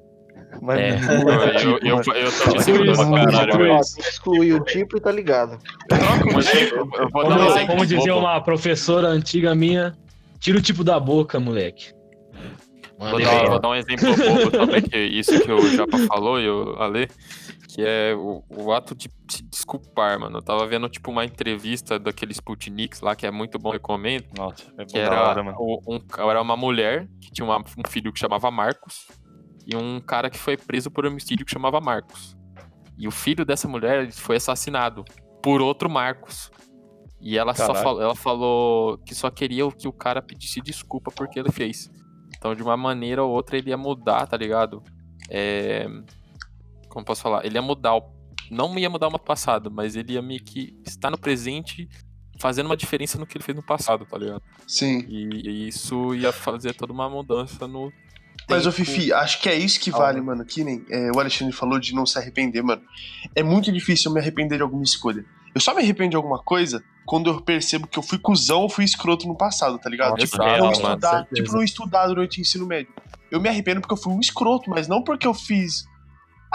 Mas 0.62 0.78
É. 0.78 0.96
muito 0.96 1.30
Eu, 1.30 1.38
eu, 1.38 1.56
tipo, 1.56 1.86
eu, 1.86 1.96
mano. 1.96 2.12
eu 2.12 2.32
tô 2.32 2.56
te 2.56 2.62
segurando 2.62 3.10
pra 3.10 3.24
caralho, 3.24 3.58
velho. 3.58 3.80
Excluir 3.80 4.52
o 4.54 4.64
tipo 4.64 4.96
e 4.96 5.00
tá 5.00 5.10
ligado. 5.12 5.58
Troca 5.88 6.38
exemplo. 6.38 6.90
Eu 6.96 7.08
vou 7.10 7.28
dar 7.28 7.38
Como, 7.38 7.66
como 7.66 7.86
dizia 7.86 8.14
uma 8.16 8.40
professora 8.40 9.08
antiga 9.08 9.54
minha, 9.54 9.94
tira 10.38 10.58
o 10.58 10.62
tipo 10.62 10.84
da 10.84 10.98
boca, 11.00 11.40
moleque. 11.40 11.92
Vou 12.96 13.20
dar, 13.20 13.46
vou 13.46 13.60
dar 13.60 13.68
um 13.70 13.74
exemplo 13.74 14.06
bobo 14.16 14.50
também, 14.52 14.80
que 14.82 14.96
isso 14.96 15.38
que 15.40 15.50
o 15.50 15.76
Japa 15.76 15.98
falou 16.06 16.40
e 16.40 16.48
o 16.48 16.76
Ale, 16.78 17.08
que 17.74 17.82
é 17.82 18.14
o, 18.14 18.44
o 18.50 18.72
ato 18.72 18.94
de 18.94 19.10
se 19.28 19.42
desculpar, 19.42 20.18
mano. 20.20 20.38
Eu 20.38 20.42
tava 20.42 20.64
vendo, 20.66 20.88
tipo, 20.88 21.10
uma 21.10 21.24
entrevista 21.24 21.98
daquele 21.98 22.32
Sputniks 22.32 23.00
lá, 23.00 23.16
que 23.16 23.26
é 23.26 23.30
muito 23.32 23.58
bom, 23.58 23.70
recomendo. 23.70 24.26
Nossa, 24.38 24.62
é 24.78 24.84
Que 24.84 24.98
era, 24.98 25.20
hora, 25.28 25.42
mano. 25.42 25.58
um, 25.88 25.98
era 26.30 26.40
uma 26.40 26.56
mulher 26.56 27.08
que 27.20 27.32
tinha 27.32 27.44
uma- 27.44 27.58
um 27.58 27.88
filho 27.88 28.12
que 28.12 28.18
chamava 28.20 28.48
Marcos 28.50 29.08
e 29.66 29.74
um 29.76 30.00
cara 30.00 30.30
que 30.30 30.38
foi 30.38 30.56
preso 30.56 30.88
por 30.90 31.04
homicídio 31.04 31.44
que 31.44 31.50
chamava 31.52 31.80
Marcos. 31.80 32.36
E 32.96 33.08
o 33.08 33.10
filho 33.10 33.44
dessa 33.44 33.66
mulher 33.66 34.12
foi 34.12 34.36
assassinado 34.36 35.04
por 35.42 35.60
outro 35.60 35.90
Marcos. 35.90 36.52
E 37.20 37.36
ela 37.36 37.54
só 37.54 37.72
falou, 37.82 38.02
ela 38.02 38.14
falou 38.14 38.98
que 38.98 39.14
só 39.16 39.30
queria 39.30 39.68
que 39.72 39.88
o 39.88 39.92
cara 39.92 40.22
pedisse 40.22 40.60
desculpa 40.60 41.10
porque 41.10 41.40
ele 41.40 41.50
fez. 41.50 41.90
Então, 42.36 42.54
de 42.54 42.62
uma 42.62 42.76
maneira 42.76 43.24
ou 43.24 43.32
outra, 43.32 43.56
ele 43.56 43.70
ia 43.70 43.76
mudar, 43.76 44.26
tá 44.28 44.36
ligado? 44.36 44.80
É... 45.28 45.88
Como 46.94 47.04
posso 47.04 47.20
falar? 47.20 47.44
Ele 47.44 47.56
ia 47.56 47.62
mudar. 47.62 47.94
o- 47.96 48.14
Não 48.50 48.78
ia 48.78 48.88
mudar 48.88 49.08
o 49.08 49.18
passado, 49.18 49.70
mas 49.70 49.96
ele 49.96 50.12
ia 50.14 50.22
meio 50.22 50.42
que 50.42 50.74
estar 50.86 51.10
no 51.10 51.18
presente 51.18 51.88
fazendo 52.38 52.66
uma 52.66 52.76
diferença 52.76 53.18
no 53.18 53.26
que 53.26 53.36
ele 53.36 53.44
fez 53.44 53.56
no 53.56 53.62
passado, 53.62 54.04
tá 54.06 54.16
ligado? 54.18 54.42
Sim. 54.66 55.04
E, 55.08 55.48
e 55.48 55.68
isso 55.68 56.14
ia 56.14 56.32
fazer 56.32 56.74
toda 56.74 56.92
uma 56.92 57.08
mudança 57.10 57.66
no. 57.66 57.92
Mas, 58.48 58.66
ô. 58.66 58.72
Fifi, 58.72 59.12
acho 59.12 59.40
que 59.40 59.48
é 59.48 59.54
isso 59.54 59.80
que 59.80 59.90
vale, 59.90 60.20
mano. 60.20 60.44
Que 60.44 60.62
nem 60.62 60.84
é, 60.90 61.10
o 61.10 61.18
Alexandre 61.18 61.54
falou 61.54 61.78
de 61.80 61.94
não 61.94 62.04
se 62.04 62.18
arrepender, 62.18 62.62
mano. 62.62 62.82
É 63.34 63.42
muito 63.42 63.72
difícil 63.72 64.10
eu 64.10 64.14
me 64.14 64.20
arrepender 64.20 64.56
de 64.58 64.62
alguma 64.62 64.82
escolha. 64.82 65.24
Eu 65.54 65.60
só 65.60 65.72
me 65.74 65.80
arrependo 65.80 66.10
de 66.10 66.16
alguma 66.16 66.38
coisa 66.42 66.82
quando 67.06 67.30
eu 67.30 67.40
percebo 67.40 67.86
que 67.86 67.98
eu 67.98 68.02
fui 68.02 68.18
cuzão 68.18 68.62
ou 68.62 68.68
fui 68.68 68.84
escroto 68.84 69.26
no 69.26 69.36
passado, 69.36 69.78
tá 69.78 69.88
ligado? 69.88 70.10
Nossa, 70.10 70.26
tipo, 70.26 70.42
real, 70.42 70.58
não 70.58 70.72
estudar, 70.72 71.26
tipo, 71.32 71.52
não 71.52 71.62
estudar 71.62 72.06
durante 72.08 72.38
o 72.38 72.42
ensino 72.42 72.66
médio. 72.66 72.92
Eu 73.30 73.40
me 73.40 73.48
arrependo 73.48 73.80
porque 73.80 73.94
eu 73.94 73.96
fui 73.98 74.12
um 74.12 74.20
escroto, 74.20 74.68
mas 74.68 74.86
não 74.88 75.02
porque 75.02 75.26
eu 75.26 75.32
fiz. 75.34 75.84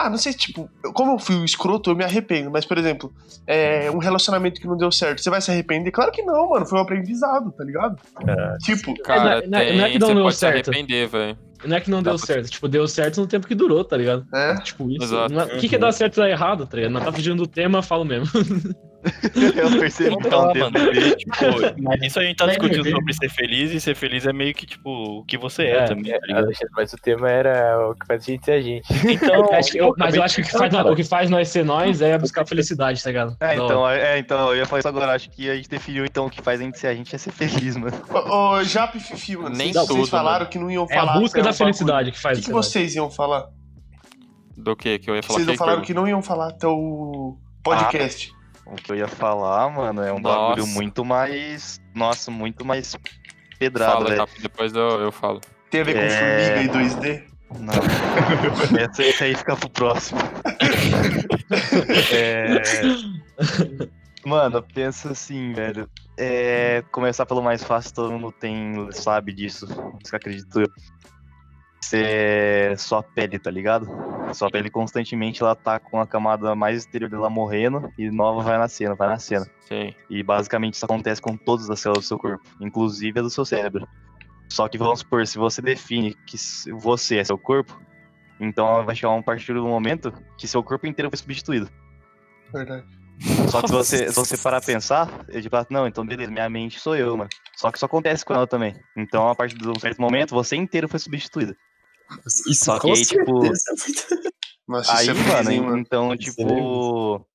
Ah, 0.01 0.09
não 0.09 0.17
sei, 0.17 0.33
tipo, 0.33 0.69
eu- 0.83 0.93
como 0.93 1.13
eu 1.13 1.19
fui 1.19 1.35
um 1.35 1.43
escroto, 1.43 1.89
eu 1.89 1.95
me 1.95 2.03
arrependo. 2.03 2.49
Mas, 2.49 2.65
por 2.65 2.77
exemplo, 2.77 3.13
é, 3.45 3.89
um 3.91 3.97
relacionamento 3.97 4.61
que 4.61 4.67
não 4.67 4.77
deu 4.77 4.91
certo, 4.91 5.21
você 5.21 5.29
vai 5.29 5.41
se 5.41 5.51
arrepender? 5.51 5.91
Claro 5.91 6.11
que 6.11 6.21
não, 6.23 6.49
mano. 6.49 6.65
Foi 6.65 6.79
um 6.79 6.81
aprendizado, 6.81 7.51
tá 7.51 7.63
ligado? 7.63 7.97
Tipo, 8.63 8.93
Cara, 9.03 9.43
Não 9.47 9.57
é- 9.59 9.65
tem, 9.65 9.77
não 9.77 9.85
é 9.85 9.89
que 9.91 9.99
não 9.99 10.07
você 10.07 10.13
deu 10.13 10.23
pode 10.23 10.35
certo. 10.35 10.65
se 10.65 10.69
arrepender, 10.71 11.07
velho. 11.07 11.37
Não 11.65 11.75
é 11.75 11.81
que 11.81 11.91
não 11.91 12.01
Dá 12.01 12.11
deu 12.11 12.17
pra- 12.17 12.25
certo, 12.27 12.49
tipo, 12.49 12.67
deu 12.69 12.87
certo 12.87 13.19
no 13.19 13.27
tempo 13.27 13.45
que 13.45 13.53
durou, 13.55 13.83
tá 13.83 13.97
ligado? 13.97 14.25
é. 14.33 14.55
Tipo, 14.61 14.89
isso. 14.89 15.03
Exato. 15.03 15.33
não 15.33 15.41
é- 15.41 15.45
O 15.55 15.57
que, 15.59 15.67
que 15.67 15.75
é 15.75 15.77
dar 15.77 15.91
certo 15.91 16.15
e 16.15 16.17
dar 16.21 16.29
errado, 16.29 16.65
tá 16.65 16.77
ligado? 16.77 16.91
Não 16.93 17.01
tá 17.01 17.11
fugindo 17.11 17.35
do 17.35 17.47
tema, 17.47 17.81
falo 17.81 18.05
mesmo. 18.05 18.27
eu 19.55 19.79
percebi 19.79 20.17
que 20.17 20.29
tá 20.29 20.39
um 20.49 20.51
tempo 20.53 20.71
mano. 20.73 20.91
dele. 20.91 21.15
Tipo, 21.15 21.33
mas 21.81 22.01
isso 22.01 22.19
a 22.19 22.23
gente 22.23 22.35
tá 22.37 22.45
Mas 22.47 22.57
discutindo 22.57 22.89
sobre 22.89 23.13
ser 23.13 23.29
feliz 23.29 23.71
e 23.71 23.79
ser 23.79 23.95
feliz 23.95 24.25
é 24.25 24.33
meio 24.33 24.53
que, 24.53 24.65
tipo, 24.65 24.89
o 25.19 25.23
que 25.25 25.37
você 25.37 25.63
é, 25.63 25.77
É, 25.77 25.83
também, 25.85 26.11
é, 26.11 26.19
tá 26.19 26.27
ligado? 26.27 26.43
Alexandre, 26.45 26.73
mas 26.75 26.93
o 26.93 26.97
tema 26.97 27.29
era 27.29 27.89
o 27.89 27.95
que 27.95 28.05
faz 28.05 28.23
a 28.23 28.25
gente 28.25 28.43
ser 28.45 28.51
a 28.51 28.61
gente. 28.61 28.87
Então, 29.09 29.53
Acho 29.55 29.71
que 29.71 29.77
eu- 29.77 29.93
mas 29.97 30.15
eu 30.15 30.23
acho 30.23 30.35
que 30.35 30.41
o 30.41 30.45
que, 30.45 30.51
faz, 30.51 30.73
falar. 30.73 30.91
o 30.91 30.95
que 30.95 31.03
faz 31.03 31.29
nós 31.29 31.47
ser 31.49 31.63
nós 31.63 32.01
é 32.01 32.17
buscar 32.17 32.45
felicidade, 32.45 33.01
tá 33.01 33.09
ligado? 33.09 33.37
É, 33.39 33.53
então, 33.55 33.89
é, 33.89 34.19
então, 34.19 34.49
eu 34.49 34.57
ia 34.57 34.65
falar 34.65 34.79
isso 34.79 34.87
agora. 34.87 35.13
Acho 35.13 35.29
que 35.29 35.49
a 35.49 35.55
gente 35.55 35.69
definiu 35.69 36.05
então 36.05 36.25
o 36.25 36.29
que 36.29 36.41
faz 36.41 36.59
a 36.59 36.63
gente 36.63 36.77
ser 36.77 36.87
a 36.87 36.93
gente 36.93 37.15
é 37.15 37.17
ser 37.17 37.31
feliz, 37.31 37.77
mano. 37.77 37.95
Ô, 38.09 38.55
ô, 38.55 38.63
Jap 38.63 38.97
e 38.97 38.99
Fifi, 38.99 39.37
mano. 39.37 39.55
Nem 39.55 39.71
vocês, 39.71 39.85
tudo, 39.87 39.95
vocês 39.97 40.09
falaram 40.09 40.39
mano. 40.39 40.49
que 40.51 40.59
não 40.59 40.69
iam 40.69 40.85
É 40.89 40.95
a 40.97 40.99
falar. 40.99 41.19
busca 41.19 41.39
que 41.39 41.45
da 41.47 41.53
felicidade 41.53 42.11
que 42.11 42.17
O 42.17 42.21
faz 42.21 42.37
que, 42.37 42.41
que 42.43 42.47
ser 42.47 42.53
nós. 42.53 42.65
vocês 42.65 42.95
iam 42.95 43.09
falar? 43.09 43.47
Do 44.57 44.75
que 44.75 44.99
que 44.99 45.09
eu 45.09 45.15
ia 45.15 45.23
falar? 45.23 45.35
Vocês 45.37 45.47
não 45.47 45.53
que 45.53 45.57
falaram 45.57 45.81
que 45.81 45.93
não 45.93 46.07
iam 46.07 46.21
falar 46.21 46.49
até 46.49 46.67
o 46.67 47.37
podcast. 47.63 48.31
O 48.71 48.75
que 48.75 48.91
eu 48.91 48.95
ia 48.95 49.07
falar, 49.07 49.69
mano, 49.69 50.03
é 50.03 50.13
um 50.13 50.19
Nossa. 50.19 50.37
bagulho 50.37 50.67
muito 50.67 51.03
mais. 51.03 51.81
Nossa, 51.93 52.29
muito 52.29 52.63
mais 52.63 52.95
pedrado, 53.57 53.93
Fala, 53.93 54.05
velho. 54.05 54.17
Japa, 54.17 54.31
depois 54.41 54.73
eu, 54.73 55.01
eu 55.01 55.11
falo. 55.11 55.41
Tem 55.69 55.81
a 55.81 55.83
ver 55.83 55.93
com 55.93 55.99
É. 55.99 56.09
formiga 56.09 56.61
e 56.61 56.87
2D? 56.87 57.23
Não. 57.59 57.73
esse, 58.79 59.01
esse 59.03 59.23
aí 59.23 59.35
fica 59.35 59.55
pro 59.55 59.69
próximo. 59.69 60.19
É... 62.11 62.61
Mano, 64.25 64.63
pensa 64.73 65.11
assim, 65.11 65.53
velho. 65.53 65.89
É... 66.17 66.83
Começar 66.91 67.25
pelo 67.25 67.41
mais 67.41 67.63
fácil, 67.63 67.93
todo 67.95 68.11
mundo 68.11 68.31
tem, 68.31 68.87
sabe 68.91 69.33
disso. 69.33 69.65
Isso 70.01 70.11
que 70.11 70.15
acredito 70.15 70.61
eu. 70.61 70.67
Ser 71.89 72.77
sua 72.77 73.01
pele, 73.01 73.39
tá 73.39 73.49
ligado? 73.49 73.87
Sua 74.31 74.51
pele 74.51 74.69
constantemente 74.69 75.41
ela 75.41 75.55
tá 75.55 75.79
com 75.79 75.99
a 75.99 76.05
camada 76.05 76.53
mais 76.53 76.77
exterior 76.77 77.09
dela 77.09 77.31
morrendo 77.31 77.91
e 77.97 78.11
nova 78.11 78.43
vai 78.43 78.59
nascendo, 78.59 78.95
vai 78.95 79.07
nascendo. 79.07 79.47
Sim. 79.61 79.95
E 80.07 80.21
basicamente 80.21 80.75
isso 80.75 80.85
acontece 80.85 81.19
com 81.19 81.35
todas 81.35 81.67
as 81.67 81.79
células 81.79 82.03
do 82.03 82.07
seu 82.07 82.19
corpo, 82.19 82.43
inclusive 82.61 83.19
a 83.19 83.23
do 83.23 83.29
seu 83.31 83.43
cérebro. 83.43 83.87
Só 84.47 84.67
que 84.67 84.77
vamos 84.77 84.99
supor, 84.99 85.25
se 85.25 85.39
você 85.39 85.63
define 85.63 86.15
que 86.27 86.37
você 86.73 87.17
é 87.17 87.23
seu 87.23 87.39
corpo, 87.39 87.79
então 88.39 88.85
vai 88.85 88.95
chegar 88.95 89.13
um 89.13 89.23
partir 89.23 89.53
do 89.53 89.67
momento 89.67 90.13
que 90.37 90.47
seu 90.47 90.61
corpo 90.61 90.85
inteiro 90.85 91.09
foi 91.09 91.17
substituído. 91.17 91.67
Verdade. 92.53 92.85
Só 93.49 93.61
que 93.61 93.67
se 93.67 93.73
você, 93.73 94.09
se 94.09 94.15
você 94.15 94.37
parar 94.37 94.57
a 94.57 94.61
pensar, 94.61 95.25
eu 95.27 95.41
tipo, 95.41 95.55
ah, 95.55 95.65
não, 95.71 95.87
então 95.87 96.05
beleza, 96.05 96.31
minha 96.31 96.49
mente 96.49 96.79
sou 96.79 96.95
eu, 96.95 97.17
mano. 97.17 97.29
Só 97.55 97.71
que 97.71 97.77
isso 97.77 97.85
acontece 97.85 98.23
com 98.23 98.33
ela 98.33 98.45
também. 98.45 98.75
Então, 98.95 99.27
a 99.27 99.33
partir 99.33 99.57
de 99.57 99.67
um 99.67 99.79
certo 99.79 99.99
momento, 99.99 100.35
você 100.35 100.55
inteiro 100.55 100.87
foi 100.87 100.99
substituída. 100.99 101.55
Isso 102.47 102.65
Só 102.65 102.79
que 102.79 102.91
aí, 102.91 103.05
tipo, 103.05 103.41
certeza. 103.41 103.63
Nossa, 104.67 104.97
Aí, 104.97 105.07
isso 105.07 105.11
é 105.11 105.33
mano, 105.33 105.51
hein, 105.51 105.61
mano. 105.61 105.77
então, 105.79 106.13
Isso 106.13 106.29
é 106.29 106.45
tipo. 106.45 107.25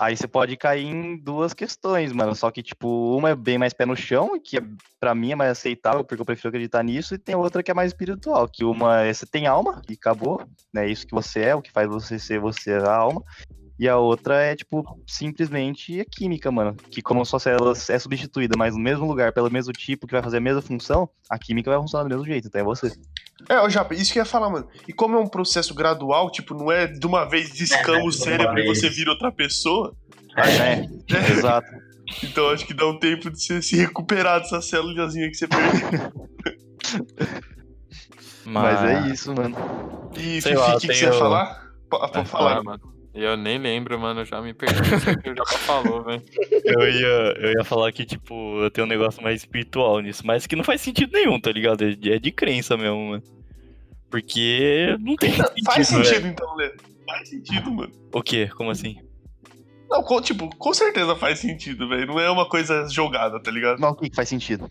Aí 0.00 0.16
você 0.16 0.26
pode 0.26 0.56
cair 0.56 0.86
em 0.86 1.16
duas 1.18 1.52
questões, 1.52 2.10
mano. 2.12 2.34
Só 2.34 2.50
que, 2.50 2.62
tipo, 2.62 3.14
uma 3.16 3.30
é 3.30 3.34
bem 3.34 3.58
mais 3.58 3.74
pé 3.74 3.84
no 3.84 3.94
chão, 3.94 4.40
que 4.42 4.56
é, 4.56 4.62
pra 4.98 5.14
mim 5.14 5.32
é 5.32 5.34
mais 5.36 5.50
aceitável, 5.50 6.02
porque 6.02 6.20
eu 6.20 6.24
prefiro 6.26 6.48
acreditar 6.48 6.82
nisso, 6.82 7.14
e 7.14 7.18
tem 7.18 7.34
outra 7.34 7.62
que 7.62 7.70
é 7.70 7.74
mais 7.74 7.92
espiritual, 7.92 8.48
que 8.48 8.64
uma 8.64 9.02
é 9.02 9.12
você 9.12 9.26
tem 9.26 9.46
alma 9.46 9.82
e 9.88 9.92
acabou, 9.92 10.42
né? 10.72 10.88
Isso 10.88 11.06
que 11.06 11.14
você 11.14 11.40
é, 11.40 11.54
o 11.54 11.60
que 11.60 11.70
faz 11.70 11.88
você 11.88 12.18
ser 12.18 12.40
você 12.40 12.72
é 12.72 12.78
a 12.78 12.96
alma. 12.96 13.22
E 13.78 13.86
a 13.88 13.96
outra 13.98 14.40
é, 14.42 14.56
tipo, 14.56 14.82
simplesmente 15.06 16.00
a 16.00 16.04
química, 16.04 16.50
mano. 16.50 16.74
Que 16.90 17.02
como 17.02 17.24
sua 17.26 17.38
célula 17.38 17.74
é 17.90 17.98
substituída, 17.98 18.54
mas 18.56 18.74
no 18.74 18.80
mesmo 18.82 19.06
lugar, 19.06 19.32
pelo 19.32 19.50
mesmo 19.50 19.72
tipo, 19.72 20.06
que 20.06 20.12
vai 20.14 20.22
fazer 20.22 20.38
a 20.38 20.40
mesma 20.40 20.62
função, 20.62 21.08
a 21.28 21.38
química 21.38 21.70
vai 21.70 21.78
funcionar 21.80 22.04
do 22.04 22.08
mesmo 22.10 22.24
jeito, 22.24 22.48
então 22.48 22.60
é 22.60 22.64
você. 22.64 22.90
É, 23.48 23.60
ô 23.60 23.68
Japa, 23.68 23.94
isso 23.94 24.12
que 24.12 24.18
eu 24.18 24.22
ia 24.22 24.26
falar, 24.26 24.48
mano. 24.48 24.66
E 24.88 24.92
como 24.94 25.14
é 25.16 25.20
um 25.20 25.28
processo 25.28 25.74
gradual, 25.74 26.30
tipo, 26.30 26.54
não 26.54 26.72
é 26.72 26.86
de 26.86 27.06
uma 27.06 27.26
vez 27.26 27.50
descama 27.50 27.98
É, 27.98 28.02
o 28.02 28.10
de 28.10 28.16
uma 28.16 28.24
cérebro 28.24 28.58
e 28.58 28.66
você 28.66 28.88
vira 28.88 29.10
outra 29.10 29.30
pessoa. 29.30 29.94
É, 30.36 31.30
exato. 31.32 31.68
Então 32.22 32.50
acho 32.50 32.64
que 32.64 32.72
dá 32.72 32.86
um 32.86 32.96
tempo 33.00 33.28
de 33.28 33.42
você 33.42 33.60
se 33.60 33.74
recuperar 33.74 34.38
dessa 34.40 34.60
célulazinha 34.62 35.28
que 35.28 35.34
você 35.34 35.48
perdeu. 35.48 36.12
Mas 38.46 38.80
é 38.84 39.08
isso, 39.08 39.34
mano. 39.34 39.56
E 40.16 40.40
Fifi, 40.40 40.54
o 40.56 40.78
que, 40.78 40.86
que 40.86 40.94
você 40.94 41.04
ia 41.06 41.10
o- 41.10 41.18
falar? 41.18 41.66
Pode 41.90 42.28
falar. 42.28 42.62
mano. 42.62 42.80
Eu 43.16 43.36
nem 43.36 43.58
lembro, 43.58 43.98
mano. 43.98 44.20
Eu 44.20 44.24
já 44.26 44.40
me 44.42 44.52
perdi. 44.52 44.74
Isso 44.94 45.18
que 45.20 45.30
o 45.30 45.34
Japa 45.36 45.58
falou, 45.58 46.04
velho. 46.04 46.22
Eu 46.64 46.88
ia, 46.88 47.34
eu 47.38 47.52
ia 47.58 47.64
falar 47.64 47.90
que, 47.92 48.04
tipo, 48.04 48.60
eu 48.62 48.70
tenho 48.70 48.86
um 48.86 48.90
negócio 48.90 49.22
mais 49.22 49.40
espiritual 49.40 50.00
nisso, 50.00 50.22
mas 50.26 50.46
que 50.46 50.54
não 50.54 50.62
faz 50.64 50.80
sentido 50.82 51.10
nenhum, 51.12 51.40
tá 51.40 51.50
ligado? 51.50 51.82
É 51.84 51.90
de, 51.92 52.12
é 52.12 52.18
de 52.18 52.30
crença 52.30 52.76
mesmo, 52.76 53.08
mano. 53.10 53.22
Porque 54.10 54.96
não 55.00 55.16
tem 55.16 55.32
sentido, 55.32 55.64
Faz 55.64 55.88
sentido 55.88 56.26
então, 56.28 56.54
Lê. 56.56 56.72
Faz 57.06 57.28
sentido, 57.28 57.70
mano. 57.72 57.92
O 58.12 58.22
quê? 58.22 58.48
Como 58.56 58.70
assim? 58.70 58.96
Não, 59.88 60.02
com- 60.02 60.20
tipo, 60.20 60.48
com 60.56 60.74
certeza 60.74 61.14
faz 61.16 61.38
sentido, 61.38 61.88
velho. 61.88 62.06
Não 62.06 62.20
é 62.20 62.30
uma 62.30 62.48
coisa 62.48 62.86
jogada, 62.88 63.40
tá 63.40 63.50
ligado? 63.50 63.78
Mas 63.80 63.92
o 63.92 63.96
que 63.96 64.14
faz 64.14 64.28
sentido? 64.28 64.68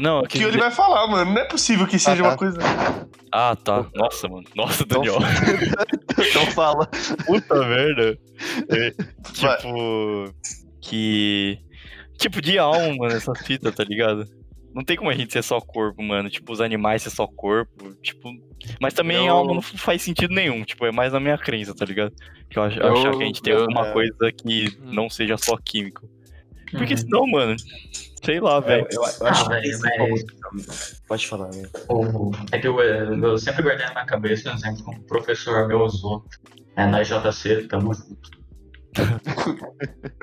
Não, 0.00 0.20
O 0.20 0.26
que 0.26 0.42
ele 0.42 0.58
vai 0.58 0.70
falar, 0.70 1.06
mano. 1.06 1.32
Não 1.32 1.40
é 1.40 1.44
possível 1.44 1.86
que 1.86 1.98
seja 1.98 2.22
tá. 2.22 2.28
uma 2.30 2.36
coisa. 2.36 2.58
Ah, 3.32 3.54
tá. 3.56 3.86
Nossa, 3.94 4.28
mano. 4.28 4.44
Nossa, 4.56 4.82
Então 4.82 5.02
Daniel. 5.02 5.18
Então 6.30 6.46
fala. 6.52 6.86
Puta 7.26 7.54
merda. 7.66 8.18
É, 8.70 8.94
Vai. 9.40 9.56
tipo. 9.58 10.34
Que. 10.80 11.58
Tipo, 12.18 12.42
de 12.42 12.58
alma, 12.58 12.94
mano, 12.96 13.14
essa 13.14 13.34
fita, 13.34 13.72
tá 13.72 13.82
ligado? 13.84 14.24
Não 14.74 14.84
tem 14.84 14.96
como 14.96 15.10
a 15.10 15.14
gente 15.14 15.32
ser 15.32 15.42
só 15.42 15.60
corpo, 15.60 16.02
mano. 16.02 16.28
Tipo, 16.30 16.52
os 16.52 16.60
animais 16.60 17.02
ser 17.02 17.10
só 17.10 17.26
corpo. 17.26 17.94
Tipo. 18.02 18.30
Mas 18.80 18.92
também 18.94 19.26
Eu- 19.26 19.34
alma 19.34 19.54
não 19.54 19.62
faz 19.62 20.02
sentido 20.02 20.34
nenhum. 20.34 20.62
Tipo, 20.64 20.84
é 20.86 20.92
mais 20.92 21.12
na 21.12 21.20
minha 21.20 21.38
crença, 21.38 21.74
tá 21.74 21.84
ligado? 21.84 22.12
Que 22.50 22.58
eu, 22.58 22.62
ach- 22.62 22.76
Eu- 22.76 22.92
achar 22.92 23.10
que 23.16 23.22
a 23.22 23.26
gente 23.26 23.42
tem 23.42 23.52
eu- 23.54 23.60
alguma 23.62 23.88
é. 23.88 23.92
coisa 23.92 24.32
que 24.36 24.76
não 24.82 25.08
seja 25.08 25.36
só 25.38 25.56
químico. 25.56 26.06
Porque 26.72 26.94
Uhum. 26.94 27.00
senão, 27.00 27.26
mano. 27.26 27.56
Sei 28.24 28.38
lá, 28.40 28.56
Eu, 28.56 28.62
velho. 28.62 28.86
eu, 28.90 29.00
eu 29.00 29.04
acho 29.04 29.22
Ah, 29.22 29.44
que 29.44 29.48
velho, 29.70 29.78
mas 29.80 30.24
Pode 31.08 31.26
falar, 31.26 31.48
né? 31.48 31.62
o- 31.88 32.30
é 32.52 32.58
que 32.58 32.68
eu, 32.68 32.78
eu 32.80 33.38
sempre 33.38 33.62
guardei 33.62 33.84
na 33.86 33.92
minha 33.92 34.06
cabeça 34.06 34.50
um 34.50 34.54
exemplo 34.54 34.84
que 34.84 34.90
um 34.90 35.02
professor 35.04 35.66
meu 35.66 35.80
usou 35.82 36.24
é, 36.76 36.86
na 36.86 37.02
JC, 37.02 37.66
tamo 37.66 37.92
junto. 37.94 38.30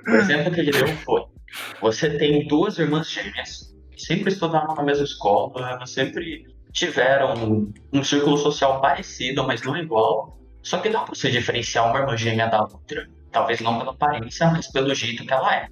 o 0.07 0.15
exemplo 0.15 0.51
que 0.53 0.59
ele 0.61 0.71
deu 0.71 0.87
foi: 0.99 1.23
você 1.81 2.17
tem 2.17 2.47
duas 2.47 2.77
irmãs 2.77 3.09
gêmeas, 3.11 3.75
sempre 3.97 4.31
estudaram 4.31 4.75
na 4.75 4.83
mesma 4.83 5.03
escola, 5.03 5.71
elas 5.71 5.89
sempre 5.91 6.45
tiveram 6.71 7.33
um, 7.35 7.73
um 7.91 8.03
círculo 8.03 8.37
social 8.37 8.79
parecido, 8.79 9.45
mas 9.45 9.61
não 9.63 9.75
igual. 9.75 10.37
Só 10.63 10.77
que 10.79 10.89
dá 10.89 10.99
pra 11.01 11.15
você 11.15 11.29
diferenciar 11.31 11.89
uma 11.89 11.99
irmã 11.99 12.15
gêmea 12.17 12.47
da 12.47 12.61
outra. 12.61 13.07
Talvez 13.31 13.59
não 13.61 13.77
pela 13.77 13.91
aparência, 13.91 14.49
mas 14.51 14.71
pelo 14.71 14.93
jeito 14.93 15.25
que 15.25 15.33
ela 15.33 15.53
é. 15.55 15.67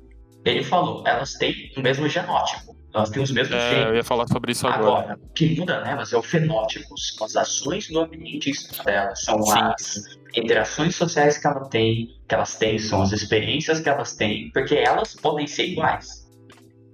Ele 0.45 0.63
falou, 0.63 1.03
elas 1.05 1.33
têm 1.33 1.71
o 1.75 1.81
mesmo 1.81 2.07
genótipo. 2.07 2.75
Elas 2.93 3.09
têm 3.09 3.21
os 3.23 3.31
mesmos 3.31 3.55
É, 3.57 3.69
genes. 3.71 3.85
eu 3.87 3.95
ia 3.95 4.03
falar 4.03 4.25
sobre 4.27 4.51
isso 4.53 4.65
agora. 4.67 5.01
Agora, 5.13 5.19
o 5.21 5.33
que 5.33 5.59
muda 5.59 5.81
nelas 5.83 6.13
é 6.13 6.17
o 6.17 6.21
fenótipo, 6.21 6.97
são 6.97 7.25
as 7.25 7.35
ações 7.35 7.89
do 7.89 7.99
ambiente 7.99 8.51
delas, 8.85 9.21
são 9.21 9.41
Sim. 9.41 9.59
as 9.59 10.03
interações 10.37 10.95
sociais 10.95 11.37
que 11.37 11.45
ela 11.47 11.65
tem, 11.69 12.07
que 12.27 12.33
elas 12.35 12.55
têm, 12.57 12.79
são 12.79 13.01
as 13.01 13.11
experiências 13.11 13.81
que 13.81 13.89
elas 13.89 14.15
têm, 14.15 14.49
porque 14.51 14.75
elas 14.75 15.13
podem 15.15 15.45
ser 15.47 15.65
iguais. 15.71 16.25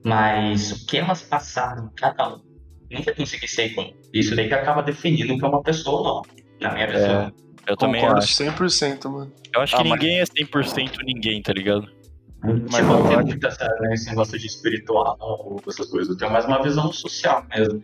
Mas 0.03 0.71
o 0.71 0.85
que 0.87 0.97
elas 0.97 1.21
passaram, 1.21 1.91
cada 1.95 2.29
um, 2.29 2.41
não 2.89 3.01
vai 3.03 3.13
conseguir 3.13 3.47
ser 3.47 3.67
igual. 3.71 3.91
Isso 4.13 4.35
daí 4.35 4.47
que 4.47 4.53
acaba 4.55 4.81
definindo 4.81 5.33
o 5.35 5.37
que 5.37 5.45
é 5.45 5.47
uma 5.47 5.61
pessoa 5.61 5.99
ou 5.99 6.03
não, 6.05 6.21
na 6.61 6.73
minha 6.73 6.87
visão. 6.87 7.31
Eu 7.67 7.77
também 7.77 8.01
Concordo 8.01 8.23
acho. 8.23 8.33
100%, 8.43 9.07
mano. 9.09 9.31
Eu 9.53 9.61
acho 9.61 9.75
Ah, 9.75 9.83
que 9.83 9.89
mas- 9.89 9.99
ninguém 9.99 10.19
é 10.19 10.25
100% 10.25 10.97
ninguém, 11.05 11.41
tá 11.43 11.53
ligado? 11.53 11.87
Mas 12.43 12.75
tipo, 12.75 12.87
não 12.87 13.07
tem 13.07 13.17
né, 13.17 13.93
esse 13.93 14.09
negócio 14.09 14.37
de 14.39 14.47
espiritual, 14.47 15.15
ou 15.19 15.61
essas 15.67 15.87
coisas. 15.87 16.09
Eu 16.09 16.17
tenho 16.17 16.31
mais 16.31 16.45
uma 16.45 16.61
visão 16.61 16.91
social 16.91 17.45
mesmo. 17.49 17.83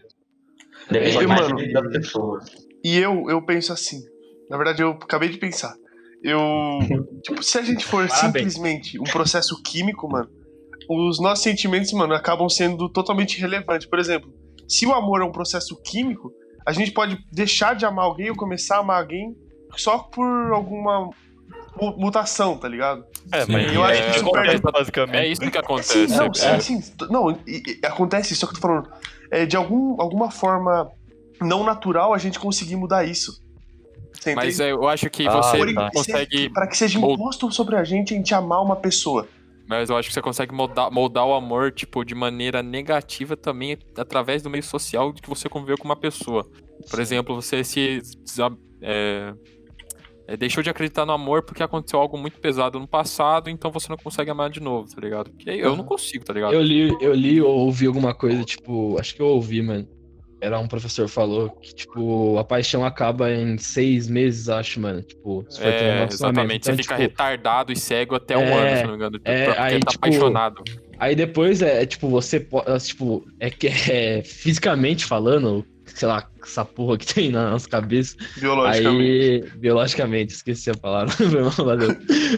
Depende 0.90 1.24
E, 1.24 1.28
mais 1.28 1.42
mano, 1.52 1.74
das 1.74 1.92
pessoas. 1.92 2.46
E 2.84 2.98
eu, 2.98 3.30
eu 3.30 3.46
penso 3.46 3.72
assim. 3.72 4.02
Na 4.50 4.58
verdade, 4.58 4.82
eu 4.82 4.92
acabei 4.92 5.30
de 5.30 5.38
pensar. 5.38 5.76
Eu. 6.24 6.40
tipo, 7.22 7.44
se 7.44 7.58
a 7.60 7.62
gente 7.62 7.86
for 7.86 8.08
Parabéns. 8.08 8.20
simplesmente 8.20 9.00
um 9.00 9.04
processo 9.04 9.62
químico, 9.62 10.10
mano, 10.10 10.30
os 10.90 11.20
nossos 11.20 11.44
sentimentos, 11.44 11.92
mano, 11.94 12.14
acabam 12.14 12.50
sendo 12.50 12.90
totalmente 12.90 13.38
irrelevantes. 13.38 13.88
Por 13.88 14.00
exemplo, 14.00 14.34
se 14.68 14.88
o 14.88 14.94
amor 14.94 15.22
é 15.22 15.26
um 15.26 15.32
processo 15.32 15.80
químico, 15.84 16.32
a 16.66 16.72
gente 16.72 16.92
pode 16.92 17.18
deixar 17.32 17.76
de 17.76 17.86
amar 17.86 18.06
alguém 18.06 18.30
ou 18.30 18.36
começar 18.36 18.78
a 18.78 18.80
amar 18.80 19.02
alguém 19.02 19.36
só 19.76 20.00
por 20.00 20.52
alguma 20.52 21.10
mutação, 21.98 22.58
tá 22.58 22.68
ligado? 22.68 23.04
É, 23.32 23.46
Sim, 23.46 23.52
mas 23.52 23.74
eu 23.74 23.84
acho 23.84 24.02
é, 24.02 24.04
que 24.06 24.10
isso 24.18 24.20
acontece 24.26 24.48
perde- 24.62 24.72
basicamente. 24.80 25.16
É 25.18 25.28
isso 25.28 25.42
que 25.42 25.52
Sim, 25.52 25.58
acontece. 25.58 26.08
não, 26.18 26.26
é- 26.26 26.60
sim, 26.60 26.82
sim. 26.82 26.94
Não, 27.10 27.32
e- 27.32 27.40
e- 27.48 27.86
acontece 27.86 28.34
isso, 28.34 28.42
só 28.42 28.48
que 28.48 28.54
eu 28.56 28.62
tô 28.62 28.68
falando. 28.68 28.90
É, 29.32 29.46
de 29.46 29.56
algum, 29.58 30.00
alguma 30.02 30.32
forma 30.32 30.90
não 31.42 31.64
natural 31.64 32.14
a 32.14 32.18
gente 32.18 32.40
conseguir 32.40 32.76
mudar 32.76 33.04
isso. 33.06 33.42
Você 34.14 34.34
Mas 34.34 34.56
entende? 34.56 34.70
é, 34.70 34.72
eu 34.74 34.88
acho 34.88 35.10
que 35.10 35.28
Ah, 35.28 35.32
você 35.42 35.58
Por- 35.58 35.74
tá. 35.74 35.92
consegue. 35.94 36.50
Para 36.50 36.68
que 36.68 36.76
seja 36.78 36.98
imposto 36.98 37.52
sobre 37.52 37.76
a 37.76 37.84
gente 37.84 38.14
a 38.14 38.18
gente 38.18 38.34
amar 38.34 38.62
uma 38.64 38.76
pessoa. 38.76 39.28
Mas 39.70 39.90
eu 39.90 39.98
acho 39.98 40.08
que 40.08 40.14
você 40.14 40.22
consegue 40.22 40.54
moldar, 40.56 40.90
moldar 40.92 41.26
o 41.26 41.34
amor, 41.34 41.72
tipo, 41.74 42.04
de 42.06 42.16
maneira 42.16 42.64
negativa 42.64 43.36
também 43.36 43.78
através 43.98 44.42
do 44.42 44.50
meio 44.50 44.64
social 44.64 45.12
de 45.12 45.22
que 45.22 45.28
você 45.30 45.50
conviveu 45.50 45.78
com 45.78 45.84
uma 45.84 45.96
pessoa. 45.96 46.48
Por 46.90 47.00
exemplo, 47.02 47.36
você 47.36 47.64
se. 47.66 48.00
se- 48.26 48.42
é, 48.42 48.48
é, 48.82 49.34
deixou 50.36 50.62
de 50.62 50.70
acreditar 50.70 51.06
no 51.06 51.14
amor 51.14 51.44
porque 51.44 51.64
aconteceu 51.64 52.00
algo 52.00 52.18
muito 52.18 52.38
pesado 52.40 52.80
no 52.80 52.88
passado, 52.88 53.50
então 53.50 53.72
você 53.72 53.88
não 53.88 53.98
consegue 53.98 54.30
amar 54.30 54.50
de 54.50 54.60
novo, 54.60 54.94
tá 54.94 55.00
ligado? 55.00 55.30
Porque 55.30 55.50
eu 55.50 55.76
não 55.76 55.86
consigo, 55.86 56.26
tá 56.26 56.34
ligado? 56.34 56.54
Eu 56.54 56.62
li, 56.62 56.94
eu 57.00 57.14
li 57.14 57.42
ou 57.42 57.60
ouvi 57.60 57.86
alguma 57.88 58.14
coisa, 58.14 58.44
tipo, 58.44 59.00
acho 59.00 59.16
que 59.16 59.22
eu 59.22 59.28
ouvi, 59.28 59.62
mano. 59.62 59.88
Era 60.40 60.60
um 60.60 60.68
professor 60.68 61.08
falou 61.08 61.50
que, 61.50 61.74
tipo, 61.74 62.38
a 62.38 62.44
paixão 62.44 62.86
acaba 62.86 63.32
em 63.32 63.58
seis 63.58 64.08
meses, 64.08 64.50
acho, 64.50 64.80
mano. 64.80 65.02
Tipo, 65.02 65.44
se 65.50 65.58
for 65.60 65.64
ter 65.72 65.84
um 65.84 65.88
É, 65.88 66.04
exatamente. 66.04 66.56
Então, 66.58 66.76
você 66.76 66.84
fica 66.84 66.96
tipo, 66.96 67.10
retardado 67.10 67.72
e 67.72 67.76
cego 67.76 68.14
até 68.14 68.38
um 68.38 68.42
É, 68.42 68.54
ano, 68.54 68.78
se 68.78 68.84
não 68.84 68.90
me 68.92 68.96
engano. 68.98 69.20
é, 69.24 69.46
porque 69.46 69.60
aí, 69.60 69.80
tá 69.80 69.92
tipo, 69.92 70.06
apaixonado. 70.06 70.64
Aí 71.00 71.16
depois 71.16 71.62
é, 71.64 71.82
é, 71.82 71.86
tipo, 71.88 72.08
você 72.08 72.40
pode. 72.40 72.86
Tipo, 72.86 73.26
é 73.40 73.50
que 73.50 73.68
é 73.68 74.22
fisicamente 74.24 75.06
falando, 75.06 75.66
sei 75.98 76.08
lá, 76.08 76.30
essa 76.44 76.64
porra 76.64 76.98
que 76.98 77.14
tem 77.14 77.32
na 77.32 77.52
nossa 77.52 77.68
cabeça. 77.68 78.16
Biologicamente. 78.38 79.02
Aí, 79.04 79.58
biologicamente, 79.58 80.34
esqueci 80.34 80.70
a 80.70 80.76
palavra. 80.76 81.14
valeu. 81.58 81.96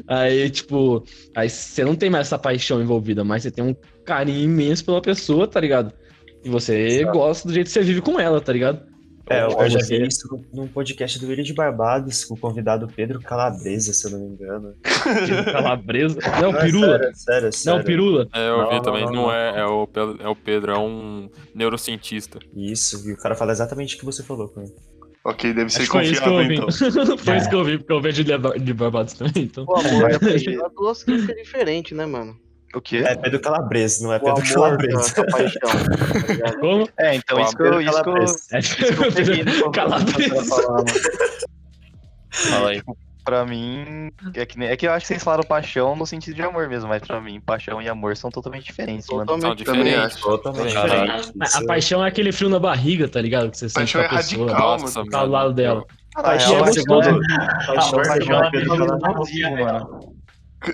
aí, 0.08 0.50
tipo, 0.50 1.04
aí 1.36 1.50
você 1.50 1.84
não 1.84 1.96
tem 1.96 2.10
mais 2.10 2.28
essa 2.28 2.40
paixão 2.40 2.82
envolvida, 2.82 3.24
mas 3.24 3.44
você 3.44 3.52
tem 3.52 3.64
um 3.64 3.76
carinho 4.06 4.40
imenso 4.40 4.86
pela 4.86 5.02
pessoa, 5.02 5.46
tá 5.46 5.60
ligado? 5.60 5.94
E 6.44 6.50
você 6.50 7.04
gosta 7.06 7.48
do 7.48 7.54
jeito 7.54 7.68
que 7.68 7.74
você 7.74 7.82
vive 7.82 8.02
com 8.02 8.20
ela, 8.20 8.40
tá 8.40 8.54
ligado? 8.54 8.89
É, 9.30 9.44
eu, 9.44 9.50
eu 9.50 9.70
já 9.70 9.80
vi 9.80 10.08
isso 10.08 10.28
num 10.54 10.68
podcast 10.68 11.20
do 11.20 11.32
Ilha 11.32 11.44
de 11.44 11.54
Barbados, 11.54 12.26
com 12.26 12.34
o 12.34 12.38
convidado 12.38 12.88
Pedro 12.88 13.20
Calabresa, 13.22 13.94
se 13.94 14.08
eu 14.08 14.12
não 14.12 14.20
me 14.20 14.26
engano. 14.34 14.74
Calabresa. 15.52 16.20
Não, 16.42 16.52
Não, 16.52 16.60
é 16.60 16.66
pirula. 16.66 16.98
Sério, 16.98 17.16
sério, 17.16 17.54
sério. 17.54 17.78
Não, 17.80 17.86
pirula. 17.86 18.28
É, 18.34 18.50
eu 18.50 18.58
Não, 18.58 18.70
vi 18.70 18.76
não, 18.76 18.82
também. 18.82 19.06
não, 19.06 19.12
Não, 19.14 19.22
não. 19.24 19.34
é, 19.34 19.60
é 19.60 19.66
o, 19.66 19.88
é 20.20 20.28
o 20.28 20.36
Pedro, 20.36 20.72
é 20.72 20.78
um 20.80 21.30
neurocientista. 21.54 22.40
Isso, 22.56 23.08
e 23.08 23.14
o 23.14 23.18
cara 23.18 23.36
fala 23.36 23.52
exatamente 23.52 23.96
o 23.96 24.00
que 24.00 24.06
você 24.06 24.24
falou 24.24 24.48
com 24.50 24.62
ele. 24.62 24.74
Ok, 25.26 25.54
deve 25.54 25.70
ser 25.70 25.82
Acho 25.82 25.92
que 25.92 25.98
foi 25.98 26.06
isso 26.06 26.22
que 26.24 26.28
eu 26.30 26.34
confiável 26.34 26.54
então. 27.04 27.18
foi 27.20 27.38
isso 27.38 27.50
que 27.50 27.56
eu 27.56 27.60
ouvi, 27.60 27.78
porque 27.78 27.94
eu 27.94 28.02
vejo 28.02 28.24
de 28.24 28.38
Bar- 28.38 28.58
de 28.58 28.74
Barbados 28.74 29.14
também, 29.14 29.44
então. 29.44 29.66
O 29.68 29.76
amor 29.76 30.10
é 30.12 30.70
duas 30.76 31.04
coisas 31.04 31.28
diferentes, 31.36 31.96
né, 31.96 32.06
mano? 32.06 32.36
O 32.76 32.82
quê? 32.82 32.98
É 32.98 33.16
Pedro 33.16 33.40
Calabresa, 33.40 34.04
não 34.04 34.14
é 34.14 34.18
O 34.18 34.20
Pedro 34.20 34.44
com 35.16 35.22
a 35.22 35.26
paixão, 35.26 35.70
tá? 36.44 36.54
Como? 36.62 36.88
É, 37.00 37.16
então 37.16 37.38
O 37.38 37.42
isso 37.42 37.56
que 37.56 37.62
eu, 37.64 37.66
Pedro 37.66 37.82
isso 37.82 38.04
que. 38.04 38.10
É, 38.56 38.62
pra 40.30 40.44
falar, 40.46 40.72
mano. 40.74 40.86
Fala 42.32 42.70
aí. 42.70 42.82
pra 43.26 43.46
mim, 43.46 44.12
é 44.36 44.46
que, 44.46 44.64
é 44.64 44.78
que 44.78 44.88
eu 44.88 44.92
acho 44.92 45.02
que 45.04 45.08
vocês 45.08 45.24
falaram 45.24 45.44
paixão 45.44 45.96
no 45.96 46.06
sentido 46.06 46.36
de 46.36 46.42
amor 46.44 46.68
mesmo, 46.68 46.88
mas 46.90 47.02
pra 47.02 47.20
mim, 47.20 47.40
paixão 47.42 47.82
e 47.82 47.90
amor 47.90 48.16
são 48.16 48.30
totalmente 48.30 48.66
diferentes, 48.66 49.08
mano. 49.10 49.26
São 49.26 49.36
Totalmente 49.38 49.64
também 49.66 49.84
diferentes. 49.86 50.16
acho. 50.16 50.24
Totalmente 50.24 50.74
Caralho. 50.74 51.22
diferente. 51.22 51.56
A, 51.56 51.58
a 51.60 51.66
paixão 51.66 52.06
é 52.06 52.08
aquele 52.08 52.32
frio 52.32 52.50
na 52.50 52.60
barriga, 52.60 53.08
tá 53.08 53.20
ligado? 53.22 53.50
Que 53.52 53.58
você 53.58 53.68
sente 53.70 53.94
Paixão 53.98 54.02
com 54.04 54.16
a 54.16 54.20
é 54.20 54.22
pessoa. 54.22 54.46
radical, 54.48 54.80
Nossa, 54.80 55.00
mano. 55.00 55.12
Tá 55.12 55.20
ao 55.20 55.28
lado 55.28 55.54
dela. 55.54 55.84
Na 56.16 56.24
Paixão 56.24 56.54
real, 56.54 56.64
é 56.64 56.68
gostoso. 56.68 57.20
Paixão, 57.68 58.02
Paixão 58.02 58.44
é 58.44 58.52
Paixão 60.60 60.74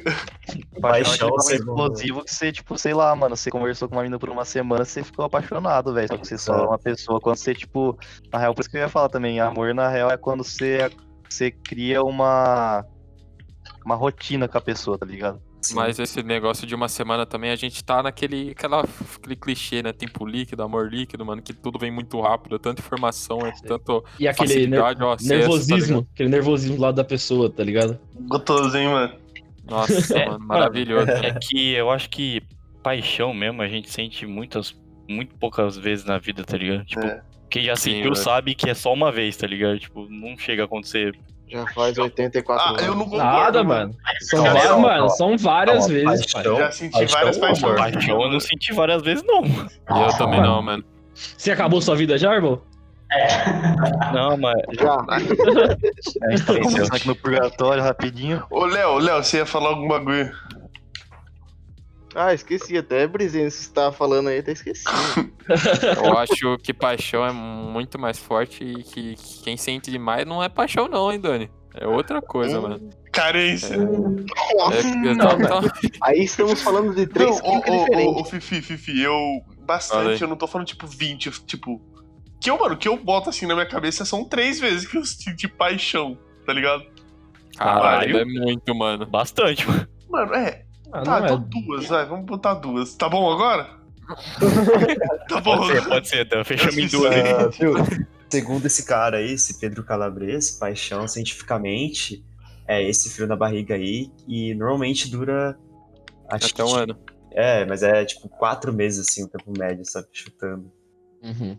é 0.75 0.81
Paixão, 0.81 1.27
aquele 1.27 1.29
bagulho 1.29 1.41
segundo- 1.43 1.81
explosivo 1.93 2.23
que 2.25 2.31
você, 2.33 2.51
tipo, 2.51 2.77
sei 2.77 2.93
lá, 2.93 3.15
mano, 3.15 3.35
você 3.35 3.49
conversou 3.49 3.87
com 3.87 3.95
uma 3.95 4.01
menina 4.01 4.19
por 4.19 4.29
uma 4.29 4.45
semana, 4.45 4.83
você 4.85 5.03
ficou 5.03 5.25
apaixonado, 5.25 5.93
velho. 5.93 6.07
Só 6.07 6.17
que 6.17 6.27
você 6.27 6.37
só 6.37 6.55
é 6.55 6.67
uma 6.67 6.79
pessoa. 6.79 7.19
Quando 7.21 7.37
você, 7.37 7.53
tipo, 7.53 7.97
na 8.31 8.39
real, 8.39 8.53
por 8.53 8.61
isso 8.61 8.69
que 8.69 8.77
eu 8.77 8.81
ia 8.81 8.89
falar 8.89 9.09
também, 9.09 9.39
amor 9.39 9.73
na 9.73 9.87
real 9.89 10.09
é 10.11 10.17
quando 10.17 10.43
você, 10.43 10.89
você 11.29 11.51
cria 11.51 12.03
uma. 12.03 12.85
Uma 13.83 13.95
rotina 13.95 14.47
com 14.47 14.57
a 14.57 14.61
pessoa, 14.61 14.97
tá 14.97 15.05
ligado? 15.05 15.39
Sim. 15.61 15.75
Mas 15.75 15.97
esse 15.99 16.21
negócio 16.23 16.65
de 16.67 16.73
uma 16.75 16.87
semana 16.87 17.25
também, 17.25 17.51
a 17.51 17.55
gente 17.55 17.83
tá 17.83 18.01
naquele 18.03 18.51
aquela, 18.51 18.83
aquele 19.15 19.35
clichê, 19.35 19.81
né? 19.83 19.91
Tempo 19.93 20.25
líquido, 20.25 20.61
amor 20.63 20.91
líquido, 20.91 21.23
mano, 21.25 21.41
que 21.41 21.53
tudo 21.53 21.77
vem 21.79 21.91
muito 21.91 22.19
rápido, 22.21 22.55
é 22.55 22.59
tanta 22.59 22.81
informação, 22.81 23.39
é 23.45 23.51
tanto 23.67 24.03
E 24.19 24.27
aquele 24.27 24.67
ner- 24.67 24.83
acesso, 24.83 25.17
tá 25.27 25.35
nervosismo, 25.35 25.77
ligado? 25.97 26.07
aquele 26.13 26.29
nervosismo 26.29 26.75
do 26.77 26.81
lado 26.81 26.95
da 26.95 27.03
pessoa, 27.03 27.49
tá 27.49 27.63
ligado? 27.63 27.99
Gostoso, 28.27 28.75
hein, 28.77 28.87
mano? 28.87 29.13
Nossa, 29.69 30.17
É, 30.17 30.25
mano, 30.27 30.45
maravilhoso. 30.45 31.09
É 31.11 31.31
que 31.33 31.73
eu 31.73 31.89
acho 31.89 32.09
que 32.09 32.41
paixão 32.83 33.33
mesmo 33.33 33.61
a 33.61 33.67
gente 33.67 33.89
sente 33.89 34.25
muitas, 34.25 34.75
muito 35.09 35.35
poucas 35.35 35.77
vezes 35.77 36.05
na 36.05 36.17
vida, 36.17 36.43
tá 36.43 36.57
ligado? 36.57 36.85
Tipo, 36.85 37.05
É. 37.05 37.21
quem 37.49 37.63
já 37.65 37.75
Sim, 37.75 37.91
sentiu 37.91 38.03
velho. 38.13 38.15
sabe 38.15 38.55
que 38.55 38.69
é 38.69 38.73
só 38.73 38.93
uma 38.93 39.11
vez, 39.11 39.35
tá 39.37 39.47
ligado? 39.47 39.79
Tipo, 39.79 40.07
não 40.09 40.37
chega 40.37 40.63
a 40.63 40.65
acontecer. 40.65 41.17
Já 41.47 41.65
faz 41.73 41.95
84 41.97 42.63
Ah, 42.65 42.69
anos. 42.71 42.81
eu 42.83 42.95
não 42.95 43.03
concordo. 43.05 43.23
Nada, 43.23 43.63
mano. 43.63 43.95
São, 44.21 44.39
Calma, 44.43 44.53
várias, 44.53 44.71
calma, 44.71 44.87
mano, 44.87 45.09
são 45.11 45.37
várias 45.37 45.77
Calma, 45.87 45.93
vezes, 45.93 46.31
pai. 46.31 46.43
paixão- 46.43 46.57
Já 46.57 46.71
senti 46.71 46.91
paixão 46.91 47.17
várias 47.19 47.37
paixões. 47.37 47.75
Paixão 47.93 48.21
eu 48.23 48.31
não 48.31 48.39
senti 48.39 48.73
várias 48.73 49.01
vezes, 49.03 49.23
não. 49.27 49.43
Eu 49.43 50.17
também 50.17 50.41
não, 50.41 50.61
mano. 50.61 50.83
Você 51.13 51.51
acabou 51.51 51.79
sua 51.81 51.95
vida 51.95 52.17
já, 52.17 52.33
irmão? 52.33 52.61
Não, 54.13 54.37
mas. 54.37 54.55
Já. 54.79 54.97
A 55.09 55.19
gente 55.19 56.89
tá 56.89 56.95
aqui 56.95 57.07
no 57.07 57.15
purgatório 57.15 57.83
rapidinho. 57.83 58.43
Ô, 58.49 58.65
Léo, 58.65 58.97
Léo, 58.97 59.23
você 59.23 59.37
ia 59.37 59.45
falar 59.45 59.69
algum 59.69 59.87
bagulho? 59.87 60.31
Ah, 62.17 62.33
esqueci 62.33 62.77
até, 62.77 63.05
Brizinho, 63.05 63.51
se 63.51 63.63
você 63.65 63.73
tava 63.73 63.91
falando 63.91 64.29
aí, 64.29 64.39
até 64.39 64.53
esqueci. 64.53 64.85
Eu 66.03 66.17
acho 66.17 66.57
que 66.59 66.73
paixão 66.73 67.25
é 67.25 67.31
muito 67.31 67.99
mais 67.99 68.17
forte 68.17 68.63
e 68.63 68.83
que 68.83 69.15
que 69.15 69.43
quem 69.43 69.57
sente 69.57 69.91
demais 69.91 70.25
não 70.25 70.41
é 70.41 70.47
paixão, 70.47 70.87
não, 70.87 71.11
hein, 71.11 71.19
Dani? 71.19 71.51
É 71.77 71.85
outra 71.85 72.21
coisa, 72.21 72.61
mano. 72.61 72.89
Carência. 73.11 73.75
É, 73.75 75.13
Não, 75.13 75.37
tá- 75.37 75.61
tá- 75.61 75.73
Aí 76.03 76.23
estamos 76.23 76.61
falando 76.61 76.95
de 76.95 77.05
três 77.05 77.31
Não, 77.31 77.41
químicas 77.41 77.73
ô, 77.75 77.77
diferentes. 77.83 78.21
ô, 78.21 78.23
Fifi, 78.25 78.61
Fifi, 78.61 79.01
eu. 79.01 79.19
Bastante, 79.59 80.21
eu 80.21 80.27
não 80.29 80.37
tô 80.37 80.47
falando 80.47 80.67
tipo 80.67 80.87
20, 80.87 81.25
eu, 81.25 81.33
tipo. 81.45 81.81
Que 82.45 82.51
eu, 82.51 82.59
mano, 82.59 82.77
que 82.77 82.87
eu 82.87 82.95
boto 82.95 83.31
assim 83.31 83.47
na 83.47 83.55
minha 83.55 83.65
cabeça 83.65 84.05
são 84.05 84.23
três 84.23 84.59
vezes 84.59 84.85
que 84.85 84.95
eu 84.95 85.03
senti 85.03 85.47
paixão, 85.47 86.15
tá 86.45 86.53
ligado? 86.53 86.83
Caralho, 87.57 88.19
é 88.19 88.23
muito, 88.23 88.75
mano. 88.75 89.03
Bastante, 89.03 89.67
mano. 89.67 89.87
Mano, 90.07 90.35
é. 90.35 90.63
Ah, 90.93 91.01
Tá, 91.01 91.19
não 91.21 91.25
então 91.25 91.37
é. 91.37 91.65
duas, 91.65 91.87
vai, 91.87 92.05
vamos 92.05 92.27
botar 92.27 92.53
duas. 92.53 92.93
Tá 92.93 93.09
bom 93.09 93.33
agora? 93.33 93.67
tá 95.27 95.41
bom. 95.41 95.57
Pode 95.57 95.73
ser, 95.73 95.87
pode 95.87 96.07
ser, 96.07 96.25
Dan. 96.25 96.43
Fechamos 96.43 96.77
em 96.77 96.87
duas. 96.87 97.57
viu? 97.57 97.73
Segundo 98.29 98.63
esse 98.67 98.85
cara 98.85 99.17
aí, 99.17 99.31
esse 99.31 99.59
Pedro 99.59 99.83
Calabres, 99.83 100.51
paixão 100.51 101.07
cientificamente 101.07 102.23
é 102.67 102.87
esse 102.87 103.09
frio 103.09 103.25
na 103.25 103.35
barriga 103.35 103.73
aí 103.73 104.11
e 104.27 104.53
normalmente 104.53 105.09
dura. 105.09 105.57
Acho 106.29 106.53
Até 106.53 106.63
um 106.63 106.67
que, 106.67 106.79
ano. 106.79 106.97
É, 107.31 107.65
mas 107.65 107.81
é 107.81 108.05
tipo 108.05 108.29
quatro 108.29 108.71
meses 108.71 109.09
assim, 109.09 109.23
o 109.23 109.27
tempo 109.27 109.51
médio, 109.57 109.83
sabe? 109.83 110.09
Chutando. 110.13 110.71
Uhum. 111.23 111.57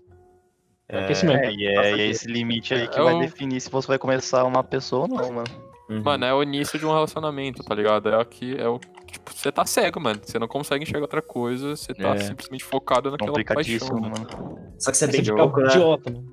É, 0.88 0.98
É 1.06 1.12
isso 1.12 1.26
mesmo. 1.26 1.42
É, 1.44 1.52
e 1.52 1.66
é, 1.66 1.96
e 1.96 2.00
é 2.00 2.06
esse 2.06 2.26
limite 2.28 2.72
aí 2.74 2.86
que 2.88 2.98
É 2.98 3.02
vai 3.02 3.14
o- 3.14 3.18
definir 3.20 3.60
se 3.60 3.70
você 3.70 3.88
vai 3.88 3.98
começar 3.98 4.44
uma 4.44 4.62
pessoa 4.62 5.02
ou 5.02 5.08
não, 5.08 5.32
mano. 5.32 5.48
uhum. 5.90 6.02
Mano, 6.02 6.24
é 6.24 6.32
o 6.34 6.42
início 6.42 6.78
de 6.78 6.86
um 6.86 6.92
relacionamento, 6.92 7.62
tá 7.64 7.74
ligado? 7.74 8.08
É 8.08 8.18
o 8.18 8.24
que. 8.24 8.56
É 8.60 8.68
o. 8.68 8.78
Tipo, 9.10 9.32
você 9.34 9.50
tá 9.50 9.64
cego, 9.64 10.00
mano. 10.00 10.20
Você 10.22 10.38
não 10.38 10.46
consegue 10.48 10.84
enxergar 10.84 11.02
outra 11.02 11.22
coisa, 11.22 11.74
você 11.76 11.92
tá 11.94 12.14
É. 12.14 12.18
simplesmente 12.18 12.64
focado 12.64 13.10
naquela 13.10 13.32
paixão. 13.44 13.88
Mano. 14.00 14.10
mano. 14.10 14.58
Só 14.78 14.90
que 14.90 14.96
você 14.96 15.04
é 15.04 15.08
bem 15.08 15.16
Você 15.24 15.30
fica 15.30 15.36
pouco, 15.42 15.60
né? 15.60 15.68
idiota, 15.68 16.10
mano. 16.10 16.26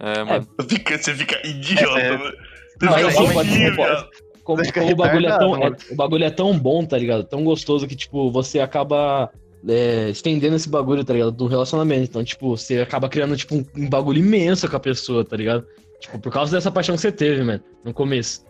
É, 0.00 0.24
mano. 0.24 0.48
Fica- 0.68 0.98
você 0.98 1.14
fica 1.14 1.46
idiota, 1.46 2.00
É, 2.00 2.06
é. 2.06 2.16
mano. 2.16 2.32
Você 2.80 2.86
Não, 2.86 2.92
fica 2.94 3.10
fofinho, 3.10 3.32
pode- 3.34 3.48
viado. 3.50 4.08
Como, 4.42 4.62
como 4.72 4.90
o, 4.90 4.96
bagulho 4.96 5.26
é 5.28 5.38
tão, 5.38 5.56
é- 5.62 5.76
o 5.92 5.94
bagulho 5.96 6.24
é 6.24 6.30
tão 6.30 6.58
bom, 6.58 6.84
tá 6.84 6.96
ligado? 6.98 7.22
Tão 7.24 7.44
gostoso 7.44 7.86
que, 7.86 7.94
tipo, 7.94 8.32
você 8.32 8.58
acaba 8.58 9.30
é, 9.68 10.10
estendendo 10.10 10.56
esse 10.56 10.68
bagulho, 10.68 11.04
tá 11.04 11.12
ligado? 11.12 11.32
Do 11.32 11.46
relacionamento. 11.46 12.04
Então, 12.04 12.24
tipo, 12.24 12.56
você 12.56 12.80
acaba 12.80 13.08
criando, 13.08 13.36
tipo, 13.36 13.54
um, 13.56 13.64
um 13.76 13.88
bagulho 13.88 14.18
imenso 14.18 14.68
com 14.68 14.76
a 14.76 14.80
pessoa, 14.80 15.24
tá 15.24 15.36
ligado? 15.36 15.66
Tipo, 16.00 16.18
por 16.18 16.32
causa 16.32 16.56
dessa 16.56 16.70
paixão 16.70 16.94
que 16.94 17.00
você 17.00 17.12
teve, 17.12 17.42
mano, 17.42 17.62
no 17.84 17.92
começo. 17.92 18.44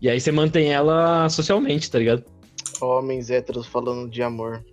E 0.00 0.08
aí 0.08 0.20
você 0.20 0.30
mantém 0.30 0.72
ela 0.72 1.28
socialmente, 1.28 1.90
tá 1.90 1.98
ligado? 1.98 2.24
Homens 2.80 3.30
héteros 3.30 3.66
falando 3.66 4.08
de 4.10 4.22
amor. 4.22 4.64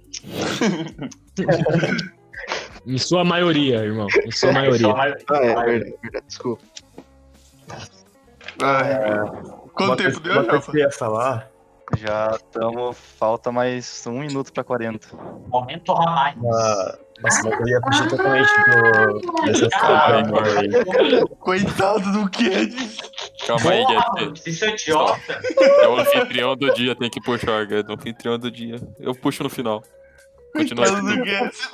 Em 2.85 2.97
sua 2.97 3.23
maioria, 3.23 3.77
irmão. 3.77 4.07
Em 4.25 4.31
sua 4.31 4.51
maioria. 4.51 4.87
Ah, 4.93 5.07
é 5.07 5.65
verdade, 5.65 5.95
verdade. 6.01 6.25
Desculpa. 6.27 6.63
Ai, 8.61 9.61
Quanto 9.73 9.89
Uma 9.89 9.97
tempo 9.97 10.19
deu, 10.19 10.33
Rafa? 10.45 10.71
que 10.71 10.77
eu 10.77 10.81
ia 10.81 10.91
falar, 10.91 11.50
Já 11.97 12.31
estamos. 12.35 12.97
Falta 13.19 13.51
mais 13.51 14.03
um 14.07 14.19
minuto 14.19 14.51
pra 14.53 14.63
40. 14.63 15.07
Momento 15.47 15.93
rapaz. 15.93 16.35
uma, 16.37 16.41
nossa, 16.41 16.99
mas 17.21 17.45
eu 17.45 17.67
ia 17.67 17.81
fugir 17.81 18.07
totalmente 18.09 18.49
do, 18.65 19.45
dessa 19.45 19.69
do 19.69 20.39
aí. 20.39 21.25
Coitado 21.39 22.11
do 22.11 22.29
Guedes. 22.29 22.97
Calma 23.45 23.71
aí, 23.71 23.85
Guedes. 24.15 24.47
isso 24.47 24.65
é 24.65 24.69
idiota. 24.69 25.39
É 25.81 25.87
o 25.87 25.99
anfitrião 25.99 26.55
do 26.55 26.73
dia, 26.73 26.95
tem 26.95 27.09
que 27.09 27.21
puxar, 27.21 27.65
Guedes. 27.65 27.89
O 27.89 27.93
anfitrião 27.93 28.39
do 28.39 28.49
dia. 28.49 28.75
Eu 28.99 29.13
puxo 29.13 29.43
no 29.43 29.49
final. 29.49 29.83
Continua 30.55 30.85
Coitado 30.85 31.05
do 31.05 31.11
aí. 31.13 31.21
Guedes. 31.21 31.69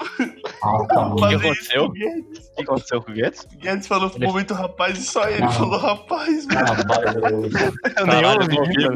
Ah, 0.64 0.86
tá. 0.88 1.08
O 1.08 1.16
que 1.16 1.36
aconteceu? 1.36 1.84
o. 1.86 1.88
O 1.88 1.92
que 2.58 2.62
aconteceu 2.64 3.02
com 3.02 3.12
o 3.12 3.14
Guedes? 3.14 3.48
Guedes 3.58 3.88
falou 3.88 4.12
Ele- 4.16 4.28
momento 4.28 4.54
rapaz 4.54 4.98
e 5.00 5.04
só 5.04 5.28
ele 5.30 5.44
Ah. 5.44 5.50
falou 5.52 5.80
rapaz, 5.80 6.46
mano. 6.48 6.66
Ah, 6.70 6.84
bagulho. 6.84 7.50
Eu 7.98 8.06
nem 8.06 8.22
Caralho, 8.22 8.42
ouvi, 8.42 8.56
não 8.56 8.66
vi, 8.66 8.90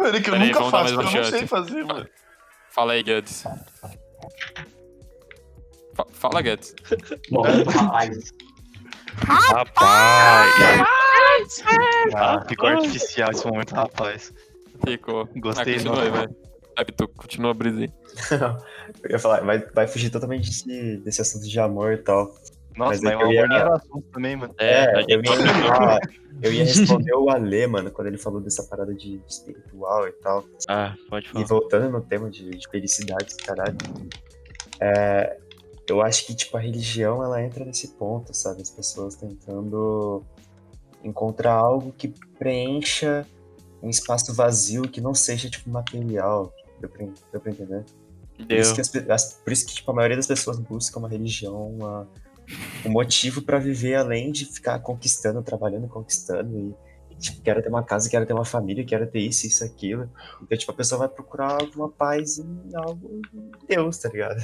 mano. 0.00 0.16
é 0.16 0.20
que 0.20 0.30
eu 0.30 0.38
nunca 0.38 0.60
dar 0.60 0.70
faço, 0.70 0.94
eu 0.94 1.02
não 1.02 1.24
sei 1.24 1.46
fazer, 1.46 1.84
mano. 1.84 2.08
Fala 2.70 2.92
aí, 2.92 3.02
Guedes. 3.02 3.44
Fa- 5.94 6.06
Fala, 6.12 6.40
Guedes. 6.42 6.74
Momento 7.30 7.70
rapaz. 7.70 8.32
Rapaz. 9.26 10.52
Ah, 12.14 12.44
ficou 12.48 12.68
artificial 12.68 13.30
esse 13.30 13.46
momento, 13.46 13.74
rapaz. 13.74 14.32
Ficou. 14.86 15.28
Gostei, 15.36 15.74
Ah, 15.74 15.76
continua 15.78 16.02
aí, 16.02 16.10
vai. 16.10 16.26
Vai, 16.76 16.84
tu 16.96 17.08
continua 17.08 17.50
a 17.50 17.54
brisa 17.54 17.80
aí. 17.80 17.92
Eu 19.04 19.10
ia 19.10 19.18
falar, 19.18 19.40
vai, 19.42 19.58
vai 19.58 19.86
fugir 19.86 20.10
totalmente 20.10 20.48
desse, 20.48 20.96
desse 20.98 21.20
assunto 21.20 21.46
de 21.46 21.60
amor 21.60 21.92
e 21.92 21.98
tal. 21.98 22.32
Nossa, 22.76 22.90
Mas 22.92 23.02
mas, 23.02 23.12
é 23.12 23.14
é 23.14 23.22
eu 23.22 23.28
um 23.28 23.32
ia- 23.32 23.40
era 23.44 23.74
assunto 23.76 24.06
também, 24.12 24.36
mano. 24.36 24.54
É, 24.58 24.84
a 24.96 25.00
eu, 25.08 25.20
ia, 25.22 26.00
eu 26.42 26.52
ia 26.52 26.64
responder 26.64 27.12
o 27.14 27.28
Ale, 27.28 27.66
mano, 27.66 27.90
quando 27.90 28.06
ele 28.08 28.16
falou 28.18 28.40
dessa 28.40 28.62
parada 28.64 28.94
de 28.94 29.20
espiritual 29.28 30.06
e 30.08 30.12
tal. 30.12 30.44
Ah, 30.68 30.94
pode 31.08 31.26
E 31.26 31.30
falar. 31.32 31.44
voltando 31.46 31.90
no 31.90 32.00
tema 32.00 32.30
de, 32.30 32.50
de 32.50 32.68
felicidade, 32.68 33.34
caralho. 33.44 33.76
É, 34.80 35.36
eu 35.88 36.00
acho 36.00 36.26
que, 36.26 36.34
tipo, 36.34 36.56
a 36.56 36.60
religião, 36.60 37.22
ela 37.22 37.42
entra 37.42 37.64
nesse 37.64 37.88
ponto, 37.88 38.32
sabe? 38.34 38.62
As 38.62 38.70
pessoas 38.70 39.16
tentando 39.16 40.22
encontrar 41.02 41.54
algo 41.54 41.92
que 41.92 42.14
preencha 42.38 43.26
um 43.82 43.88
espaço 43.90 44.32
vazio 44.34 44.82
que 44.82 45.00
não 45.00 45.14
seja, 45.14 45.48
tipo, 45.50 45.68
material. 45.70 46.52
Deu 46.80 46.88
pra, 46.88 47.06
deu 47.32 47.40
pra 47.40 47.50
entender? 47.52 47.84
Por 48.36 48.46
Deu. 48.46 48.58
isso 48.60 48.74
que, 48.74 48.80
as 48.80 48.94
as- 49.10 49.34
por 49.34 49.52
isso 49.52 49.66
que 49.66 49.74
tipo, 49.74 49.90
a 49.90 49.94
maioria 49.94 50.16
das 50.16 50.26
pessoas 50.26 50.58
busca 50.58 50.98
uma 50.98 51.08
religião, 51.08 51.68
uma- 51.72 52.08
um 52.84 52.90
motivo 52.90 53.42
pra 53.42 53.58
viver 53.58 53.94
além 53.94 54.32
de 54.32 54.44
ficar 54.46 54.78
conquistando, 54.80 55.42
trabalhando, 55.42 55.88
conquistando 55.88 56.76
e 57.10 57.16
tipo, 57.20 57.42
quero 57.42 57.62
ter 57.62 57.68
uma 57.68 57.82
casa, 57.82 58.08
quero 58.08 58.26
ter 58.26 58.32
uma 58.32 58.44
família, 58.44 58.84
quero 58.84 59.06
ter 59.06 59.20
isso, 59.20 59.46
isso, 59.46 59.62
aquilo. 59.62 60.10
Então, 60.42 60.56
tipo, 60.56 60.72
a 60.72 60.74
pessoa 60.74 61.00
vai 61.00 61.08
procurar 61.08 61.60
alguma 61.60 61.88
paz 61.88 62.38
em 62.38 62.74
algo 62.74 63.20
em 63.32 63.52
Deus, 63.68 63.98
tá 63.98 64.08
ligado? 64.08 64.40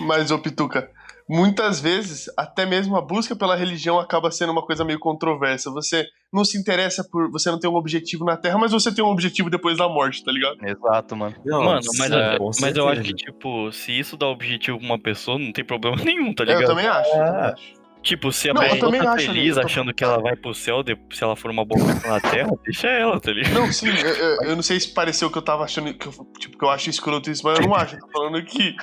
Mas, 0.00 0.30
ô 0.30 0.38
Pituca, 0.38 0.90
muitas 1.34 1.80
vezes, 1.80 2.26
até 2.36 2.66
mesmo 2.66 2.96
a 2.96 3.00
busca 3.00 3.34
pela 3.34 3.56
religião 3.56 3.98
acaba 3.98 4.30
sendo 4.30 4.52
uma 4.52 4.62
coisa 4.64 4.84
meio 4.84 4.98
controversa. 4.98 5.70
Você 5.70 6.06
não 6.32 6.44
se 6.44 6.58
interessa 6.58 7.02
por. 7.10 7.30
Você 7.30 7.50
não 7.50 7.58
tem 7.58 7.70
um 7.70 7.74
objetivo 7.74 8.24
na 8.24 8.36
Terra, 8.36 8.58
mas 8.58 8.72
você 8.72 8.94
tem 8.94 9.02
um 9.04 9.08
objetivo 9.08 9.48
depois 9.48 9.78
da 9.78 9.88
morte, 9.88 10.22
tá 10.24 10.30
ligado? 10.30 10.56
Exato, 10.62 11.16
mano. 11.16 11.34
Não, 11.44 11.64
Mano, 11.64 11.80
mas, 11.98 12.08
sim, 12.08 12.14
é- 12.14 12.38
mas 12.60 12.76
eu 12.76 12.88
acho 12.88 13.02
que, 13.02 13.14
tipo, 13.14 13.72
se 13.72 13.98
isso 13.98 14.16
dá 14.16 14.26
objetivo 14.26 14.78
pra 14.78 14.86
uma 14.86 14.98
pessoa, 14.98 15.38
não 15.38 15.52
tem 15.52 15.64
problema 15.64 15.96
nenhum, 16.04 16.34
tá 16.34 16.44
É, 16.44 16.48
eu 16.48 16.54
ligado? 16.58 16.68
também 16.68 16.86
acho. 16.86 17.08
eu 17.10 17.12
também 17.24 17.40
Ah. 17.40 17.54
acho. 17.54 17.82
Tipo, 18.02 18.32
se 18.32 18.50
a 18.50 18.52
Não, 18.54 18.62
pessoa 18.62 18.90
tá 18.98 19.12
acho, 19.12 19.26
feliz 19.26 19.54
tô- 19.54 19.60
achando 19.60 19.94
que 19.94 20.02
ela 20.02 20.20
vai 20.20 20.34
pro 20.34 20.52
céu 20.52 20.82
se 21.12 21.22
ela 21.22 21.36
for 21.36 21.52
uma 21.52 21.64
boa 21.64 21.80
pessoa 21.86 22.14
na 22.14 22.20
Terra, 22.20 22.50
deixa 22.64 22.88
ela, 22.88 23.20
tá 23.20 23.30
ligado? 23.30 23.54
Não, 23.54 23.72
sim, 23.72 23.90
eu, 23.90 24.08
eu- 24.08 24.42
eu 24.42 24.56
não 24.56 24.62
sei 24.62 24.80
se 24.80 24.88
pareceu 24.92 25.30
que 25.30 25.38
eu 25.38 25.42
tava 25.42 25.62
achando 25.62 25.94
que 25.94 26.08
eu, 26.08 26.12
tipo, 26.40 26.58
que 26.58 26.64
eu 26.64 26.68
acho 26.68 26.90
escroto 26.90 27.30
isso, 27.30 27.42
mas 27.44 27.60
eu 27.60 27.64
não 27.68 27.74
acho. 27.76 27.94
Eu 27.94 28.00
tô 28.00 28.08
falando 28.10 28.44
que, 28.44 28.74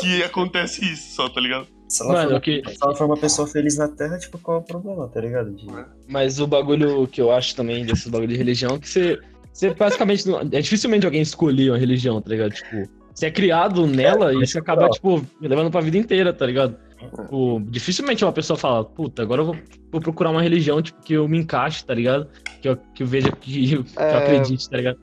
que 0.00 0.22
acontece 0.22 0.84
isso 0.84 1.16
só, 1.16 1.28
tá 1.28 1.40
ligado? 1.40 1.66
Se 1.90 2.04
ela, 2.04 2.12
Mano, 2.12 2.30
for, 2.30 2.40
que, 2.40 2.62
se 2.68 2.78
ela 2.80 2.94
for 2.94 3.04
uma 3.06 3.16
pessoa 3.16 3.48
feliz 3.48 3.76
na 3.76 3.88
Terra, 3.88 4.16
tipo, 4.16 4.38
qual 4.38 4.58
é 4.58 4.60
o 4.60 4.62
problema, 4.62 5.08
tá 5.08 5.20
ligado? 5.20 5.50
De- 5.50 5.66
Mas 6.08 6.38
o 6.38 6.46
bagulho 6.46 7.04
que 7.08 7.20
eu 7.20 7.32
acho 7.32 7.56
também 7.56 7.84
desses 7.84 8.06
bagulho 8.06 8.28
de 8.28 8.36
religião 8.36 8.76
é 8.76 8.78
que 8.78 8.88
você, 8.88 9.18
você 9.52 9.74
basicamente. 9.74 10.28
não- 10.28 10.38
É 10.40 10.60
dificilmente 10.60 11.04
alguém 11.04 11.20
escolher 11.20 11.70
uma 11.72 11.78
religião, 11.78 12.22
tá 12.22 12.30
ligado? 12.30 12.52
Tipo, 12.52 12.88
você 13.12 13.26
é 13.26 13.30
criado 13.32 13.88
nela 13.88 14.32
e 14.32 14.46
você 14.46 14.60
acaba, 14.60 14.88
tipo, 14.88 15.20
levando 15.40 15.68
pra 15.68 15.80
vida 15.80 15.98
inteira, 15.98 16.32
tá 16.32 16.46
ligado? 16.46 16.76
Tipo, 17.00 17.60
dificilmente 17.68 18.24
uma 18.24 18.32
pessoa 18.32 18.56
fala, 18.56 18.84
puta, 18.84 19.22
agora 19.22 19.40
eu 19.40 19.46
vou, 19.46 19.56
vou 19.90 20.00
procurar 20.00 20.30
uma 20.30 20.42
religião, 20.42 20.80
tipo, 20.80 21.02
que 21.02 21.14
eu 21.14 21.26
me 21.26 21.38
encaixe, 21.38 21.84
tá 21.84 21.92
ligado? 21.92 22.28
Que 22.62 22.68
eu, 22.68 22.76
que 22.94 23.02
eu 23.02 23.06
veja 23.08 23.32
que, 23.32 23.72
eu- 23.72 23.82
que 23.84 23.98
eu 23.98 24.02
É. 24.02 24.16
acredite, 24.16 24.70
tá 24.70 24.76
ligado? 24.76 24.98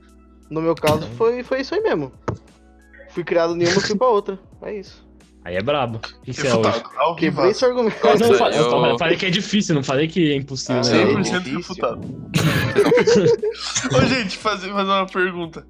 No 0.50 0.62
meu 0.62 0.74
caso, 0.74 1.06
foi, 1.18 1.44
foi 1.44 1.60
isso 1.60 1.76
aí 1.76 1.82
mesmo. 1.82 2.14
Fui 3.10 3.24
criado 3.26 3.56
nenhuma, 3.56 3.82
fui 3.82 3.96
pra 3.98 4.08
outra. 4.08 4.40
É 4.62 4.74
isso. 4.74 5.06
Aí 5.48 5.56
é 5.56 5.62
brabo. 5.62 6.02
O 6.20 6.26
que 6.26 6.34
você 6.34 6.48
é 6.48 6.54
hoje? 6.54 6.84
Quebrei 7.18 7.52
esse 7.52 7.64
argumento. 7.64 7.96
Não, 8.04 8.12
eu, 8.12 8.20
Nossa, 8.20 8.34
falei, 8.38 8.60
eu 8.60 8.64
eu- 8.64 8.98
falei- 8.98 9.16
que 9.16 9.26
é 9.26 9.30
difícil, 9.30 9.76
não 9.76 9.82
falei 9.82 10.06
que 10.06 10.34
é 10.34 10.36
impossível. 10.36 10.82
Ah, 10.82 10.90
né? 10.90 11.02
é 11.04 11.06
100% 11.06 11.56
refutado. 11.56 12.02
Ô, 13.96 14.02
gente, 14.08 14.38
fazer, 14.38 14.70
fazer 14.74 14.90
uma 14.92 15.06
pergunta. 15.06 15.66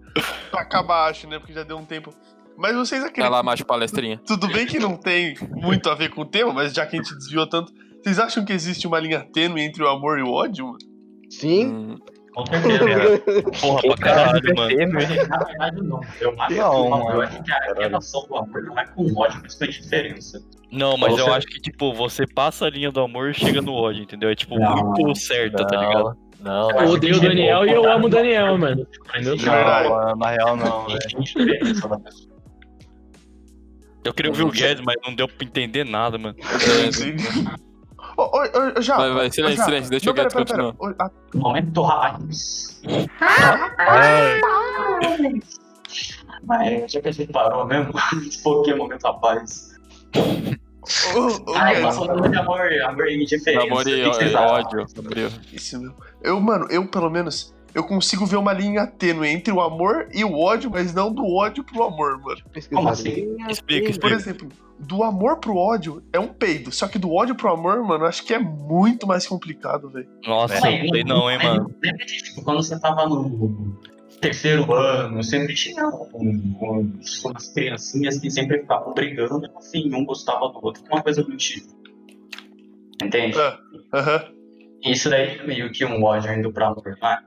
Pra 0.50 0.62
acabar, 0.62 1.10
acho, 1.12 1.28
né? 1.28 1.38
Porque 1.38 1.54
já 1.54 1.62
deu 1.62 1.78
um 1.78 1.86
tempo. 1.86 2.12
Mas 2.58 2.76
vocês 2.76 3.02
Vai 3.02 3.12
acreditam. 3.12 3.32
lá, 3.32 3.44
macho 3.44 3.64
palestrinha. 3.66 4.20
Tudo 4.26 4.48
bem 4.48 4.66
que 4.66 4.80
não 4.80 4.96
tem 4.98 5.36
muito 5.52 5.92
a 5.92 5.94
ver 5.96 6.10
com 6.10 6.22
o 6.22 6.26
tema, 6.26 6.52
mas 6.52 6.74
já 6.74 6.84
que 6.88 6.96
a 6.98 7.00
gente 7.04 7.14
desviou 7.16 7.46
tanto. 7.46 7.72
Vocês 8.02 8.18
acham 8.18 8.44
que 8.44 8.54
existe 8.54 8.88
uma 8.88 9.00
linha 9.00 9.20
tênue 9.32 9.62
entre 9.62 9.84
o 9.84 9.88
amor 9.88 10.18
e 10.18 10.24
o 10.24 10.32
ódio? 10.32 10.66
mano? 10.66 10.78
Sim. 11.30 11.68
Hum, 11.68 11.98
Com 12.38 12.46
certeza. 12.46 13.44
Porra, 13.60 13.82
pra 13.82 13.98
caralho, 13.98 14.56
mano. 14.56 14.78
Na 15.28 15.38
verdade, 15.40 15.82
não. 15.82 16.02
Eu 16.22 16.40
acho 16.40 16.48
que 16.48 16.56
Não, 16.56 16.94
amor, 16.94 17.14
eu 17.16 17.22
acho 17.22 17.44
que 17.44 17.52
a 17.52 17.74
relação 17.80 18.28
do 18.28 18.38
amor 18.38 18.64
não 18.64 18.80
é 18.80 18.86
com 18.86 19.20
ódio, 19.20 19.40
mas 19.42 19.60
a 19.62 19.66
diferença. 19.66 20.44
Não, 20.72 20.98
mas 20.98 21.18
eu 21.18 21.34
acho 21.34 21.48
que, 21.48 21.60
tipo, 21.60 21.94
você 21.94 22.26
passa 22.28 22.66
a 22.66 22.70
linha 22.70 22.92
do 22.92 23.00
amor 23.00 23.32
e 23.32 23.34
chega 23.34 23.62
no 23.62 23.74
ódio, 23.74 24.04
entendeu? 24.04 24.30
É, 24.30 24.36
tipo, 24.36 24.60
Não, 24.60 24.92
muito 24.92 25.18
certa, 25.18 25.66
tá 25.66 25.78
ligado? 25.78 26.18
Não, 26.40 26.70
Eu 26.70 26.90
odeio 26.90 27.18
o 27.18 27.20
que 27.20 27.28
Daniel 27.28 27.66
e 27.66 27.72
eu 27.72 27.90
amo 27.92 28.06
o 28.06 28.10
Daniel, 28.10 28.58
mano. 28.58 28.86
Entendeu? 29.10 29.36
Não, 29.38 30.16
na 30.16 30.30
real 30.30 30.56
não, 30.56 30.86
velho. 30.88 31.00
Tem 31.34 31.74
da 31.90 32.00
pessoa. 32.00 32.38
Eu 34.04 34.14
queria 34.14 34.32
ouvir 34.32 34.44
o 34.44 34.52
Guedes, 34.52 34.84
mas 34.86 34.96
não 35.06 35.14
deu 35.14 35.28
pra 35.28 35.46
entender 35.46 35.84
nada, 35.84 36.18
mano. 36.18 36.36
é, 36.40 36.92
Sim. 36.94 37.16
Ô, 38.18 38.24
ô, 38.24 38.78
ô, 38.78 38.82
Japa, 38.82 39.02
Vai, 39.02 39.12
vai, 39.14 39.32
silêncio, 39.32 39.64
silêncio, 39.64 39.90
deixa 39.92 40.10
o 40.10 40.14
Guedes 40.14 40.34
pera, 40.34 40.46
pera, 40.46 40.58
pera. 40.58 40.74
continuar. 40.74 40.96
Ah, 41.00 41.12
Momento 41.36 41.82
raiz. 41.84 42.82
Mas 46.44 46.92
já 46.92 47.02
que 47.02 47.08
a 47.10 47.12
gente 47.12 47.32
parou 47.32 47.66
mesmo, 47.66 47.94
por 48.44 48.64
que 48.64 48.74
momento 48.74 49.04
rapaz? 49.04 49.76
Ai, 51.56 51.82
mas 51.82 51.96
falando 51.96 52.30
de 52.30 52.38
amor, 52.38 52.60
amor 52.84 53.08
e 53.08 53.26
diferença. 53.26 53.68
Amor 53.68 53.88
e 53.88 54.36
ódio. 54.36 54.86
Gabriel. 54.96 55.30
Isso 55.52 55.80
mesmo. 55.80 55.96
Eu, 56.24 56.40
mano, 56.40 56.66
eu 56.70 56.88
pelo 56.88 57.10
menos, 57.10 57.54
eu 57.74 57.84
consigo 57.84 58.26
ver 58.26 58.38
uma 58.38 58.54
linha 58.54 58.88
tênue 58.88 59.28
entre 59.28 59.52
o 59.54 59.62
amor 59.62 60.08
e 60.14 60.24
o 60.24 60.38
ódio, 60.40 60.70
mas 60.72 60.94
não 60.94 61.12
do 61.14 61.26
ódio 61.26 61.64
pro 61.64 61.84
amor, 61.84 62.20
mano. 62.22 62.42
Como 62.74 62.90
assim? 62.90 63.36
Explica, 63.50 63.84
Por 63.86 63.90
explica. 63.92 64.16
exemplo, 64.16 64.50
do 64.80 65.04
amor 65.04 65.38
pro 65.38 65.56
ódio 65.56 66.04
é 66.14 66.20
um 66.20 66.28
peido, 66.28 66.72
só 66.72 66.88
que 66.88 67.00
do 67.00 67.12
ódio 67.14 67.36
pro 67.36 67.52
amor, 67.52 67.84
mano, 67.84 68.06
acho 68.06 68.24
que 68.24 68.34
é 68.34 68.40
muito 68.40 69.06
mais 69.08 69.28
complicado, 69.28 69.90
velho. 69.90 70.08
Nossa, 70.26 70.54
Mas, 70.62 70.82
não 70.84 70.90
sei 70.90 71.04
não, 71.04 71.30
hein, 71.32 71.40
mano. 71.42 71.74
Lembra 71.84 72.06
de, 72.06 72.18
tipo, 72.24 72.44
quando 72.44 72.62
você 72.64 72.80
tava 72.80 73.08
no 73.08 73.76
terceiro 74.22 74.72
ano, 74.74 75.24
sempre 75.24 75.54
tinha 75.54 75.88
um- 75.88 76.96
umas 77.24 77.48
criancinhas 77.54 78.20
que 78.20 78.30
sempre 78.32 78.60
ficavam 78.62 78.94
brigando, 78.94 79.46
e 79.48 79.72
fim, 79.72 79.94
um 79.94 80.04
gostava 80.06 80.48
do 80.50 80.60
outro, 80.64 80.84
uma 80.92 81.02
coisa 81.04 81.24
do 81.24 81.36
tipo. 81.38 81.68
Entende? 83.04 83.38
É. 83.40 83.58
Aham. 83.94 84.24
Isso 84.84 85.10
daí 85.10 85.38
é 85.40 85.44
meio 85.46 85.72
que 85.72 85.84
um 85.86 86.04
ódio 86.04 86.32
indo 86.34 86.52
pra 86.52 86.68
amor, 86.68 86.98
não 87.02 87.10
é? 87.10 87.20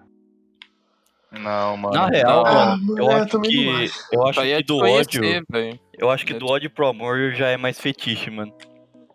Não, 1.33 1.77
mano. 1.77 1.95
Na 1.95 2.07
real, 2.09 2.45
Não, 2.45 2.77
mano, 2.79 2.99
eu 2.99 3.11
é, 3.11 3.15
acho 3.21 3.41
que. 3.41 3.91
Eu 4.13 4.27
acho 4.27 4.41
é 4.41 4.57
que 4.57 4.57
de 4.59 4.63
do 4.65 4.79
ódio. 4.79 5.23
velho. 5.49 5.79
Eu 5.97 6.11
acho 6.11 6.27
que 6.27 6.35
do 6.35 6.47
ódio 6.47 6.71
pro 6.71 6.89
amor 6.89 7.33
já 7.35 7.49
é 7.49 7.57
mais 7.57 7.79
fetiche, 7.81 8.31
mano. 8.31 8.53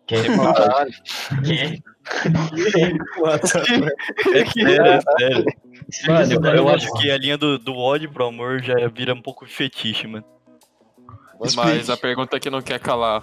Que, 0.06 0.14
É 4.34 4.44
sério, 4.46 4.92
é 4.92 5.00
sério. 5.18 5.44
Mano, 6.06 6.32
Eu, 6.32 6.40
daí 6.40 6.52
eu 6.52 6.56
eu 6.58 6.68
acho 6.68 6.92
que 6.94 7.10
a 7.10 7.18
linha 7.18 7.36
do, 7.36 7.58
do 7.58 7.74
ódio 7.76 8.10
pro 8.10 8.26
amor 8.26 8.60
já 8.62 8.74
vira 8.88 9.12
um 9.14 9.20
pouco 9.22 9.46
fetiche, 9.46 10.06
mano. 10.06 10.24
Mas 11.54 11.90
a 11.90 11.96
pergunta 11.98 12.40
que 12.40 12.48
não 12.48 12.62
quer 12.62 12.80
calar. 12.80 13.22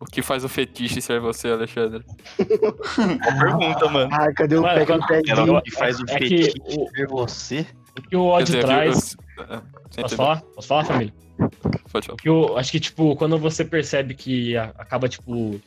O 0.00 0.04
que 0.04 0.20
faz 0.20 0.42
o 0.44 0.48
fetiche 0.48 1.00
ser 1.00 1.20
você, 1.20 1.48
Alexandre? 1.48 2.02
Boa 2.36 3.38
pergunta, 3.38 3.88
mano. 3.88 4.10
Ah, 4.12 4.32
cadê 4.34 4.56
o 4.56 4.62
Mano, 4.62 4.74
pé 4.74 4.80
que 5.22 5.32
quando- 5.32 5.56
o 5.56 5.62
que 5.62 5.70
faz 5.70 6.00
o 6.00 6.04
É 6.08 6.12
fetiche 6.18 6.54
o- 6.60 6.88
ser 6.88 7.06
você? 7.06 7.66
O 7.98 8.02
que 8.02 8.16
o 8.16 8.24
ódio 8.24 8.60
traz. 8.60 9.16
eu- 9.38 9.44
eu- 9.44 9.62
você 9.90 10.00
Posso 10.02 10.16
falar? 10.16 10.40
Posso 10.42 10.68
falar, 10.68 10.84
família? 10.84 11.14
Pode 11.92 12.06
falar. 12.06 12.18
Que 12.18 12.28
eu 12.28 12.56
acho 12.56 12.72
que, 12.72 12.80
tipo, 12.80 13.14
quando 13.16 13.38
você 13.38 13.64
percebe 13.64 14.14
que 14.14 14.56
a- 14.56 14.72
acaba, 14.78 15.08
tipo, 15.08 15.60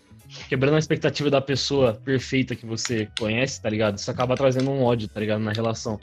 quebrando 0.49 0.75
a 0.75 0.79
expectativa 0.79 1.29
da 1.29 1.39
pessoa 1.41 1.93
perfeita 1.93 2.55
que 2.55 2.65
você 2.65 3.07
conhece, 3.19 3.61
tá 3.61 3.69
ligado? 3.69 3.97
Isso 3.97 4.09
acaba 4.09 4.35
trazendo 4.35 4.71
um 4.71 4.83
ódio, 4.83 5.07
tá 5.07 5.19
ligado? 5.19 5.41
Na 5.41 5.51
relação. 5.51 5.99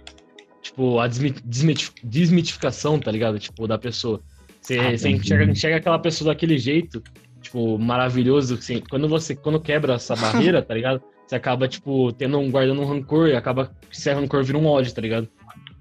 Tipo, 0.60 1.00
a 1.00 1.08
desmi- 1.08 1.34
desmiti- 1.44 1.92
desmitificação, 2.04 2.98
tá 2.98 3.10
ligado? 3.10 3.38
Tipo, 3.38 3.66
da 3.66 3.76
pessoa. 3.78 4.20
Você, 4.60 4.78
Ah, 4.78 4.96
você 4.96 5.08
enxerga, 5.08 5.50
enxerga 5.50 5.76
aquela 5.78 5.98
pessoa 5.98 6.32
daquele 6.32 6.56
jeito, 6.56 7.02
tipo, 7.40 7.76
maravilhoso. 7.78 8.54
Assim, 8.54 8.80
quando 8.88 9.08
você 9.08 9.34
quando 9.34 9.58
quebra 9.60 9.94
essa 9.94 10.14
barreira, 10.14 10.62
tá 10.62 10.72
ligado? 10.72 11.02
Você 11.26 11.34
acaba, 11.34 11.66
tipo, 11.66 12.12
tendo 12.12 12.38
um, 12.38 12.48
guardando 12.50 12.80
um 12.80 12.84
rancor 12.84 13.28
e 13.28 13.34
acaba 13.34 13.72
que 13.90 13.96
esse 13.96 14.12
rancor 14.12 14.44
vira 14.44 14.56
um 14.58 14.66
ódio, 14.66 14.92
tá 14.94 15.00
ligado? 15.00 15.28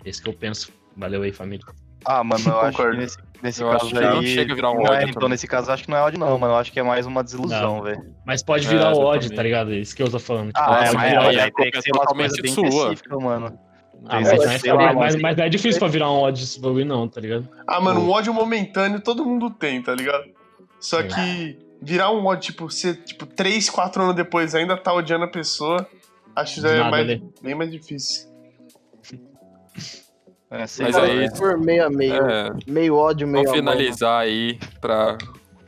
Esse 0.05 0.21
que 0.21 0.29
eu 0.29 0.33
penso. 0.33 0.71
Valeu 0.97 1.21
aí, 1.21 1.31
família. 1.31 1.65
Ah, 2.05 2.23
mano, 2.23 2.43
eu 2.47 2.59
acho 2.61 2.77
que 2.77 2.97
nesse, 2.97 3.17
nesse 3.43 3.61
Eu 3.61 3.69
caso 3.69 3.85
acho 3.85 3.93
que 3.95 4.01
não 4.01 4.19
aí. 4.19 4.27
chega 4.27 4.51
a 4.51 4.55
virar 4.55 4.71
um 4.71 4.75
não 4.81 4.87
é, 4.87 4.97
ódio 4.97 5.09
então, 5.09 5.29
nesse 5.29 5.47
caso, 5.47 5.69
eu 5.69 5.73
acho 5.75 5.83
que 5.83 5.89
não 5.91 5.97
é 5.97 6.01
ódio, 6.01 6.19
não, 6.19 6.37
mano. 6.39 6.53
Eu 6.53 6.57
acho 6.57 6.71
que 6.71 6.79
é 6.79 6.83
mais 6.83 7.05
uma 7.05 7.23
desilusão, 7.23 7.83
velho. 7.83 8.03
Mas 8.25 8.41
pode 8.41 8.65
É, 8.65 8.69
virar 8.69 8.89
ódio, 8.93 9.01
exatamente. 9.27 9.35
tá 9.35 9.43
ligado? 9.43 9.73
Isso 9.73 9.95
que 9.95 10.01
eu 10.01 10.09
tô 10.09 10.17
falando. 10.19 10.47
Tipo, 10.47 10.59
Ah, 10.59 10.83
é, 10.85 10.91
mas 10.93 11.09
virar 11.09 11.27
aí 11.27 11.39
aí 11.39 11.51
tem 11.51 11.71
que 11.71 11.77
é 11.77 11.81
ser 11.81 11.91
uma 11.93 12.05
coisa 12.05 12.41
bem 12.41 12.51
sua. 12.53 12.67
específica, 12.67 13.17
mano. 13.19 13.59
Ah, 14.07 14.19
mas, 14.95 15.15
não 15.15 15.29
é 15.45 15.49
difícil 15.49 15.77
pra 15.79 15.87
virar 15.87 16.09
um 16.11 16.15
ódio 16.21 16.43
esse 16.43 16.59
bagulho, 16.59 16.85
não, 16.85 17.07
tá 17.07 17.21
ligado? 17.21 17.47
Ah, 17.67 17.79
mano, 17.79 18.01
um 18.01 18.09
ódio 18.09 18.33
momentâneo 18.33 18.99
todo 18.99 19.23
mundo 19.23 19.51
tem, 19.51 19.79
tá 19.81 19.93
ligado? 19.93 20.23
Só 20.79 21.03
que 21.03 21.59
virar 21.79 22.09
um 22.11 22.25
ódio, 22.25 22.51
tipo, 22.51 22.67
ser, 22.71 22.95
tipo, 23.03 23.27
3, 23.27 23.69
4 23.69 24.01
anos 24.01 24.15
depois 24.15 24.55
ainda 24.55 24.75
tá 24.75 24.91
odiando 24.91 25.25
a 25.25 25.27
pessoa, 25.27 25.87
acho 26.35 26.55
que 26.55 26.61
já 26.61 26.69
é 26.69 26.89
mais, 26.89 27.05
né? 27.05 27.21
bem 27.43 27.53
mais 27.53 27.69
difícil. 27.71 28.30
É, 30.49 30.57
Mas 30.59 30.79
aí- 30.79 30.91
velho. 31.19 31.33
Por 31.33 31.57
meio 31.57 31.85
a 31.85 31.89
meio. 31.89 32.13
É, 32.13 32.49
Meio 32.67 32.95
ódio, 32.95 33.27
meio 33.27 33.45
vamos 33.45 33.59
amor. 33.59 33.73
finalizar 33.73 34.21
aí 34.21 34.59
pra. 34.81 35.17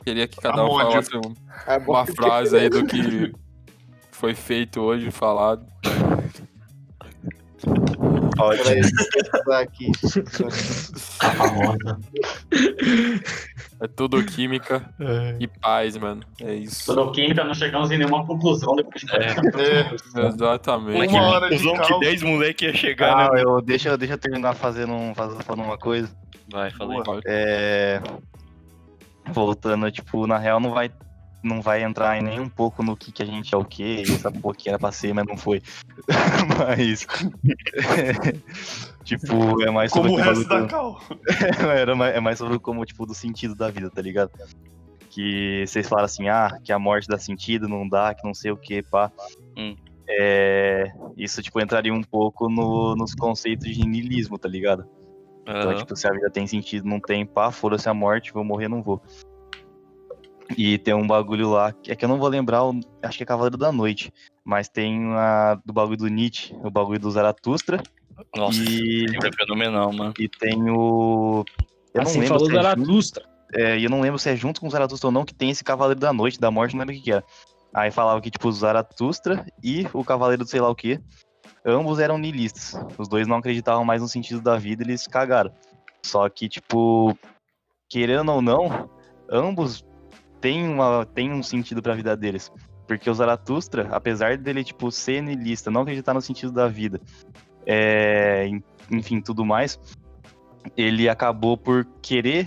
Queria 0.04 0.28
que 0.28 0.36
cada 0.36 0.62
um 0.62 0.78
Amor. 0.78 0.90
falasse 0.92 1.16
um- 1.16 1.34
É 1.66 1.78
uma 1.78 2.04
frase 2.06 2.56
aí 2.56 2.68
do 2.68 2.84
que 2.86 3.32
foi 4.12 4.34
feito 4.34 4.80
hoje, 4.82 5.10
falado. 5.10 5.66
Pode. 8.36 8.60
Aqui. 9.52 9.90
a 11.20 11.30
famosa. 11.30 11.98
É 13.80 13.86
tudo 13.88 14.24
química 14.24 14.88
e 15.38 15.46
paz, 15.46 15.96
mano. 15.96 16.22
É 16.40 16.54
isso. 16.54 16.86
Tudo 16.94 17.12
química, 17.12 17.44
não 17.44 17.54
chegamos 17.54 17.90
em 17.90 17.98
nenhuma 17.98 18.24
conclusão 18.26 18.74
depois 18.76 19.02
de 19.02 19.14
É, 19.14 20.26
Exatamente. 20.28 21.08
Uma 21.14 21.22
hora 21.28 21.48
de 21.48 21.56
Conclusão 21.56 21.72
que 21.74 21.78
cálculo. 21.88 22.00
10 22.00 22.22
moleque 22.22 22.64
ia 22.66 22.74
chegar, 22.74 23.16
Ah, 23.16 23.30
né? 23.34 23.42
eu, 23.44 23.60
deixa, 23.60 23.96
deixa 23.96 24.14
eu 24.14 24.18
terminar 24.18 24.54
fazendo, 24.54 24.92
um, 24.92 25.14
faz- 25.14 25.34
falando 25.44 25.64
uma 25.66 25.78
coisa. 25.78 26.10
Vai, 26.50 26.70
falei. 26.70 26.98
É. 27.26 28.00
Voltando, 29.32 29.90
tipo, 29.90 30.26
na 30.26 30.36
real 30.38 30.60
não 30.60 30.70
vai. 30.72 30.90
Não 31.44 31.60
vai 31.60 31.84
entrar 31.84 32.16
em 32.18 32.22
nem 32.22 32.40
um 32.40 32.48
pouco 32.48 32.82
no 32.82 32.96
que, 32.96 33.12
que 33.12 33.22
a 33.22 33.26
gente 33.26 33.54
é 33.54 33.58
o 33.58 33.64
quê, 33.64 34.02
e 34.06 34.12
essa 34.14 34.32
porra 34.32 34.54
que 34.54 34.66
era 34.68 34.78
pra 34.78 34.90
ser, 34.90 35.12
mas 35.12 35.26
não 35.26 35.36
foi. 35.36 35.62
mas. 36.58 37.06
tipo, 39.04 39.62
é 39.62 39.70
mais 39.70 39.92
sobre 39.92 40.10
como 40.10 40.20
o 40.20 40.24
resto 40.24 40.48
da 40.48 40.66
cal. 40.66 40.98
do- 41.08 41.18
Era 41.70 41.94
mais- 41.94 42.14
é 42.16 42.20
mais 42.20 42.38
sobre 42.38 42.58
como, 42.58 42.84
tipo, 42.84 43.06
do 43.06 43.14
sentido 43.14 43.54
da 43.54 43.70
vida, 43.70 43.90
tá 43.90 44.00
ligado? 44.00 44.30
Que 45.10 45.64
vocês 45.66 45.88
falaram 45.88 46.06
assim, 46.06 46.28
ah, 46.28 46.58
que 46.64 46.72
a 46.72 46.78
morte 46.78 47.06
dá 47.08 47.18
sentido, 47.18 47.68
não 47.68 47.88
dá, 47.88 48.14
que 48.14 48.24
não 48.26 48.34
sei 48.34 48.50
o 48.50 48.56
que, 48.56 48.82
pá. 48.82 49.12
Hum. 49.56 49.76
É, 50.08 50.92
isso, 51.16 51.42
tipo, 51.42 51.60
entraria 51.60 51.92
um 51.92 52.02
pouco 52.02 52.48
no- 52.48 52.94
nos 52.96 53.14
conceitos 53.14 53.68
de 53.74 53.86
niilismo, 53.86 54.38
tá 54.38 54.48
ligado? 54.48 54.84
Então, 55.46 55.74
tipo, 55.76 55.94
se 55.94 56.06
a 56.06 56.10
vida 56.10 56.30
tem 56.30 56.46
sentido, 56.46 56.88
não 56.88 56.98
tem, 56.98 57.24
pá, 57.26 57.50
foda-se 57.50 57.88
a 57.88 57.94
morte, 57.94 58.32
vou 58.32 58.42
morrer, 58.44 58.66
não 58.68 58.82
vou. 58.82 59.00
E 60.56 60.76
tem 60.78 60.94
um 60.94 61.06
bagulho 61.06 61.50
lá, 61.50 61.72
que 61.72 61.90
é 61.90 61.96
que 61.96 62.04
eu 62.04 62.08
não 62.08 62.18
vou 62.18 62.28
lembrar, 62.28 62.64
o- 62.64 62.78
acho 63.02 63.16
que 63.16 63.22
é 63.22 63.26
Cavaleiro 63.26 63.56
da 63.56 63.72
Noite. 63.72 64.12
Mas 64.44 64.68
tem 64.68 65.12
a 65.14 65.58
do 65.64 65.72
bagulho 65.72 65.96
do 65.96 66.08
Nietzsche, 66.08 66.54
o 66.62 66.70
bagulho 66.70 67.00
do 67.00 67.10
Zaratustra. 67.10 67.82
Nossa, 68.36 68.58
E, 68.62 69.06
livro 69.06 69.26
é 69.26 69.30
fenomenal, 69.32 69.92
mano. 69.92 70.12
e 70.18 70.28
tem 70.28 70.70
o. 70.70 71.44
Eu 71.94 72.02
não 72.02 72.10
Assim 72.10 72.20
lembro 72.20 72.34
falou 72.34 72.46
se 72.46 72.52
é 72.52 72.54
junto- 72.54 72.62
Zaratustra. 72.62 73.24
é, 73.54 73.78
e 73.78 73.84
eu 73.84 73.90
não 73.90 74.00
lembro 74.00 74.18
se 74.18 74.28
é 74.28 74.36
junto 74.36 74.60
com 74.60 74.66
o 74.66 74.70
Zaratustra 74.70 75.08
ou 75.08 75.12
não, 75.12 75.24
que 75.24 75.34
tem 75.34 75.50
esse 75.50 75.64
Cavaleiro 75.64 75.98
da 76.00 76.12
Noite, 76.12 76.38
da 76.38 76.50
Morte, 76.50 76.74
não 76.74 76.80
lembro 76.80 76.94
o 76.94 76.98
que, 76.98 77.04
que 77.04 77.12
era. 77.12 77.24
Aí 77.72 77.90
falava 77.90 78.20
que, 78.20 78.30
tipo, 78.30 78.46
o 78.48 78.52
Zaratustra 78.52 79.46
e 79.62 79.86
o 79.92 80.04
Cavaleiro 80.04 80.44
do 80.44 80.48
sei 80.48 80.60
lá 80.60 80.68
o 80.68 80.74
que, 80.76 81.00
ambos 81.64 81.98
eram 81.98 82.18
niilistas. 82.18 82.76
Os 82.98 83.08
dois 83.08 83.26
não 83.26 83.38
acreditavam 83.38 83.84
mais 83.84 84.02
no 84.02 84.08
sentido 84.08 84.40
da 84.40 84.56
vida, 84.56 84.82
eles 84.84 85.06
cagaram. 85.08 85.50
Só 86.04 86.28
que, 86.28 86.48
tipo, 86.48 87.16
querendo 87.88 88.30
ou 88.30 88.42
não, 88.42 88.88
ambos 89.30 89.84
têm, 90.44 90.68
uma, 90.68 91.06
têm 91.06 91.32
um 91.32 91.42
sentido 91.42 91.80
pra 91.80 91.94
vida 91.94 92.14
deles. 92.14 92.52
Porque 92.86 93.08
o 93.08 93.14
Zaratustra, 93.14 93.88
apesar 93.90 94.36
dele, 94.36 94.62
tipo, 94.62 94.90
ser 94.92 95.22
niilista, 95.22 95.70
não 95.70 95.80
acreditar 95.80 96.12
no 96.12 96.20
sentido 96.20 96.52
da 96.52 96.68
vida, 96.68 97.00
é, 97.64 98.46
en- 98.46 98.62
enfim, 98.90 99.22
tudo 99.22 99.42
mais, 99.42 99.80
ele 100.76 101.08
acabou 101.08 101.56
por 101.56 101.86
querer 102.02 102.46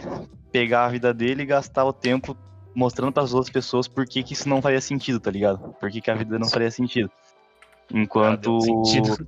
pegar 0.52 0.86
a 0.86 0.90
vida 0.90 1.12
dele 1.12 1.42
e 1.42 1.46
gastar 1.48 1.86
o 1.86 1.92
tempo 1.92 2.38
mostrando 2.76 3.12
para 3.12 3.24
as 3.24 3.34
outras 3.34 3.52
pessoas 3.52 3.88
por 3.88 4.06
que, 4.06 4.22
que 4.22 4.34
isso 4.34 4.48
não 4.48 4.62
faria 4.62 4.80
sentido, 4.80 5.20
tá 5.20 5.32
ligado? 5.32 5.74
Por 5.80 5.90
que, 5.90 6.00
que 6.00 6.12
a 6.12 6.16
vida 6.16 6.38
não 6.38 6.48
faria 6.48 6.70
sentido. 6.70 7.10
Enquanto, 7.92 8.56
Ah, 8.58 8.62
sentido. 8.62 9.28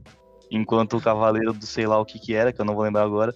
enquanto 0.51 0.95
o 0.97 1.01
cavaleiro 1.01 1.53
do 1.53 1.65
sei 1.65 1.87
lá 1.87 1.97
o 1.99 2.05
que 2.05 2.19
que 2.19 2.35
era, 2.35 2.53
que 2.53 2.61
eu 2.61 2.65
não 2.65 2.75
vou 2.75 2.83
lembrar 2.83 3.01
agora, 3.01 3.33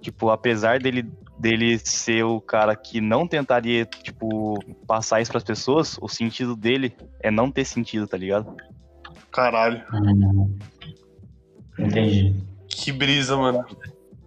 tipo, 0.00 0.30
apesar 0.30 0.78
dele, 0.78 1.10
dele 1.38 1.78
ser 1.78 2.24
o 2.24 2.40
cara 2.40 2.74
que 2.74 3.00
não 3.00 3.26
tentaria, 3.26 3.84
tipo, 3.84 4.58
passar 4.86 5.20
isso 5.20 5.30
pras 5.30 5.44
pessoas, 5.44 5.98
o 6.00 6.08
sentido 6.08 6.56
dele 6.56 6.94
é 7.20 7.30
não 7.30 7.50
ter 7.50 7.64
sentido, 7.64 8.06
tá 8.06 8.16
ligado? 8.16 8.54
Caralho. 9.30 9.82
Hum. 9.92 10.56
Entendi. 11.78 12.34
Que 12.68 12.92
brisa, 12.92 13.36
mano. 13.36 13.64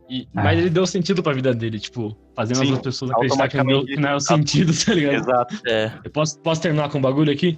E- 0.09 0.27
mas 0.33 0.59
ele 0.59 0.69
deu 0.69 0.85
sentido 0.85 1.23
pra 1.23 1.33
vida 1.33 1.53
dele, 1.53 1.79
tipo, 1.79 2.17
fazendo 2.35 2.61
as 2.61 2.67
Sim, 2.67 2.73
outras 2.73 2.95
pessoas 2.95 3.11
acreditar 3.11 3.47
que 3.47 3.57
não, 3.57 3.63
automaticamente 3.63 3.95
que 3.95 4.01
não 4.01 4.09
é 4.09 4.15
o 4.15 4.19
sentido, 4.19 4.73
tá 4.85 4.93
ligado? 4.93 5.15
Exato. 5.15 5.61
É. 5.67 5.91
Eu 6.03 6.11
posso, 6.11 6.39
posso 6.39 6.61
terminar 6.61 6.89
com 6.89 6.97
um 6.97 7.01
bagulho 7.01 7.31
aqui? 7.31 7.57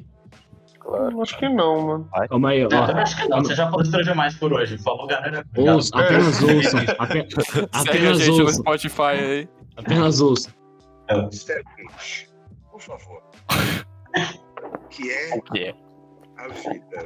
Acho 1.21 1.38
que 1.38 1.47
não, 1.49 1.81
mano. 1.88 2.09
Calma 2.29 2.49
aí, 2.49 2.59
Eu 2.61 2.69
também 2.69 2.95
ó. 2.95 2.99
acho 2.99 3.15
que 3.21 3.27
não, 3.29 3.39
você 3.43 3.55
já 3.55 3.67
palestrou 3.69 4.03
demais 4.03 4.36
por 4.36 4.51
hoje. 4.53 4.77
Falou, 4.79 5.07
galera. 5.07 5.45
Ouçam, 5.57 5.99
apenas 6.01 6.43
ouçam. 6.43 6.79
ape- 6.99 7.27
Segue 7.29 7.67
a 7.71 7.79
Apenas 7.81 8.19
gente 8.19 8.38
no 8.38 8.43
ouçam. 8.43 8.61
Spotify 8.61 9.01
aí. 9.01 9.49
Apenas 9.77 10.21
ouçam. 10.21 10.53
Externos, 11.31 12.27
por 12.71 12.81
favor. 12.81 13.21
Que 14.89 15.09
é 15.11 15.36
O 15.36 15.41
que 15.41 15.59
é? 15.63 15.73
a 16.38 16.47
vida. 16.47 17.05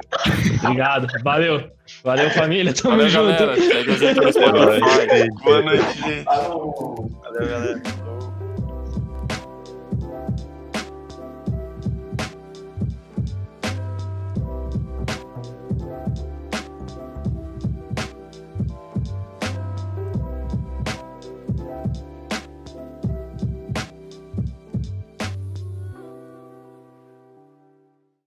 Obrigado. 0.64 1.06
Valeu. 1.22 1.70
Valeu, 2.04 2.30
família. 2.30 2.74
Tamo 2.74 2.96
Valeu, 2.96 3.08
junto. 3.08 3.26
galera. 3.38 3.56
Segue 3.60 3.90
a 3.90 3.94
gente 3.96 4.20
no 4.20 4.32
Spotify. 4.32 5.28
Boa 5.44 5.62
noite, 5.62 6.00
gente. 6.02 6.24
Valeu, 6.24 7.48
galera. 7.48 7.82